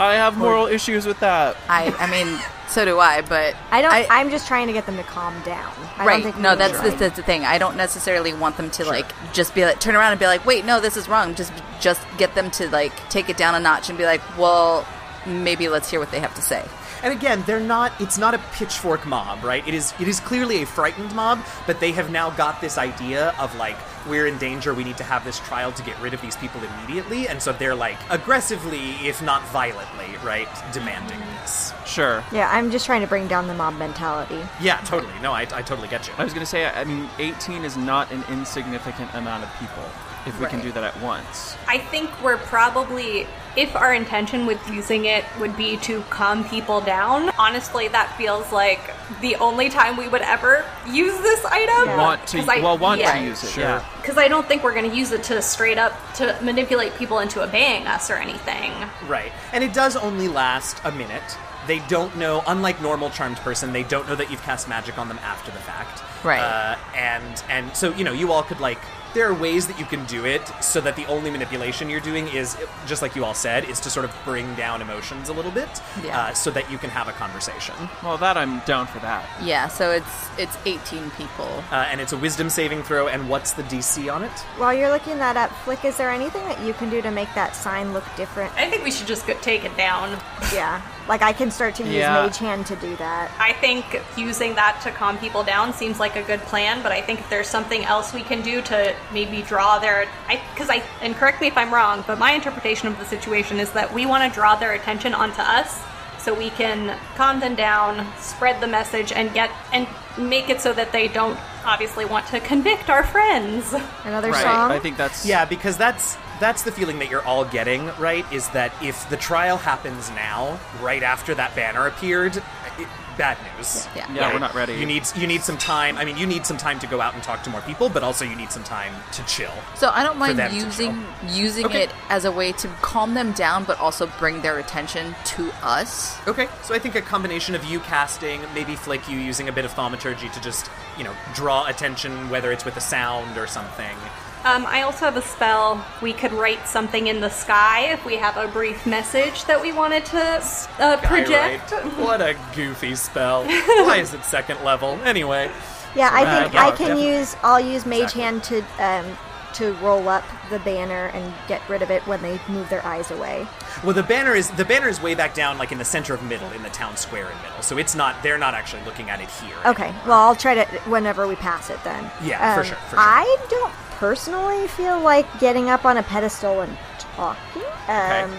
I 0.00 0.14
have 0.14 0.38
moral 0.38 0.66
issues 0.66 1.04
with 1.04 1.20
that. 1.20 1.58
I 1.68 1.92
I 1.98 2.10
mean, 2.10 2.40
so 2.68 2.86
do 2.86 2.98
I. 2.98 3.20
But 3.20 3.54
I 3.70 3.82
don't. 3.82 3.92
I, 3.92 4.20
am 4.20 4.30
just 4.30 4.48
trying 4.48 4.66
to 4.66 4.72
get 4.72 4.86
them 4.86 4.96
to 4.96 5.02
calm 5.02 5.38
down. 5.42 5.72
I 5.98 6.06
right. 6.06 6.22
Don't 6.22 6.32
think 6.32 6.42
no, 6.42 6.56
that's 6.56 6.80
the, 6.80 6.90
that's 6.96 7.16
the 7.16 7.22
thing. 7.22 7.44
I 7.44 7.58
don't 7.58 7.76
necessarily 7.76 8.32
want 8.32 8.56
them 8.56 8.70
to 8.72 8.84
like 8.86 9.12
just 9.34 9.54
be 9.54 9.64
like 9.64 9.78
turn 9.78 9.94
around 9.94 10.12
and 10.12 10.18
be 10.18 10.26
like, 10.26 10.46
wait, 10.46 10.64
no, 10.64 10.80
this 10.80 10.96
is 10.96 11.06
wrong. 11.06 11.34
Just 11.34 11.52
just 11.80 12.00
get 12.16 12.34
them 12.34 12.50
to 12.52 12.70
like 12.70 12.92
take 13.10 13.28
it 13.28 13.36
down 13.36 13.54
a 13.54 13.60
notch 13.60 13.90
and 13.90 13.98
be 13.98 14.04
like, 14.04 14.22
well, 14.38 14.86
maybe 15.26 15.68
let's 15.68 15.90
hear 15.90 16.00
what 16.00 16.10
they 16.10 16.20
have 16.20 16.34
to 16.34 16.42
say. 16.42 16.64
And 17.02 17.12
again, 17.12 17.42
they're 17.46 17.60
not 17.60 17.92
it's 18.00 18.18
not 18.18 18.34
a 18.34 18.38
pitchfork 18.52 19.06
mob, 19.06 19.42
right? 19.42 19.66
It 19.66 19.74
is 19.74 19.94
it 20.00 20.08
is 20.08 20.20
clearly 20.20 20.62
a 20.62 20.66
frightened 20.66 21.14
mob, 21.14 21.40
but 21.66 21.80
they 21.80 21.92
have 21.92 22.10
now 22.10 22.30
got 22.30 22.60
this 22.60 22.78
idea 22.78 23.34
of 23.38 23.54
like 23.56 23.76
we're 24.08 24.26
in 24.26 24.38
danger, 24.38 24.72
we 24.72 24.84
need 24.84 24.96
to 24.96 25.04
have 25.04 25.24
this 25.24 25.38
trial 25.40 25.72
to 25.72 25.82
get 25.82 25.98
rid 26.00 26.14
of 26.14 26.22
these 26.22 26.36
people 26.36 26.60
immediately, 26.62 27.28
and 27.28 27.40
so 27.42 27.52
they're 27.52 27.74
like 27.74 27.98
aggressively, 28.08 28.92
if 29.06 29.22
not 29.22 29.42
violently, 29.48 30.16
right, 30.24 30.48
demanding 30.72 31.20
this. 31.40 31.74
Sure. 31.84 32.24
Yeah, 32.32 32.48
I'm 32.50 32.70
just 32.70 32.86
trying 32.86 33.02
to 33.02 33.06
bring 33.06 33.28
down 33.28 33.46
the 33.46 33.54
mob 33.54 33.74
mentality. 33.74 34.40
Yeah, 34.60 34.78
totally. 34.84 35.12
No, 35.20 35.32
I, 35.32 35.42
I 35.42 35.62
totally 35.62 35.88
get 35.88 36.06
you. 36.08 36.14
I 36.16 36.24
was 36.24 36.32
going 36.32 36.44
to 36.44 36.50
say, 36.50 36.66
I 36.66 36.84
mean, 36.84 37.08
18 37.18 37.64
is 37.64 37.76
not 37.76 38.10
an 38.10 38.24
insignificant 38.30 39.12
amount 39.14 39.44
of 39.44 39.50
people 39.58 39.84
if 40.26 40.38
we 40.40 40.46
can 40.46 40.60
do 40.60 40.70
that 40.72 40.84
at 40.84 41.00
once. 41.00 41.56
I 41.66 41.78
think 41.78 42.10
we're 42.22 42.36
probably, 42.36 43.26
if 43.56 43.74
our 43.74 43.94
intention 43.94 44.46
with 44.46 44.60
using 44.70 45.06
it 45.06 45.24
would 45.40 45.56
be 45.56 45.76
to 45.78 46.02
calm 46.10 46.44
people 46.44 46.80
down, 46.80 47.30
honestly, 47.38 47.88
that 47.88 48.14
feels 48.16 48.52
like 48.52 48.92
the 49.20 49.36
only 49.36 49.68
time 49.70 49.96
we 49.96 50.08
would 50.08 50.22
ever 50.22 50.64
use 50.88 51.18
this 51.20 51.44
item. 51.46 51.86
Yeah. 51.88 51.96
Want 51.96 52.26
to, 52.28 52.38
'Cause 52.38 52.48
I- 52.48 52.60
well, 52.60 52.76
want 52.78 53.00
yeah. 53.00 53.18
to 53.18 53.24
use 53.24 53.42
it, 53.44 53.50
Sure. 53.50 53.64
yeah. 53.64 53.84
Because 54.00 54.18
I 54.18 54.28
don't 54.28 54.46
think 54.46 54.62
we're 54.62 54.74
going 54.74 54.90
to 54.90 54.96
use 54.96 55.10
it 55.12 55.22
to 55.24 55.40
straight 55.42 55.78
up 55.78 55.92
to 56.14 56.36
manipulate 56.42 56.94
people 56.96 57.18
into 57.20 57.42
obeying 57.42 57.86
us 57.86 58.10
or 58.10 58.14
anything. 58.16 58.72
Right. 59.08 59.32
And 59.52 59.64
it 59.64 59.72
does 59.72 59.96
only 59.96 60.28
last 60.28 60.80
a 60.84 60.92
minute. 60.92 61.36
They 61.66 61.80
don't 61.80 62.16
know, 62.16 62.42
unlike 62.46 62.80
normal 62.80 63.10
charmed 63.10 63.36
person, 63.38 63.72
they 63.72 63.82
don't 63.82 64.08
know 64.08 64.14
that 64.16 64.30
you've 64.30 64.42
cast 64.42 64.68
magic 64.68 64.98
on 64.98 65.08
them 65.08 65.20
after 65.24 65.50
the 65.50 65.58
fact. 65.58 66.02
Right. 66.24 66.40
Uh, 66.40 66.76
and 66.96 67.42
and 67.48 67.76
so 67.76 67.92
you 67.94 68.04
know, 68.04 68.12
you 68.12 68.32
all 68.32 68.42
could 68.42 68.60
like. 68.60 68.78
There 69.12 69.28
are 69.28 69.34
ways 69.34 69.66
that 69.66 69.78
you 69.78 69.84
can 69.84 70.04
do 70.06 70.24
it 70.24 70.46
so 70.62 70.80
that 70.82 70.94
the 70.94 71.04
only 71.06 71.30
manipulation 71.30 71.90
you're 71.90 71.98
doing 72.00 72.28
is, 72.28 72.56
just 72.86 73.02
like 73.02 73.16
you 73.16 73.24
all 73.24 73.34
said, 73.34 73.64
is 73.64 73.80
to 73.80 73.90
sort 73.90 74.04
of 74.04 74.14
bring 74.24 74.54
down 74.54 74.80
emotions 74.80 75.28
a 75.28 75.32
little 75.32 75.50
bit, 75.50 75.68
Yeah. 76.04 76.16
uh, 76.18 76.32
so 76.34 76.50
that 76.52 76.70
you 76.70 76.78
can 76.78 76.90
have 76.90 77.08
a 77.08 77.12
conversation. 77.12 77.74
Well, 78.04 78.16
that 78.18 78.36
I'm 78.36 78.60
down 78.60 78.86
for 78.86 79.00
that. 79.00 79.24
Yeah, 79.42 79.66
so 79.68 79.90
it's 79.90 80.06
it's 80.38 80.56
18 80.64 81.10
people. 81.12 81.64
Uh, 81.72 81.86
and 81.90 82.00
it's 82.00 82.12
a 82.12 82.16
wisdom 82.16 82.48
saving 82.50 82.82
throw. 82.84 83.08
And 83.08 83.28
what's 83.28 83.52
the 83.52 83.62
DC 83.64 84.12
on 84.14 84.22
it? 84.22 84.30
While 84.58 84.72
you're 84.74 84.90
looking 84.90 85.18
that 85.18 85.36
up, 85.36 85.50
Flick, 85.64 85.84
is 85.84 85.96
there 85.96 86.10
anything 86.10 86.44
that 86.44 86.60
you 86.60 86.72
can 86.74 86.88
do 86.88 87.02
to 87.02 87.10
make 87.10 87.32
that 87.34 87.56
sign 87.56 87.92
look 87.92 88.04
different? 88.16 88.52
I 88.56 88.70
think 88.70 88.84
we 88.84 88.90
should 88.92 89.06
just 89.08 89.26
go 89.26 89.34
take 89.40 89.64
it 89.64 89.76
down. 89.76 90.18
Yeah, 90.54 90.80
like 91.10 91.22
I 91.22 91.32
can 91.32 91.50
start 91.50 91.74
to 91.74 91.82
use 91.82 91.92
Yeah. 91.94 92.22
Mage 92.22 92.38
Hand 92.38 92.66
to 92.66 92.76
do 92.76 92.94
that. 92.96 93.32
I 93.40 93.52
think 93.54 94.00
using 94.16 94.54
that 94.54 94.80
to 94.84 94.92
calm 94.92 95.18
people 95.18 95.42
down 95.42 95.72
seems 95.74 95.98
like 95.98 96.14
a 96.14 96.22
good 96.22 96.40
plan, 96.42 96.82
but 96.84 96.92
I 96.92 97.02
think 97.02 97.18
if 97.18 97.28
there's 97.28 97.48
something 97.48 97.84
else 97.84 98.14
we 98.14 98.22
can 98.22 98.42
do 98.42 98.62
to 98.62 98.94
maybe 99.12 99.42
draw 99.42 99.80
their 99.80 100.06
I 100.28 100.40
because 100.54 100.70
I 100.70 100.84
and 101.02 101.16
correct 101.16 101.40
me 101.40 101.48
if 101.48 101.58
I'm 101.58 101.74
wrong, 101.74 102.04
but 102.06 102.18
my 102.20 102.30
interpretation 102.32 102.86
of 102.86 102.96
the 103.00 103.04
situation 103.04 103.58
is 103.58 103.72
that 103.72 103.92
we 103.92 104.06
want 104.06 104.22
to 104.22 104.32
draw 104.32 104.54
their 104.54 104.72
attention 104.74 105.12
onto 105.12 105.42
us 105.42 105.80
so 106.20 106.32
we 106.32 106.50
can 106.50 106.96
calm 107.16 107.40
them 107.40 107.56
down, 107.56 108.06
spread 108.18 108.60
the 108.60 108.68
message 108.68 109.10
and 109.10 109.34
get 109.34 109.50
and 109.72 109.88
make 110.16 110.48
it 110.48 110.60
so 110.60 110.72
that 110.72 110.92
they 110.92 111.08
don't 111.08 111.36
obviously 111.64 112.04
want 112.04 112.24
to 112.28 112.38
convict 112.38 112.88
our 112.88 113.02
friends. 113.02 113.74
Another 114.04 114.30
Right. 114.30 114.42
song. 114.44 114.70
I 114.70 114.78
think 114.78 114.96
that's. 114.96 115.26
Yeah, 115.26 115.44
because 115.44 115.76
that's 115.76 116.16
that's 116.40 116.62
the 116.62 116.72
feeling 116.72 116.98
that 116.98 117.10
you're 117.10 117.24
all 117.24 117.44
getting, 117.44 117.86
right? 117.98 118.24
Is 118.32 118.48
that 118.50 118.72
if 118.82 119.08
the 119.10 119.16
trial 119.16 119.58
happens 119.58 120.10
now, 120.10 120.58
right 120.80 121.02
after 121.02 121.34
that 121.34 121.54
banner 121.54 121.86
appeared, 121.86 122.36
it, 122.36 122.88
bad 123.20 123.36
news. 123.56 123.86
Yeah. 123.94 124.10
Yeah, 124.12 124.32
we're 124.32 124.38
not 124.38 124.54
ready. 124.54 124.74
You 124.74 124.86
need 124.86 125.02
you 125.14 125.26
need 125.26 125.42
some 125.42 125.58
time. 125.58 125.98
I 125.98 126.04
mean, 126.06 126.16
you 126.16 126.26
need 126.26 126.46
some 126.46 126.56
time 126.56 126.78
to 126.78 126.86
go 126.86 127.02
out 127.02 127.12
and 127.12 127.22
talk 127.22 127.42
to 127.42 127.50
more 127.50 127.60
people, 127.60 127.90
but 127.90 128.02
also 128.02 128.24
you 128.24 128.34
need 128.34 128.50
some 128.50 128.64
time 128.64 128.94
to 129.12 129.22
chill. 129.26 129.52
So 129.76 129.90
I 129.90 130.02
don't 130.02 130.16
mind 130.18 130.40
using 130.52 131.04
using 131.28 131.66
Okay. 131.66 131.82
it 131.84 131.90
as 132.08 132.24
a 132.24 132.32
way 132.32 132.52
to 132.52 132.68
calm 132.80 133.12
them 133.12 133.32
down, 133.32 133.64
but 133.64 133.78
also 133.78 134.06
bring 134.18 134.40
their 134.40 134.58
attention 134.58 135.14
to 135.36 135.52
us. 135.62 136.16
Okay, 136.26 136.48
so 136.62 136.74
I 136.74 136.78
think 136.78 136.94
a 136.94 137.02
combination 137.02 137.54
of 137.54 137.62
you 137.64 137.80
casting, 137.80 138.40
maybe 138.54 138.74
Flick 138.74 139.06
you 139.08 139.18
using 139.18 139.48
a 139.48 139.52
bit 139.52 139.66
of 139.66 139.72
thaumaturgy 139.72 140.30
to 140.30 140.40
just 140.40 140.70
you 140.96 141.04
know 141.04 141.14
draw 141.34 141.66
attention, 141.66 142.30
whether 142.30 142.50
it's 142.52 142.64
with 142.64 142.76
a 142.78 142.80
sound 142.80 143.36
or 143.36 143.46
something. 143.46 143.96
Um, 144.44 144.64
I 144.66 144.82
also 144.82 145.04
have 145.04 145.16
a 145.18 145.22
spell. 145.22 145.84
We 146.00 146.14
could 146.14 146.32
write 146.32 146.66
something 146.66 147.08
in 147.08 147.20
the 147.20 147.28
sky 147.28 147.92
if 147.92 148.04
we 148.06 148.16
have 148.16 148.38
a 148.38 148.48
brief 148.48 148.86
message 148.86 149.44
that 149.44 149.60
we 149.60 149.70
wanted 149.72 150.06
to 150.06 150.42
uh, 150.78 150.96
project. 151.02 151.70
What 151.98 152.22
a 152.22 152.36
goofy 152.54 152.94
spell. 152.94 153.44
Why 153.44 153.98
is 153.98 154.14
it 154.14 154.24
second 154.24 154.64
level? 154.64 154.98
Anyway. 155.04 155.50
Yeah, 155.94 156.08
I 156.10 156.24
Uh, 156.24 156.40
think 156.42 156.54
yeah, 156.54 156.66
I 156.66 156.70
can 156.70 156.78
definitely. 156.88 157.08
use. 157.18 157.36
I'll 157.42 157.60
use 157.60 157.84
Mage 157.84 158.14
Exactly. 158.14 158.22
Hand 158.22 158.44
to 158.44 158.64
um, 158.82 159.18
to 159.54 159.72
roll 159.82 160.08
up 160.08 160.24
the 160.48 160.60
banner 160.60 161.06
and 161.12 161.34
get 161.48 161.60
rid 161.68 161.82
of 161.82 161.90
it 161.90 162.06
when 162.06 162.22
they 162.22 162.40
move 162.48 162.68
their 162.70 162.86
eyes 162.86 163.10
away. 163.10 163.46
Well, 163.84 163.92
the 163.92 164.04
banner 164.04 164.34
is 164.34 164.48
the 164.52 164.64
banner 164.64 164.88
is 164.88 165.02
way 165.02 165.14
back 165.14 165.34
down, 165.34 165.58
like 165.58 165.70
in 165.72 165.78
the 165.78 165.84
center 165.84 166.14
of 166.14 166.22
middle, 166.22 166.50
in 166.52 166.62
the 166.62 166.70
town 166.70 166.96
square 166.96 167.28
in 167.30 167.36
middle. 167.42 167.60
So 167.60 167.76
it's 167.76 167.94
not. 167.94 168.22
They're 168.22 168.38
not 168.38 168.54
actually 168.54 168.84
looking 168.84 169.10
at 169.10 169.20
it 169.20 169.28
here. 169.32 169.56
Okay, 169.66 169.92
well 170.06 170.20
I'll 170.20 170.36
try 170.36 170.54
to 170.54 170.64
whenever 170.88 171.26
we 171.26 171.34
pass 171.36 171.68
it 171.68 171.82
then. 171.84 172.04
Um, 172.06 172.10
Yeah, 172.22 172.54
for 172.54 172.64
sure, 172.64 172.76
for 172.76 172.90
sure. 172.90 172.98
I 173.00 173.36
don't 173.50 173.72
personally 174.00 174.66
feel 174.66 174.98
like 174.98 175.26
getting 175.40 175.68
up 175.68 175.84
on 175.84 175.98
a 175.98 176.02
pedestal 176.02 176.62
and 176.62 176.76
talking. 176.98 177.62
Okay. 177.84 178.22
Um, 178.22 178.32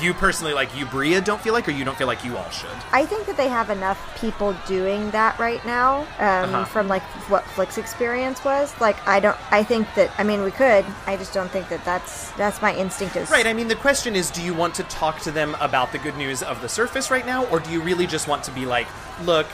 you 0.00 0.14
personally, 0.14 0.52
like 0.52 0.76
you, 0.76 0.86
Bria, 0.86 1.20
don't 1.20 1.40
feel 1.40 1.52
like, 1.52 1.66
or 1.66 1.72
you 1.72 1.84
don't 1.84 1.96
feel 1.96 2.06
like 2.06 2.24
you 2.24 2.36
all 2.36 2.48
should. 2.50 2.70
I 2.92 3.04
think 3.04 3.26
that 3.26 3.36
they 3.36 3.48
have 3.48 3.68
enough 3.68 3.98
people 4.20 4.54
doing 4.66 5.10
that 5.10 5.36
right 5.40 5.64
now. 5.66 6.02
Um, 6.18 6.54
Uh-huh. 6.54 6.64
From 6.66 6.86
like 6.88 7.02
what 7.28 7.44
Flick's 7.44 7.78
experience 7.78 8.44
was, 8.44 8.78
like 8.80 8.96
I 9.08 9.18
don't. 9.18 9.36
I 9.52 9.64
think 9.64 9.92
that 9.96 10.10
I 10.18 10.22
mean 10.24 10.42
we 10.42 10.52
could. 10.52 10.84
I 11.06 11.16
just 11.16 11.34
don't 11.34 11.50
think 11.50 11.68
that 11.68 11.84
that's 11.84 12.30
that's 12.32 12.62
my 12.62 12.74
instinct 12.76 13.16
is 13.16 13.28
Right. 13.30 13.46
I 13.46 13.52
mean, 13.52 13.66
the 13.68 13.74
question 13.76 14.14
is, 14.14 14.30
do 14.30 14.40
you 14.40 14.54
want 14.54 14.74
to 14.76 14.84
talk 14.84 15.18
to 15.22 15.32
them 15.32 15.56
about 15.60 15.90
the 15.90 15.98
good 15.98 16.16
news 16.16 16.42
of 16.42 16.60
the 16.60 16.68
surface 16.68 17.10
right 17.10 17.26
now, 17.26 17.44
or 17.46 17.58
do 17.58 17.70
you 17.72 17.80
really 17.80 18.06
just 18.06 18.28
want 18.28 18.44
to 18.44 18.52
be 18.52 18.66
like, 18.66 18.86
look, 19.24 19.46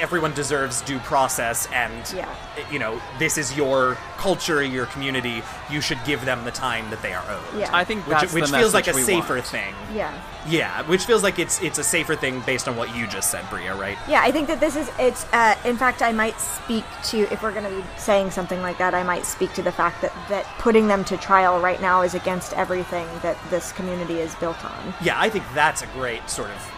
everyone 0.00 0.32
deserves 0.34 0.80
due 0.82 0.98
process, 1.00 1.68
and 1.72 2.12
Yeah. 2.14 2.28
you 2.70 2.78
know, 2.78 3.00
this 3.18 3.38
is 3.38 3.56
your 3.56 3.96
culture, 4.18 4.62
your 4.62 4.86
community. 4.86 5.42
You 5.70 5.80
should 5.80 6.02
give 6.04 6.24
them 6.24 6.44
the 6.44 6.50
time 6.50 6.88
that 6.90 7.02
they 7.02 7.12
are 7.12 7.24
owed. 7.28 7.58
Yeah. 7.60 7.70
I 7.72 7.84
think 7.84 8.06
Which, 8.06 8.18
that's 8.20 8.32
which 8.32 8.50
the 8.50 8.58
feels 8.58 8.74
like 8.74 8.86
a 8.86 8.94
safer 8.94 9.34
want. 9.34 9.46
thing. 9.46 9.74
Yeah. 9.94 10.12
Yeah, 10.46 10.82
which 10.82 11.04
feels 11.04 11.22
like 11.22 11.38
it's 11.38 11.62
it's 11.62 11.78
a 11.78 11.84
safer 11.84 12.16
thing 12.16 12.40
based 12.40 12.66
on 12.66 12.74
what 12.76 12.96
you 12.96 13.06
just 13.06 13.30
said, 13.30 13.48
Bria, 13.48 13.76
right? 13.76 13.96
Yeah, 14.08 14.22
I 14.22 14.32
think 14.32 14.48
that 14.48 14.58
this 14.58 14.74
is 14.74 14.90
it's. 14.98 15.24
Uh, 15.32 15.54
in 15.64 15.76
fact, 15.76 16.02
I 16.02 16.10
might 16.10 16.38
speak 16.40 16.84
to 17.04 17.18
if 17.32 17.44
we're 17.44 17.52
going 17.52 17.62
to 17.64 17.70
be 17.70 17.84
saying 17.96 18.32
something 18.32 18.60
like 18.60 18.76
that. 18.78 18.92
I 18.92 19.04
might 19.04 19.24
speak 19.24 19.52
to 19.54 19.62
the 19.62 19.70
fact 19.70 20.02
that 20.02 20.12
that 20.30 20.44
putting 20.58 20.88
them 20.88 21.04
to 21.04 21.16
trial 21.16 21.60
right 21.60 21.80
now 21.80 22.02
is 22.02 22.14
against 22.14 22.54
everything 22.54 23.06
that 23.22 23.36
this 23.50 23.70
community 23.70 24.18
is 24.18 24.34
built 24.36 24.64
on. 24.64 24.94
Yeah, 25.00 25.14
I 25.20 25.28
think 25.30 25.44
that's 25.54 25.82
a 25.82 25.86
great 25.88 26.28
sort 26.28 26.50
of 26.50 26.56
tack 26.56 26.71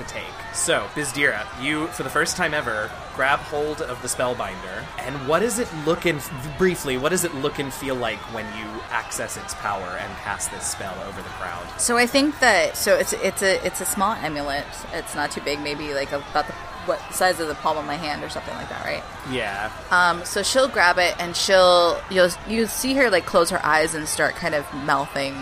to 0.00 0.12
take. 0.12 0.24
So, 0.52 0.86
Bizdira, 0.94 1.46
you, 1.62 1.86
for 1.88 2.02
the 2.02 2.10
first 2.10 2.36
time 2.36 2.54
ever, 2.54 2.90
grab 3.14 3.38
hold 3.38 3.82
of 3.82 4.00
the 4.02 4.08
spellbinder. 4.08 4.84
And 4.98 5.28
what 5.28 5.40
does 5.40 5.58
it 5.58 5.68
look 5.86 6.06
and, 6.06 6.20
briefly, 6.58 6.96
what 6.96 7.10
does 7.10 7.24
it 7.24 7.34
look 7.34 7.58
and 7.58 7.72
feel 7.72 7.94
like 7.94 8.18
when 8.34 8.46
you 8.58 8.66
access 8.90 9.36
its 9.36 9.54
power 9.54 9.98
and 10.00 10.16
cast 10.18 10.50
this 10.50 10.66
spell 10.66 10.96
over 11.06 11.20
the 11.20 11.28
crowd? 11.30 11.66
So 11.80 11.96
I 11.96 12.06
think 12.06 12.40
that 12.40 12.76
so 12.76 12.96
it's 12.96 13.12
it's 13.12 13.42
a 13.42 13.64
it's 13.64 13.80
a 13.80 13.86
small 13.86 14.12
amulet. 14.12 14.64
It's 14.92 15.14
not 15.14 15.30
too 15.30 15.40
big, 15.40 15.60
maybe 15.60 15.94
like 15.94 16.12
about 16.12 16.46
the 16.46 16.54
what 16.86 16.98
size 17.12 17.38
of 17.40 17.48
the 17.48 17.54
palm 17.56 17.76
of 17.76 17.84
my 17.84 17.96
hand 17.96 18.24
or 18.24 18.30
something 18.30 18.54
like 18.54 18.68
that, 18.70 18.84
right? 18.84 19.02
Yeah. 19.30 19.70
Um, 19.90 20.24
so 20.24 20.42
she'll 20.42 20.68
grab 20.68 20.98
it 20.98 21.14
and 21.18 21.36
she'll 21.36 22.00
you'll 22.10 22.30
you 22.48 22.66
see 22.66 22.94
her 22.94 23.10
like 23.10 23.26
close 23.26 23.50
her 23.50 23.64
eyes 23.64 23.94
and 23.94 24.08
start 24.08 24.34
kind 24.34 24.54
of 24.54 24.64
mouthing 24.74 25.34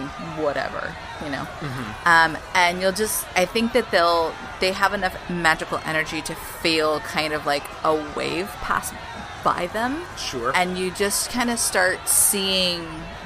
whatever 0.42 0.94
you 1.24 1.30
know, 1.30 1.46
um, 2.04 2.38
and 2.54 2.80
you'll 2.80 2.92
just 2.92 3.26
I 3.36 3.44
think 3.44 3.72
that 3.72 3.90
they'll 3.90 4.32
they 4.60 4.72
have 4.72 4.92
enough 4.94 5.16
magical 5.30 5.78
energy 5.84 6.20
to 6.22 6.34
feel 6.34 7.00
kind 7.00 7.32
of 7.32 7.46
like 7.46 7.64
a 7.84 7.94
wave 8.16 8.48
pass 8.60 8.92
by 9.44 9.66
them. 9.68 10.02
Sure. 10.16 10.52
And 10.54 10.76
you 10.76 10.90
just 10.90 11.30
kind 11.30 11.48
of 11.50 11.58
start 11.58 12.06
seeing 12.08 12.80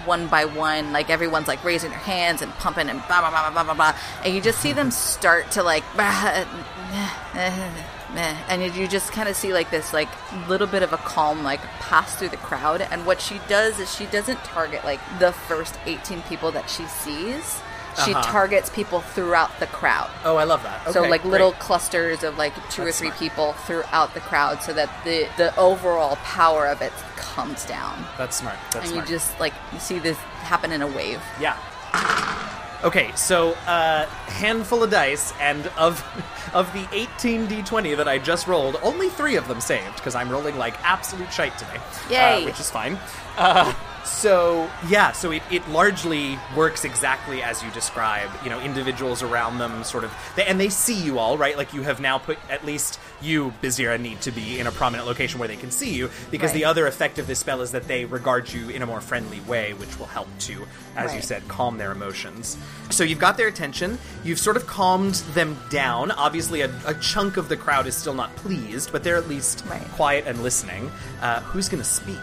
one 0.05 0.27
by 0.27 0.45
one, 0.45 0.93
like 0.93 1.09
everyone's 1.11 1.49
like 1.49 1.63
raising 1.65 1.91
their 1.91 1.99
hands 1.99 2.43
and 2.43 2.53
pumping 2.55 2.89
and 2.89 2.99
blah 3.07 3.21
blah 3.21 3.31
blah 3.31 3.51
blah 3.51 3.65
blah 3.65 3.75
blah, 3.75 3.97
and 4.25 4.35
you 4.35 4.41
just 4.41 4.61
see 4.61 4.73
them 4.73 4.91
start 5.13 5.51
to 5.53 5.63
like. 5.63 5.85
And 8.15 8.63
you- 8.63 8.73
you 8.73 8.87
just 8.87 9.11
kind 9.13 9.27
of 9.29 9.37
see 9.37 9.55
like 9.55 9.71
this 9.71 9.95
like 9.95 10.09
little 10.49 10.67
bit 10.67 10.83
of 10.83 10.93
a 10.93 10.99
calm 10.99 11.43
like 11.43 11.61
pass 11.81 12.15
through 12.15 12.29
the 12.29 12.37
crowd. 12.37 12.83
And 12.83 13.07
what 13.07 13.21
she 13.23 13.41
does 13.49 13.79
is 13.79 13.95
she 13.95 14.05
doesn't 14.07 14.39
target 14.45 14.85
like 14.85 15.01
the 15.19 15.33
first 15.33 15.79
18 15.87 16.21
people 16.23 16.51
that 16.53 16.69
she 16.69 16.85
sees. 16.85 17.61
She 18.05 18.15
Uh-huh. 18.15 18.23
targets 18.33 18.71
people 18.71 19.01
throughout 19.01 19.59
the 19.61 19.67
crowd. 19.67 20.11
Oh, 20.25 20.37
I 20.37 20.45
love 20.45 20.63
that. 20.63 20.93
So 20.93 21.03
like 21.03 21.23
great. 21.23 21.33
little 21.33 21.53
clusters 21.53 22.23
of 22.23 22.39
like 22.39 22.55
two 22.71 22.85
That's 22.85 22.97
or 22.97 22.99
three 22.99 23.09
smart. 23.09 23.19
people 23.19 23.53
throughout 23.67 24.15
the 24.15 24.21
crowd, 24.21 24.63
so 24.63 24.73
that 24.73 24.89
the 25.05 25.29
the 25.37 25.55
overall 25.59 26.17
power 26.17 26.67
of 26.67 26.81
it 26.83 26.93
comes 27.17 27.65
down, 27.67 28.05
That's 28.19 28.37
smart. 28.37 28.57
That's 28.71 28.87
and 28.87 28.89
smart. 28.95 29.09
you 29.09 29.15
just 29.17 29.39
like 29.41 29.53
you 29.73 29.79
see 29.79 29.99
this 29.99 30.17
happen 30.45 30.73
in 30.73 30.81
a 30.83 30.87
wave. 30.87 31.21
Yeah. 31.41 31.57
Okay, 32.85 33.13
so 33.15 33.53
uh, 33.69 34.07
handful 34.27 34.83
of 34.83 34.91
dice, 34.91 35.33
and 35.41 35.69
of 35.79 36.03
of 36.53 36.73
the 36.73 36.85
18 36.93 37.47
d20 37.47 37.97
that 37.97 38.09
I 38.09 38.19
just 38.19 38.49
rolled, 38.49 38.77
only 38.83 39.09
three 39.09 39.37
of 39.37 39.47
them 39.47 39.61
saved 39.61 39.97
because 39.97 40.17
I'm 40.17 40.29
rolling 40.29 40.59
like 40.59 40.75
absolute 40.83 41.33
shite 41.33 41.57
today, 41.59 41.81
Yay. 42.11 42.43
uh, 42.43 42.45
which 42.47 42.59
is 42.59 42.71
fine. 42.71 42.99
Uh, 43.39 43.73
so 44.13 44.71
yeah, 44.89 45.13
so 45.13 45.31
it, 45.33 45.43
it 45.51 45.67
largely 45.69 46.39
works 46.57 46.85
exactly 46.85 47.43
as 47.43 47.63
you 47.63 47.71
describe. 47.73 48.31
You 48.45 48.51
know, 48.51 48.61
individuals 48.61 49.23
around 49.23 49.59
them 49.59 49.83
sort 49.85 50.05
of, 50.05 50.13
they, 50.37 50.45
and 50.45 50.61
they 50.61 50.69
see 50.69 50.95
you 51.01 51.19
all 51.19 51.37
right. 51.39 51.57
Like 51.57 51.73
you 51.73 51.83
have 51.83 52.01
now 52.01 52.19
put 52.19 52.39
at 52.51 52.65
least 52.65 53.01
you, 53.21 53.53
Bizdira, 53.63 54.01
need 54.01 54.21
to 54.23 54.31
be 54.31 54.59
in 54.61 54.67
a 54.67 54.73
prominent 54.73 55.07
location 55.09 55.39
where 55.39 55.49
they 55.49 55.57
can 55.57 55.71
see 55.71 55.95
you 55.95 56.11
because 56.31 56.53
the 56.53 56.65
other 56.65 56.87
effect 56.87 57.19
of 57.19 57.27
this 57.27 57.39
spell 57.39 57.61
is 57.63 57.73
that 57.73 57.89
they 57.89 58.05
regard 58.05 58.53
you 58.53 58.69
in 58.69 58.83
a 58.83 58.87
more 58.87 59.01
friendly 59.01 59.41
way, 59.41 59.73
which 59.75 59.99
will 59.99 60.07
help 60.07 60.29
to, 60.41 60.67
as 60.97 61.15
you 61.15 61.23
said, 61.23 61.47
calm 61.49 61.79
their 61.79 61.93
emotions. 61.93 62.57
So 62.91 63.05
you've 63.05 63.19
got 63.21 63.37
their 63.37 63.49
attention. 63.49 63.99
You've 64.25 64.39
sort 64.41 64.57
of 64.57 64.67
calmed 64.67 65.15
them 65.35 65.57
down. 65.71 66.11
Obviously, 66.11 66.61
a, 66.61 66.71
a 66.87 66.95
chunk 66.95 67.37
of 67.37 67.49
the 67.49 67.57
crowd 67.57 67.87
is 67.87 67.97
still 67.97 68.15
not 68.15 68.35
pleased, 68.37 68.93
but 68.93 69.03
they're 69.05 69.17
at 69.17 69.29
least 69.29 69.65
Right. 69.67 69.81
quiet 69.93 70.27
and 70.27 70.43
listening. 70.43 70.91
Uh, 71.21 71.41
who's 71.41 71.69
going 71.69 71.83
to 71.83 71.89
speak? 71.89 72.17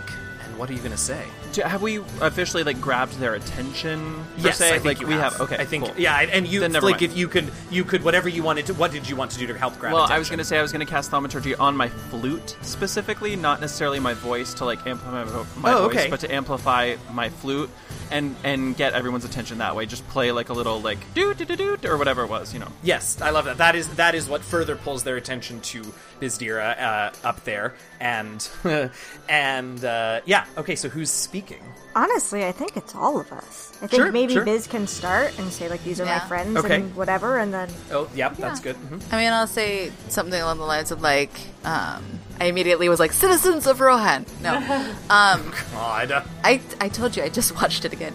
And 0.43 0.57
what 0.57 0.69
are 0.69 0.73
you 0.73 0.79
going 0.79 0.91
to 0.91 0.97
say? 0.97 1.23
Do- 1.53 1.61
Have 1.63 1.81
we 1.81 1.97
officially 2.21 2.63
like 2.63 2.79
grabbed 2.79 3.13
their 3.19 3.33
attention? 3.35 4.23
Per 4.37 4.47
yes, 4.47 4.57
se? 4.57 4.69
I 4.69 4.79
think 4.79 4.99
like 4.99 5.07
we 5.07 5.13
have. 5.13 5.33
have. 5.33 5.41
Okay, 5.41 5.57
I 5.57 5.65
think 5.65 5.85
cool. 5.85 5.93
yeah, 5.97 6.19
and 6.19 6.47
you 6.47 6.61
like 6.67 6.81
mind. 6.83 7.01
if 7.01 7.17
you 7.17 7.27
could, 7.27 7.51
you 7.71 7.83
could 7.83 8.03
whatever 8.03 8.29
you 8.29 8.43
wanted 8.43 8.65
to. 8.67 8.73
What 8.73 8.91
did 8.91 9.07
you 9.09 9.15
want 9.15 9.31
to 9.31 9.39
do 9.39 9.47
to 9.47 9.57
help 9.57 9.77
grab? 9.79 9.93
Well, 9.93 10.03
attention? 10.03 10.15
I 10.15 10.19
was 10.19 10.29
going 10.29 10.39
to 10.39 10.45
say 10.45 10.59
I 10.59 10.61
was 10.61 10.71
going 10.71 10.85
to 10.85 10.91
cast 10.91 11.09
thaumaturgy 11.11 11.55
on 11.55 11.75
my 11.75 11.89
flute 11.89 12.55
specifically, 12.61 13.35
not 13.35 13.61
necessarily 13.61 13.99
my 13.99 14.13
voice 14.13 14.53
to 14.55 14.65
like 14.65 14.85
amplify 14.85 15.23
my, 15.23 15.45
my 15.57 15.73
Oh, 15.73 15.87
voice, 15.87 15.97
okay. 15.97 16.09
but 16.09 16.19
to 16.21 16.31
amplify 16.33 16.95
my 17.13 17.29
flute 17.29 17.69
and 18.11 18.35
and 18.43 18.75
get 18.77 18.93
everyone's 18.93 19.25
attention 19.25 19.57
that 19.59 19.75
way. 19.75 19.85
Just 19.85 20.07
play 20.09 20.31
like 20.31 20.49
a 20.49 20.53
little 20.53 20.79
like 20.81 20.99
doo 21.13 21.33
doo 21.33 21.45
doo 21.45 21.55
doo 21.77 21.77
or 21.89 21.97
whatever 21.97 22.23
it 22.23 22.29
was, 22.29 22.53
you 22.53 22.59
know. 22.59 22.71
Yes, 22.83 23.21
I 23.21 23.31
love 23.31 23.45
that. 23.45 23.57
That 23.57 23.75
is 23.75 23.87
that 23.95 24.13
is 24.15 24.27
what 24.29 24.41
further 24.41 24.75
pulls 24.75 25.03
their 25.03 25.15
attention 25.17 25.61
to 25.61 25.81
Bizdira 26.21 26.79
uh, 26.81 27.11
up 27.27 27.43
there, 27.45 27.73
and 27.99 28.47
and 29.29 29.83
uh, 29.83 30.21
yeah. 30.25 30.45
Okay, 30.57 30.75
so 30.75 30.89
who's 30.89 31.09
speaking? 31.09 31.38
Honestly, 31.95 32.45
I 32.45 32.51
think 32.51 32.77
it's 32.77 32.93
all 32.95 33.19
of 33.19 33.31
us. 33.33 33.71
I 33.81 33.87
think 33.87 34.03
Sure, 34.03 34.11
maybe 34.11 34.33
sure. 34.33 34.45
Biz 34.45 34.67
can 34.67 34.85
start 34.87 35.37
and 35.39 35.51
say 35.51 35.67
like 35.69 35.83
these 35.83 35.99
are 35.99 36.05
Yeah. 36.05 36.19
my 36.19 36.27
friends 36.27 36.57
Okay. 36.57 36.75
and 36.75 36.95
whatever, 36.95 37.37
and 37.39 37.53
then 37.53 37.67
Oh, 37.91 38.07
yep, 38.13 38.37
that's 38.37 38.59
good. 38.59 38.75
Mhm. 38.77 39.01
I 39.11 39.17
mean, 39.17 39.33
I'll 39.33 39.47
say 39.47 39.91
something 40.07 40.39
along 40.39 40.59
the 40.59 40.65
lines 40.65 40.91
of 40.91 41.01
like, 41.01 41.31
um, 41.65 42.03
I 42.39 42.45
immediately 42.45 42.87
was 42.89 42.99
like, 42.99 43.11
"Citizens 43.11 43.65
of 43.67 43.81
Rohan." 43.81 44.25
No, 44.41 44.53
um, 45.09 45.51
God. 45.73 46.23
I 46.43 46.61
I 46.79 46.89
told 46.89 47.17
you 47.17 47.23
I 47.23 47.29
just 47.29 47.55
watched 47.55 47.83
it 47.85 47.91
again. 47.91 48.13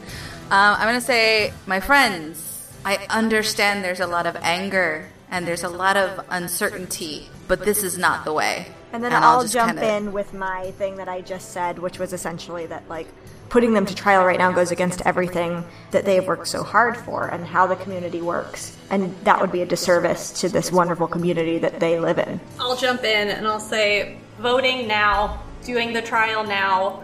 Um, 0.51 0.77
I'm 0.79 0.87
gonna 0.87 1.01
say, 1.01 1.53
my 1.67 1.81
friends, 1.81 2.71
I 2.85 3.07
understand 3.11 3.83
there's 3.85 4.01
a 4.01 4.07
lot 4.07 4.27
of 4.27 4.37
anger 4.41 5.09
and 5.31 5.47
there's 5.49 5.65
a 5.65 5.69
lot 5.69 5.97
of 5.97 6.25
uncertainty, 6.31 7.29
but 7.49 7.65
this 7.65 7.83
is 7.83 7.99
not 7.99 8.25
the 8.25 8.33
way. 8.33 8.67
and 8.93 9.03
then 9.03 9.13
And 9.13 9.25
I'll, 9.25 9.43
just 9.43 9.53
jump 9.55 9.73
kinda- 9.79 9.97
in 9.97 10.13
with 10.13 10.33
my 10.33 10.71
thing 10.79 10.97
that 10.97 11.09
I 11.09 11.21
just 11.21 11.51
said, 11.53 11.81
which 11.81 11.99
was 11.99 12.13
essentially 12.13 12.67
that 12.67 12.85
like 12.89 13.09
putting 13.49 13.73
them 13.75 13.85
to 13.87 13.95
trial 13.95 14.25
right 14.25 14.39
now 14.39 14.53
goes 14.53 14.71
against 14.71 15.03
everything 15.05 15.65
that 15.91 16.05
they've 16.05 16.25
worked 16.27 16.47
so 16.49 16.63
hard 16.63 16.97
for 16.97 17.27
and 17.27 17.45
how 17.45 17.67
the 17.67 17.75
community 17.77 18.23
works, 18.23 18.77
and 18.91 19.15
that 19.25 19.41
would 19.41 19.51
be 19.53 19.63
a 19.63 19.67
disservice 19.67 20.31
to 20.41 20.49
this 20.49 20.71
wonderful 20.71 21.07
community 21.09 21.59
that 21.59 21.81
they 21.81 21.99
live 21.99 22.19
in. 22.19 22.41
I'll 22.61 22.77
jump 22.77 23.03
in 23.05 23.29
and 23.31 23.47
I'll 23.49 23.59
say 23.61 24.17
voting 24.39 24.87
now, 24.87 25.41
doing 25.65 25.93
the 25.93 26.03
trial 26.03 26.45
now, 26.45 27.03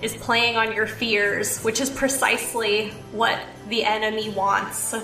is 0.00 0.14
playing 0.16 0.56
on 0.56 0.72
your 0.72 0.86
fears, 0.86 1.58
which 1.62 1.80
is 1.80 1.90
precisely 1.90 2.90
what 3.12 3.38
the 3.68 3.84
enemy 3.84 4.30
wants. 4.30 4.94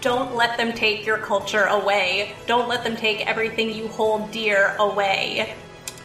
Don't 0.00 0.36
let 0.36 0.56
them 0.56 0.72
take 0.72 1.04
your 1.04 1.18
culture 1.18 1.64
away. 1.64 2.32
Don't 2.46 2.68
let 2.68 2.84
them 2.84 2.96
take 2.96 3.26
everything 3.26 3.74
you 3.74 3.88
hold 3.88 4.30
dear 4.30 4.76
away. 4.78 5.54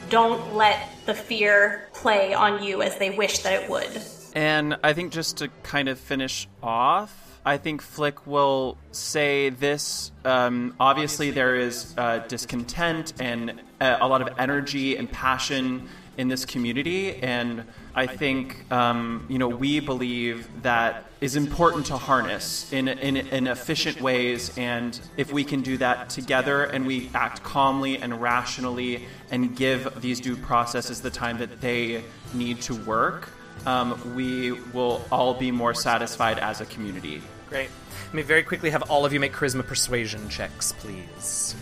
Don't 0.10 0.56
let 0.56 0.90
the 1.06 1.14
fear 1.14 1.88
play 1.94 2.34
on 2.34 2.64
you 2.64 2.82
as 2.82 2.98
they 2.98 3.12
wish 3.12 3.40
that 3.40 3.64
it 3.64 3.70
would. 3.70 4.02
And 4.34 4.78
I 4.84 4.94
think 4.94 5.12
just 5.12 5.38
to 5.38 5.50
kind 5.62 5.90
of 5.90 6.00
finish 6.00 6.48
off, 6.62 7.40
I 7.46 7.58
think 7.58 7.82
Flick 7.82 8.26
will 8.26 8.78
say 8.92 9.50
this. 9.50 10.12
Um, 10.26 10.76
obviously, 10.80 11.32
there 11.32 11.56
is 11.56 11.94
uh, 11.98 12.20
discontent 12.28 13.14
and 13.20 13.62
uh, 13.80 13.98
a 14.00 14.08
lot 14.08 14.22
of 14.22 14.40
energy 14.40 14.96
and 14.96 15.12
passion 15.12 15.88
in 16.18 16.30
this 16.30 16.46
community, 16.46 17.16
and 17.18 17.66
I 17.96 18.08
think 18.08 18.72
um, 18.72 19.26
you 19.30 19.38
know 19.38 19.48
we 19.48 19.80
believe 19.80 20.48
that 20.64 21.06
is 21.22 21.36
important 21.36 21.86
to 21.88 21.98
harness 21.98 22.72
in, 22.74 22.88
in 22.88 23.18
in 23.18 23.48
efficient 23.48 24.02
ways, 24.02 24.58
and 24.58 25.00
if 25.18 25.32
we 25.32 25.44
can 25.44 25.62
do 25.62 25.78
that 25.78 26.10
together 26.10 26.64
and 26.64 26.86
we 26.86 27.10
act 27.14 27.44
calmly 27.44 27.98
and 27.98 28.22
rationally 28.22 29.06
and 29.32 29.56
give 29.56 30.02
these 30.02 30.20
due 30.20 30.36
processes 30.36 31.02
the 31.02 31.12
time 31.12 31.38
that 31.38 31.62
they 31.62 32.04
need 32.34 32.62
to 32.62 32.76
work 32.76 33.30
um, 33.66 34.16
we 34.16 34.52
will 34.52 35.04
all 35.12 35.34
be 35.34 35.52
more 35.52 35.74
satisfied 35.74 36.40
as 36.40 36.62
a 36.62 36.66
community. 36.66 37.22
Great. 37.50 37.70
Let 38.08 38.14
me 38.14 38.22
very 38.22 38.44
quickly 38.44 38.70
have 38.70 38.84
all 38.84 39.06
of 39.06 39.14
you 39.14 39.20
make 39.20 39.34
charisma 39.34 39.66
persuasion 39.66 40.28
checks, 40.30 40.74
please. 40.74 41.56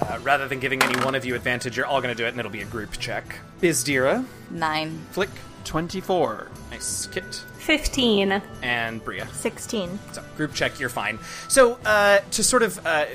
Uh, 0.00 0.18
rather 0.22 0.46
than 0.48 0.60
giving 0.60 0.82
any 0.82 0.98
one 1.04 1.14
of 1.14 1.24
you 1.24 1.34
advantage, 1.34 1.76
you're 1.76 1.86
all 1.86 2.00
going 2.00 2.14
to 2.14 2.20
do 2.20 2.24
it, 2.26 2.30
and 2.30 2.38
it'll 2.38 2.50
be 2.52 2.62
a 2.62 2.66
group 2.66 2.92
check. 2.98 3.36
Bizdira, 3.60 4.24
Nine. 4.50 5.04
Flick, 5.10 5.30
24. 5.64 6.48
nice, 6.70 7.06
Kit, 7.08 7.42
15. 7.58 8.40
and 8.62 9.04
Bria. 9.04 9.26
Sixteen. 9.32 9.98
So 10.12 10.22
group 10.36 10.54
check, 10.54 10.78
you're 10.80 10.88
fine. 10.88 11.18
So 11.48 11.78
uh, 11.84 12.20
to 12.32 12.42
sort 12.42 12.62
of. 12.62 12.84
Uh, 12.86 13.06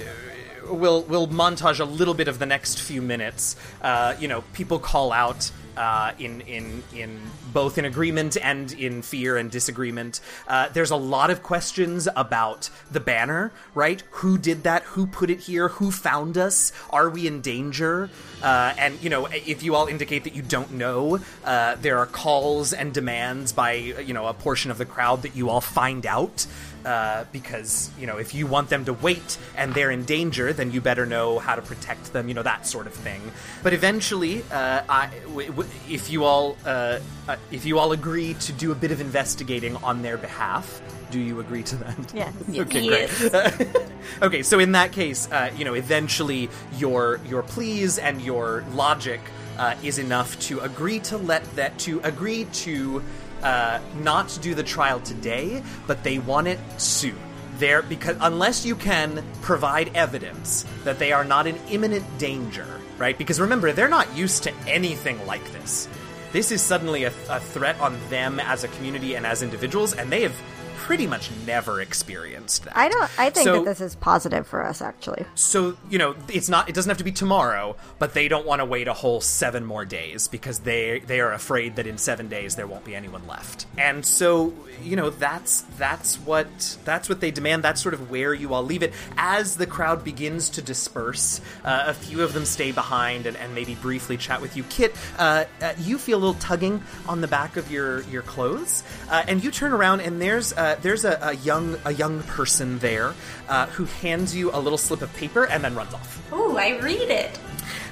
We'll, 0.66 1.02
we'll 1.04 1.28
montage 1.28 1.82
a 1.82 1.84
little 1.84 2.14
bit 2.14 2.30
of 2.30 2.40
the 2.40 2.46
next 2.46 2.80
few 2.82 3.02
minutes. 3.02 3.58
Uh, 3.82 4.16
you 4.18 4.30
know, 4.30 4.46
people 4.54 4.80
call 4.80 5.12
out 5.12 5.52
uh, 5.78 6.14
in 6.20 6.42
in 6.42 6.84
in 6.94 7.20
both 7.52 7.78
in 7.78 7.86
agreement 7.86 8.38
and 8.42 8.72
in 8.74 9.02
fear 9.02 9.38
and 9.38 9.52
disagreement. 9.52 10.20
Uh, 10.48 10.70
there's 10.70 10.92
a 10.92 10.96
lot 10.96 11.30
of 11.30 11.44
questions 11.44 12.08
about 12.16 12.70
the 12.92 13.00
banner, 13.00 13.52
right? 13.76 14.04
Who 14.12 14.38
did 14.38 14.64
that? 14.64 14.84
Who 14.84 15.08
put 15.08 15.30
it 15.30 15.42
here? 15.42 15.70
Who 15.70 15.92
found 15.92 16.38
us? 16.38 16.72
Are 16.90 17.10
we 17.10 17.28
in 17.28 17.42
danger? 17.42 18.10
Uh, 18.42 18.74
and 18.78 19.02
you 19.02 19.10
know, 19.10 19.28
if 19.28 19.64
you 19.64 19.76
all 19.76 19.88
indicate 19.88 20.24
that 20.26 20.36
you 20.36 20.42
don't 20.42 20.72
know, 20.72 21.20
uh, 21.44 21.76
there 21.76 21.98
are 22.00 22.06
calls 22.06 22.74
and 22.74 22.94
demands 22.94 23.54
by 23.54 23.74
you 23.74 24.14
know 24.14 24.28
a 24.28 24.34
portion 24.34 24.72
of 24.72 24.78
the 24.78 24.86
crowd 24.86 25.22
that 25.24 25.36
you 25.36 25.50
all 25.50 25.62
find 25.62 26.06
out. 26.06 26.46
Uh, 26.86 27.24
because 27.32 27.90
you 27.98 28.06
know 28.06 28.18
if 28.18 28.34
you 28.36 28.46
want 28.46 28.68
them 28.70 28.84
to 28.84 28.92
wait 28.92 29.38
and 29.56 29.74
they're 29.74 29.90
in 29.92 30.04
danger, 30.04 30.52
then 30.52 30.70
you 30.74 30.82
better 30.82 31.06
know 31.06 31.40
how 31.40 31.56
to 31.56 31.62
protect 31.62 32.12
them. 32.12 32.28
You 32.28 32.34
know 32.34 32.44
that 32.44 32.68
sort 32.68 32.88
of 32.88 32.94
thing. 32.94 33.22
But 33.64 33.72
eventually, 33.74 34.44
uh, 34.52 34.82
I, 34.90 35.10
w- 35.28 35.48
w- 35.50 35.70
if 35.90 36.10
you 36.12 36.26
all 36.26 36.58
uh, 36.66 37.00
uh, 37.30 37.38
if 37.52 37.66
you 37.66 37.80
all 37.80 37.94
agree 37.94 38.34
to 38.34 38.52
do 38.52 38.72
a 38.74 38.76
bit 38.76 38.92
of 38.92 39.00
investigating 39.00 39.78
on 39.78 40.02
their 40.02 40.18
behalf, 40.18 40.82
do 41.10 41.20
you 41.20 41.40
agree 41.40 41.64
to 41.64 41.76
that? 41.78 42.14
Yes. 42.14 42.34
Okay, 42.60 42.82
Yes. 42.82 43.30
great. 43.30 43.68
okay, 44.22 44.44
so 44.44 44.60
in 44.60 44.74
that 44.74 44.92
case, 44.92 45.32
uh, 45.32 45.52
you 45.56 45.64
know, 45.64 45.76
eventually 45.76 46.50
your 46.78 47.22
your 47.30 47.44
pleas 47.44 47.98
and 47.98 48.22
your 48.22 48.66
logic 48.74 49.22
uh, 49.58 49.76
is 49.84 50.00
enough 50.00 50.38
to 50.40 50.60
agree 50.60 51.00
to 51.00 51.18
let 51.18 51.44
that 51.56 51.78
to 51.80 52.02
agree 52.04 52.46
to 52.66 53.02
uh, 53.44 53.80
not 54.02 54.38
do 54.42 54.56
the 54.56 54.64
trial 54.64 55.00
today, 55.00 55.62
but 55.88 56.04
they 56.04 56.20
want 56.20 56.48
it 56.48 56.60
soon. 56.78 57.18
There, 57.60 57.84
because 57.84 58.18
unless 58.20 58.66
you 58.66 58.76
can 58.76 59.24
provide 59.42 59.96
evidence 59.96 60.66
that 60.84 60.98
they 60.98 61.12
are 61.12 61.24
not 61.24 61.46
in 61.46 61.56
imminent 61.70 62.06
danger, 62.18 62.68
right? 62.98 63.18
Because 63.18 63.40
remember, 63.40 63.72
they're 63.72 63.88
not 63.88 64.16
used 64.18 64.44
to 64.44 64.54
anything 64.68 65.24
like 65.28 65.44
this. 65.52 65.88
This 66.32 66.52
is 66.52 66.64
suddenly 66.64 67.04
a, 67.04 67.14
a 67.30 67.40
threat 67.40 67.80
on 67.80 67.96
them 68.10 68.40
as 68.40 68.64
a 68.64 68.68
community 68.70 69.16
and 69.16 69.26
as 69.26 69.44
individuals, 69.44 69.94
and 69.94 70.12
they 70.12 70.24
have 70.24 70.36
pretty 70.84 71.08
much 71.08 71.30
never 71.48 71.80
experienced 71.82 72.66
that. 72.66 72.76
I 72.78 72.90
don't. 72.90 73.10
I 73.18 73.30
think 73.30 73.46
So- 73.46 73.54
that 73.64 73.66
this 73.66 73.82
is 73.82 73.96
positive 73.96 74.46
for 74.46 74.62
us, 74.64 74.82
actually. 74.82 75.26
so 75.36 75.78
you 75.90 75.98
know 75.98 76.16
it's 76.28 76.50
not 76.50 76.68
it 76.70 76.76
doesn't 76.76 76.90
have 76.90 76.98
to 76.98 77.04
be 77.04 77.12
tomorrow 77.12 77.76
but 78.00 78.14
they 78.14 78.28
don't 78.28 78.46
want 78.46 78.60
to 78.60 78.66
wait 78.66 78.88
a 78.88 78.94
whole 78.94 79.22
seven 79.22 79.64
more 79.66 79.86
days 79.86 80.28
because 80.28 80.60
they 80.60 81.00
they 81.08 81.20
are 81.22 81.32
afraid 81.34 81.76
that 81.78 81.88
in 81.88 81.98
seven 81.98 82.28
days 82.28 82.56
there 82.56 82.68
won't 82.68 82.84
be 82.84 82.94
anyone 82.96 83.26
left 83.28 83.66
and 83.78 84.06
so 84.06 84.54
you 84.82 84.96
know 84.96 85.10
that's 85.10 85.62
that's 85.78 86.16
what 86.20 86.48
that's 86.84 87.08
what 87.10 87.20
they 87.22 87.32
demand 87.32 87.64
that's 87.64 87.82
sort 87.82 87.94
of 87.94 88.10
where 88.12 88.34
you 88.34 88.54
all 88.54 88.64
leave 88.64 88.84
it 88.84 88.92
as 89.18 89.56
the 89.58 89.66
crowd 89.68 90.04
begins 90.04 90.50
to 90.50 90.62
disperse 90.62 91.40
uh, 91.64 91.86
a 91.88 91.94
few 91.94 92.22
of 92.24 92.34
them 92.34 92.46
stay 92.46 92.72
behind 92.72 93.26
and, 93.26 93.38
and 93.38 93.54
maybe 93.56 93.76
briefly 93.76 94.18
chat 94.18 94.42
with 94.42 94.58
you 94.58 94.64
kit 94.64 94.94
uh, 95.18 95.46
uh, 95.62 95.74
you 95.80 95.98
feel 95.98 96.18
a 96.18 96.22
little 96.22 96.42
tugging 96.42 96.82
on 97.08 97.22
the 97.22 97.28
back 97.28 97.56
of 97.58 97.72
your 97.72 98.02
your 98.04 98.22
clothes 98.24 98.84
uh, 99.10 99.24
and 99.28 99.44
you 99.44 99.52
turn 99.52 99.72
around 99.72 100.02
and 100.02 100.22
there's 100.22 100.52
uh, 100.54 100.73
there's 100.82 101.06
a, 101.06 101.18
a 101.22 101.36
young 101.36 101.78
a 101.86 101.94
young 101.94 102.24
person 102.24 102.80
there 102.80 103.14
uh, 103.50 103.68
who 103.68 103.86
hands 103.86 104.36
you 104.36 104.52
a 104.52 104.60
little 104.60 104.78
slip 104.78 105.02
of 105.02 105.14
paper 105.16 105.46
and 105.46 105.64
then 105.64 105.76
runs 105.76 105.94
off. 105.94 106.22
Oh, 106.32 106.58
I 106.58 106.80
read 106.80 107.10
it. 107.10 107.40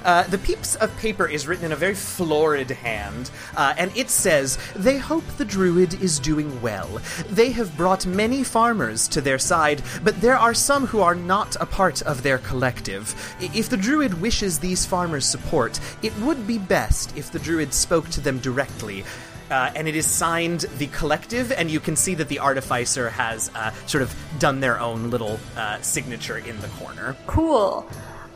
Uh, 0.04 0.24
the 0.24 0.38
peeps 0.38 0.74
of 0.76 0.96
paper 0.96 1.26
is 1.26 1.46
written 1.46 1.66
in 1.66 1.72
a 1.72 1.76
very 1.76 1.94
florid 1.94 2.70
hand, 2.70 3.30
uh, 3.56 3.74
and 3.78 3.96
it 3.96 4.10
says, 4.10 4.58
They 4.74 4.98
hope 4.98 5.24
the 5.36 5.44
druid 5.44 6.02
is 6.02 6.18
doing 6.18 6.60
well. 6.60 7.00
They 7.28 7.52
have 7.52 7.76
brought 7.76 8.04
many 8.06 8.42
farmers 8.42 9.06
to 9.08 9.20
their 9.20 9.38
side, 9.38 9.82
but 10.02 10.20
there 10.20 10.36
are 10.36 10.54
some 10.54 10.86
who 10.86 11.00
are 11.00 11.14
not 11.14 11.56
a 11.60 11.66
part 11.66 12.02
of 12.02 12.22
their 12.22 12.38
collective. 12.38 13.14
If 13.40 13.68
the 13.68 13.76
druid 13.76 14.20
wishes 14.20 14.58
these 14.58 14.84
farmers 14.84 15.26
support, 15.26 15.78
it 16.02 16.16
would 16.18 16.46
be 16.46 16.58
best 16.58 17.16
if 17.16 17.30
the 17.30 17.38
druid 17.38 17.72
spoke 17.72 18.08
to 18.10 18.20
them 18.20 18.38
directly. 18.38 19.04
Uh, 19.52 19.70
and 19.76 19.86
it 19.86 19.94
is 19.94 20.06
signed 20.06 20.60
the 20.78 20.86
collective, 20.86 21.52
and 21.52 21.70
you 21.70 21.78
can 21.78 21.94
see 21.94 22.14
that 22.14 22.28
the 22.28 22.38
artificer 22.38 23.10
has 23.10 23.50
uh, 23.54 23.70
sort 23.86 24.00
of 24.00 24.14
done 24.38 24.60
their 24.60 24.80
own 24.80 25.10
little 25.10 25.38
uh, 25.58 25.78
signature 25.82 26.38
in 26.38 26.58
the 26.62 26.68
corner. 26.68 27.14
Cool. 27.26 27.86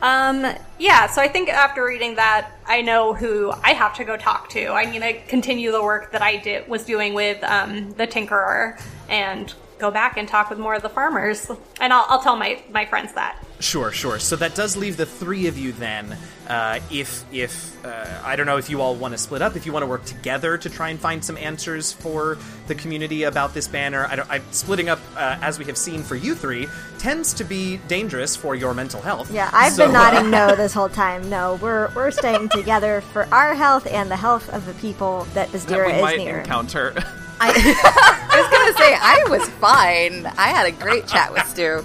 Um, 0.01 0.45
yeah, 0.77 1.07
so 1.07 1.23
I 1.23 1.27
think 1.27 1.49
after 1.49 1.83
reading 1.83 2.15
that, 2.15 2.51
I 2.67 2.83
know 2.83 3.15
who 3.15 3.51
I 3.63 3.73
have 3.73 3.95
to 3.95 4.03
go 4.03 4.15
talk 4.15 4.49
to. 4.49 4.67
I'm 4.67 4.93
gonna 4.93 5.13
continue 5.27 5.71
the 5.71 5.81
work 5.81 6.11
that 6.11 6.21
I 6.21 6.37
did 6.37 6.67
was 6.67 6.85
doing 6.85 7.15
with 7.15 7.43
um, 7.43 7.91
the 7.93 8.05
Tinkerer 8.05 8.79
and 9.09 9.51
go 9.79 9.89
back 9.89 10.17
and 10.17 10.27
talk 10.27 10.51
with 10.51 10.59
more 10.59 10.75
of 10.75 10.83
the 10.83 10.89
farmers. 10.89 11.49
And 11.81 11.91
I'll, 11.91 12.05
I'll 12.09 12.21
tell 12.21 12.35
my, 12.35 12.61
my 12.71 12.85
friends 12.85 13.13
that. 13.13 13.43
Sure, 13.59 13.91
sure. 13.91 14.19
So 14.19 14.35
that 14.35 14.53
does 14.53 14.77
leave 14.77 14.97
the 14.97 15.05
three 15.07 15.47
of 15.47 15.57
you 15.57 15.71
then. 15.71 16.15
Uh, 16.47 16.79
if 16.91 17.25
if 17.33 17.83
uh, 17.83 18.21
I 18.23 18.35
don't 18.35 18.45
know 18.45 18.57
if 18.57 18.69
you 18.69 18.81
all 18.81 18.93
want 18.95 19.13
to 19.13 19.17
split 19.17 19.41
up, 19.41 19.55
if 19.55 19.65
you 19.65 19.73
want 19.73 19.81
to 19.81 19.87
work 19.87 20.05
together 20.05 20.59
to 20.59 20.69
try 20.69 20.89
and 20.89 20.99
find 20.99 21.25
some 21.25 21.37
answers 21.37 21.91
for 21.91 22.37
the 22.67 22.75
community 22.75 23.23
about 23.23 23.55
this 23.55 23.67
banner. 23.67 24.05
I 24.05 24.15
don't. 24.15 24.29
I, 24.29 24.41
splitting 24.51 24.89
up, 24.89 24.99
uh, 25.15 25.39
as 25.41 25.57
we 25.57 25.65
have 25.65 25.77
seen 25.77 26.03
for 26.03 26.15
you 26.15 26.35
three, 26.35 26.67
tends 26.99 27.33
to 27.33 27.43
be 27.43 27.77
dangerous 27.87 28.35
for 28.35 28.53
your 28.53 28.75
mental 28.75 29.01
health. 29.01 29.31
Yeah, 29.31 29.49
I've 29.51 29.73
So, 29.73 29.85
been 29.85 29.93
nodding 29.93 30.29
no 30.39 30.55
this 30.55 30.73
whole 30.73 30.89
time. 30.89 31.27
No, 31.27 31.55
we're 31.59 31.89
we're 31.95 32.11
staying 32.11 32.49
together 32.59 33.01
for 33.01 33.25
our 33.33 33.55
health 33.55 33.87
and 33.87 34.11
the 34.11 34.17
health 34.17 34.49
of 34.53 34.67
the 34.67 34.73
people 34.75 35.23
that 35.33 35.51
that 35.51 35.61
Bizdira 35.61 35.87
we 35.87 35.93
is 35.93 36.01
might 36.03 36.17
near. 36.19 36.39
encounter. 36.41 36.93
I, 37.39 37.49
I 37.49 38.39
was 38.39 38.49
gonna 38.51 38.77
say 38.77 38.95
I 38.99 39.25
was 39.29 39.49
fine. 39.59 40.25
I 40.37 40.49
had 40.49 40.67
a 40.67 40.71
great 40.71 41.07
chat 41.07 41.31
with 41.33 41.45
Stu, 41.47 41.83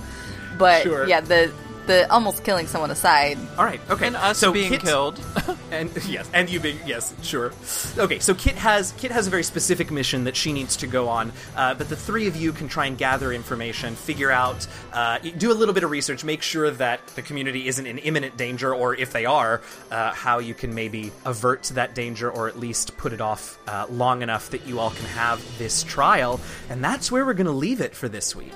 but 0.59 0.83
Sure. 0.83 1.07
yeah, 1.07 1.21
the 1.21 1.51
the 1.87 2.11
almost 2.11 2.45
killing 2.45 2.67
someone 2.67 2.91
aside. 2.91 3.39
All 3.59 3.65
right. 3.65 3.81
Okay. 3.91 4.07
and 4.07 4.17
us 4.17 4.39
so 4.39 4.53
being 4.53 4.71
Kit- 4.71 4.83
killed. 4.83 5.21
and 5.71 5.91
yes, 6.07 6.29
and 6.33 6.49
you 6.49 6.61
being 6.61 6.79
yes, 6.87 7.15
sure. 7.23 7.53
Okay, 7.99 8.19
so 8.19 8.35
Kit 8.35 8.55
has 8.57 8.93
Kit 8.99 9.11
has 9.11 9.27
a 9.27 9.31
very 9.31 9.43
specific 9.43 9.91
mission 9.91 10.25
that 10.25 10.37
she 10.37 10.53
needs 10.53 10.77
to 10.79 10.87
go 10.87 11.09
on, 11.09 11.33
uh, 11.57 11.75
but 11.75 11.89
the 11.89 11.97
three 11.97 12.27
of 12.27 12.37
you 12.37 12.53
can 12.53 12.69
try 12.69 12.87
and 12.87 12.97
gather 12.97 13.33
information, 13.33 13.95
figure 13.95 14.31
out, 14.31 14.67
uh, 14.93 15.19
do 15.19 15.51
a 15.51 15.55
little 15.55 15.75
bit 15.75 15.85
of 15.85 15.91
research, 15.91 16.25
make 16.25 16.43
sure 16.43 16.71
that 16.71 17.07
the 17.09 17.23
community 17.23 17.69
isn't 17.69 17.87
in 17.87 17.99
imminent 17.99 18.37
danger, 18.37 18.75
or 18.75 18.95
if 18.95 19.13
they 19.13 19.27
are, 19.27 19.61
uh, 19.91 20.13
how 20.13 20.39
you 20.39 20.55
can 20.55 20.75
maybe 20.75 21.13
avert 21.25 21.65
that 21.75 21.95
danger, 21.95 22.31
or 22.31 22.49
at 22.49 22.59
least 22.59 22.97
put 22.97 23.13
it 23.13 23.21
off 23.21 23.59
uh, 23.69 23.87
long 23.91 24.23
enough 24.23 24.51
that 24.51 24.67
you 24.67 24.79
all 24.79 24.91
can 24.91 25.07
have 25.07 25.43
this 25.59 25.83
trial, 25.85 26.41
and 26.71 26.83
that's 26.83 27.11
where 27.11 27.25
we're 27.25 27.35
going 27.35 27.47
to 27.47 27.53
leave 27.53 27.81
it 27.81 27.95
for 27.95 28.09
this 28.09 28.35
week. 28.37 28.53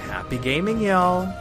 Happy 0.00 0.38
gaming, 0.38 0.80
y'all! 0.80 1.39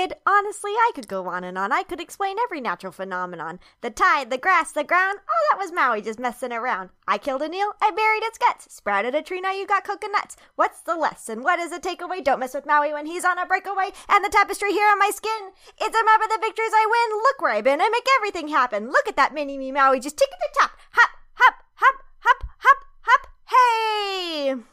kid, 0.00 0.14
honestly, 0.26 0.70
I 0.72 0.92
could 0.94 1.08
go 1.08 1.28
on 1.28 1.44
and 1.44 1.58
on. 1.58 1.72
I 1.72 1.82
could 1.82 2.00
explain 2.00 2.36
every 2.38 2.60
natural 2.60 2.92
phenomenon. 2.92 3.60
The 3.82 3.90
tide, 3.90 4.30
the 4.30 4.38
grass, 4.38 4.72
the 4.72 4.84
ground. 4.84 5.18
Oh, 5.28 5.46
that 5.50 5.58
was 5.58 5.72
Maui 5.72 6.00
just 6.00 6.18
messing 6.18 6.52
around. 6.52 6.90
I 7.06 7.18
killed 7.18 7.42
an 7.42 7.52
eel, 7.52 7.72
I 7.82 7.90
buried 7.90 8.22
its 8.22 8.38
guts. 8.38 8.74
Sprouted 8.74 9.14
a 9.14 9.22
tree, 9.22 9.40
now 9.40 9.52
you 9.52 9.66
got 9.66 9.84
coconuts. 9.84 10.36
What's 10.56 10.80
the 10.80 10.96
lesson? 10.96 11.42
What 11.42 11.58
is 11.58 11.70
the 11.70 11.78
takeaway? 11.78 12.24
Don't 12.24 12.40
mess 12.40 12.54
with 12.54 12.66
Maui 12.66 12.92
when 12.92 13.06
he's 13.06 13.24
on 13.24 13.38
a 13.38 13.46
breakaway. 13.46 13.90
And 14.08 14.24
the 14.24 14.30
tapestry 14.30 14.72
here 14.72 14.88
on 14.90 14.98
my 14.98 15.10
skin. 15.12 15.52
It's 15.80 15.96
a 15.96 16.04
map 16.04 16.22
of 16.22 16.30
the 16.30 16.38
victories 16.40 16.72
I 16.72 16.86
win. 16.86 17.18
Look 17.18 17.42
where 17.42 17.52
I've 17.52 17.64
been. 17.64 17.80
I 17.80 17.88
make 17.90 18.06
everything 18.16 18.48
happen. 18.48 18.90
Look 18.90 19.06
at 19.06 19.16
that 19.16 19.34
mini 19.34 19.58
me 19.58 19.72
Maui 19.72 20.00
just 20.00 20.16
tick 20.16 20.30
the 20.30 20.60
top. 20.60 20.72
Hop, 20.92 21.10
hop, 21.34 21.54
hop, 21.74 21.96
hop, 22.20 22.44
hop, 22.58 22.78
hop. 23.02 23.26
Hey! 23.52 24.69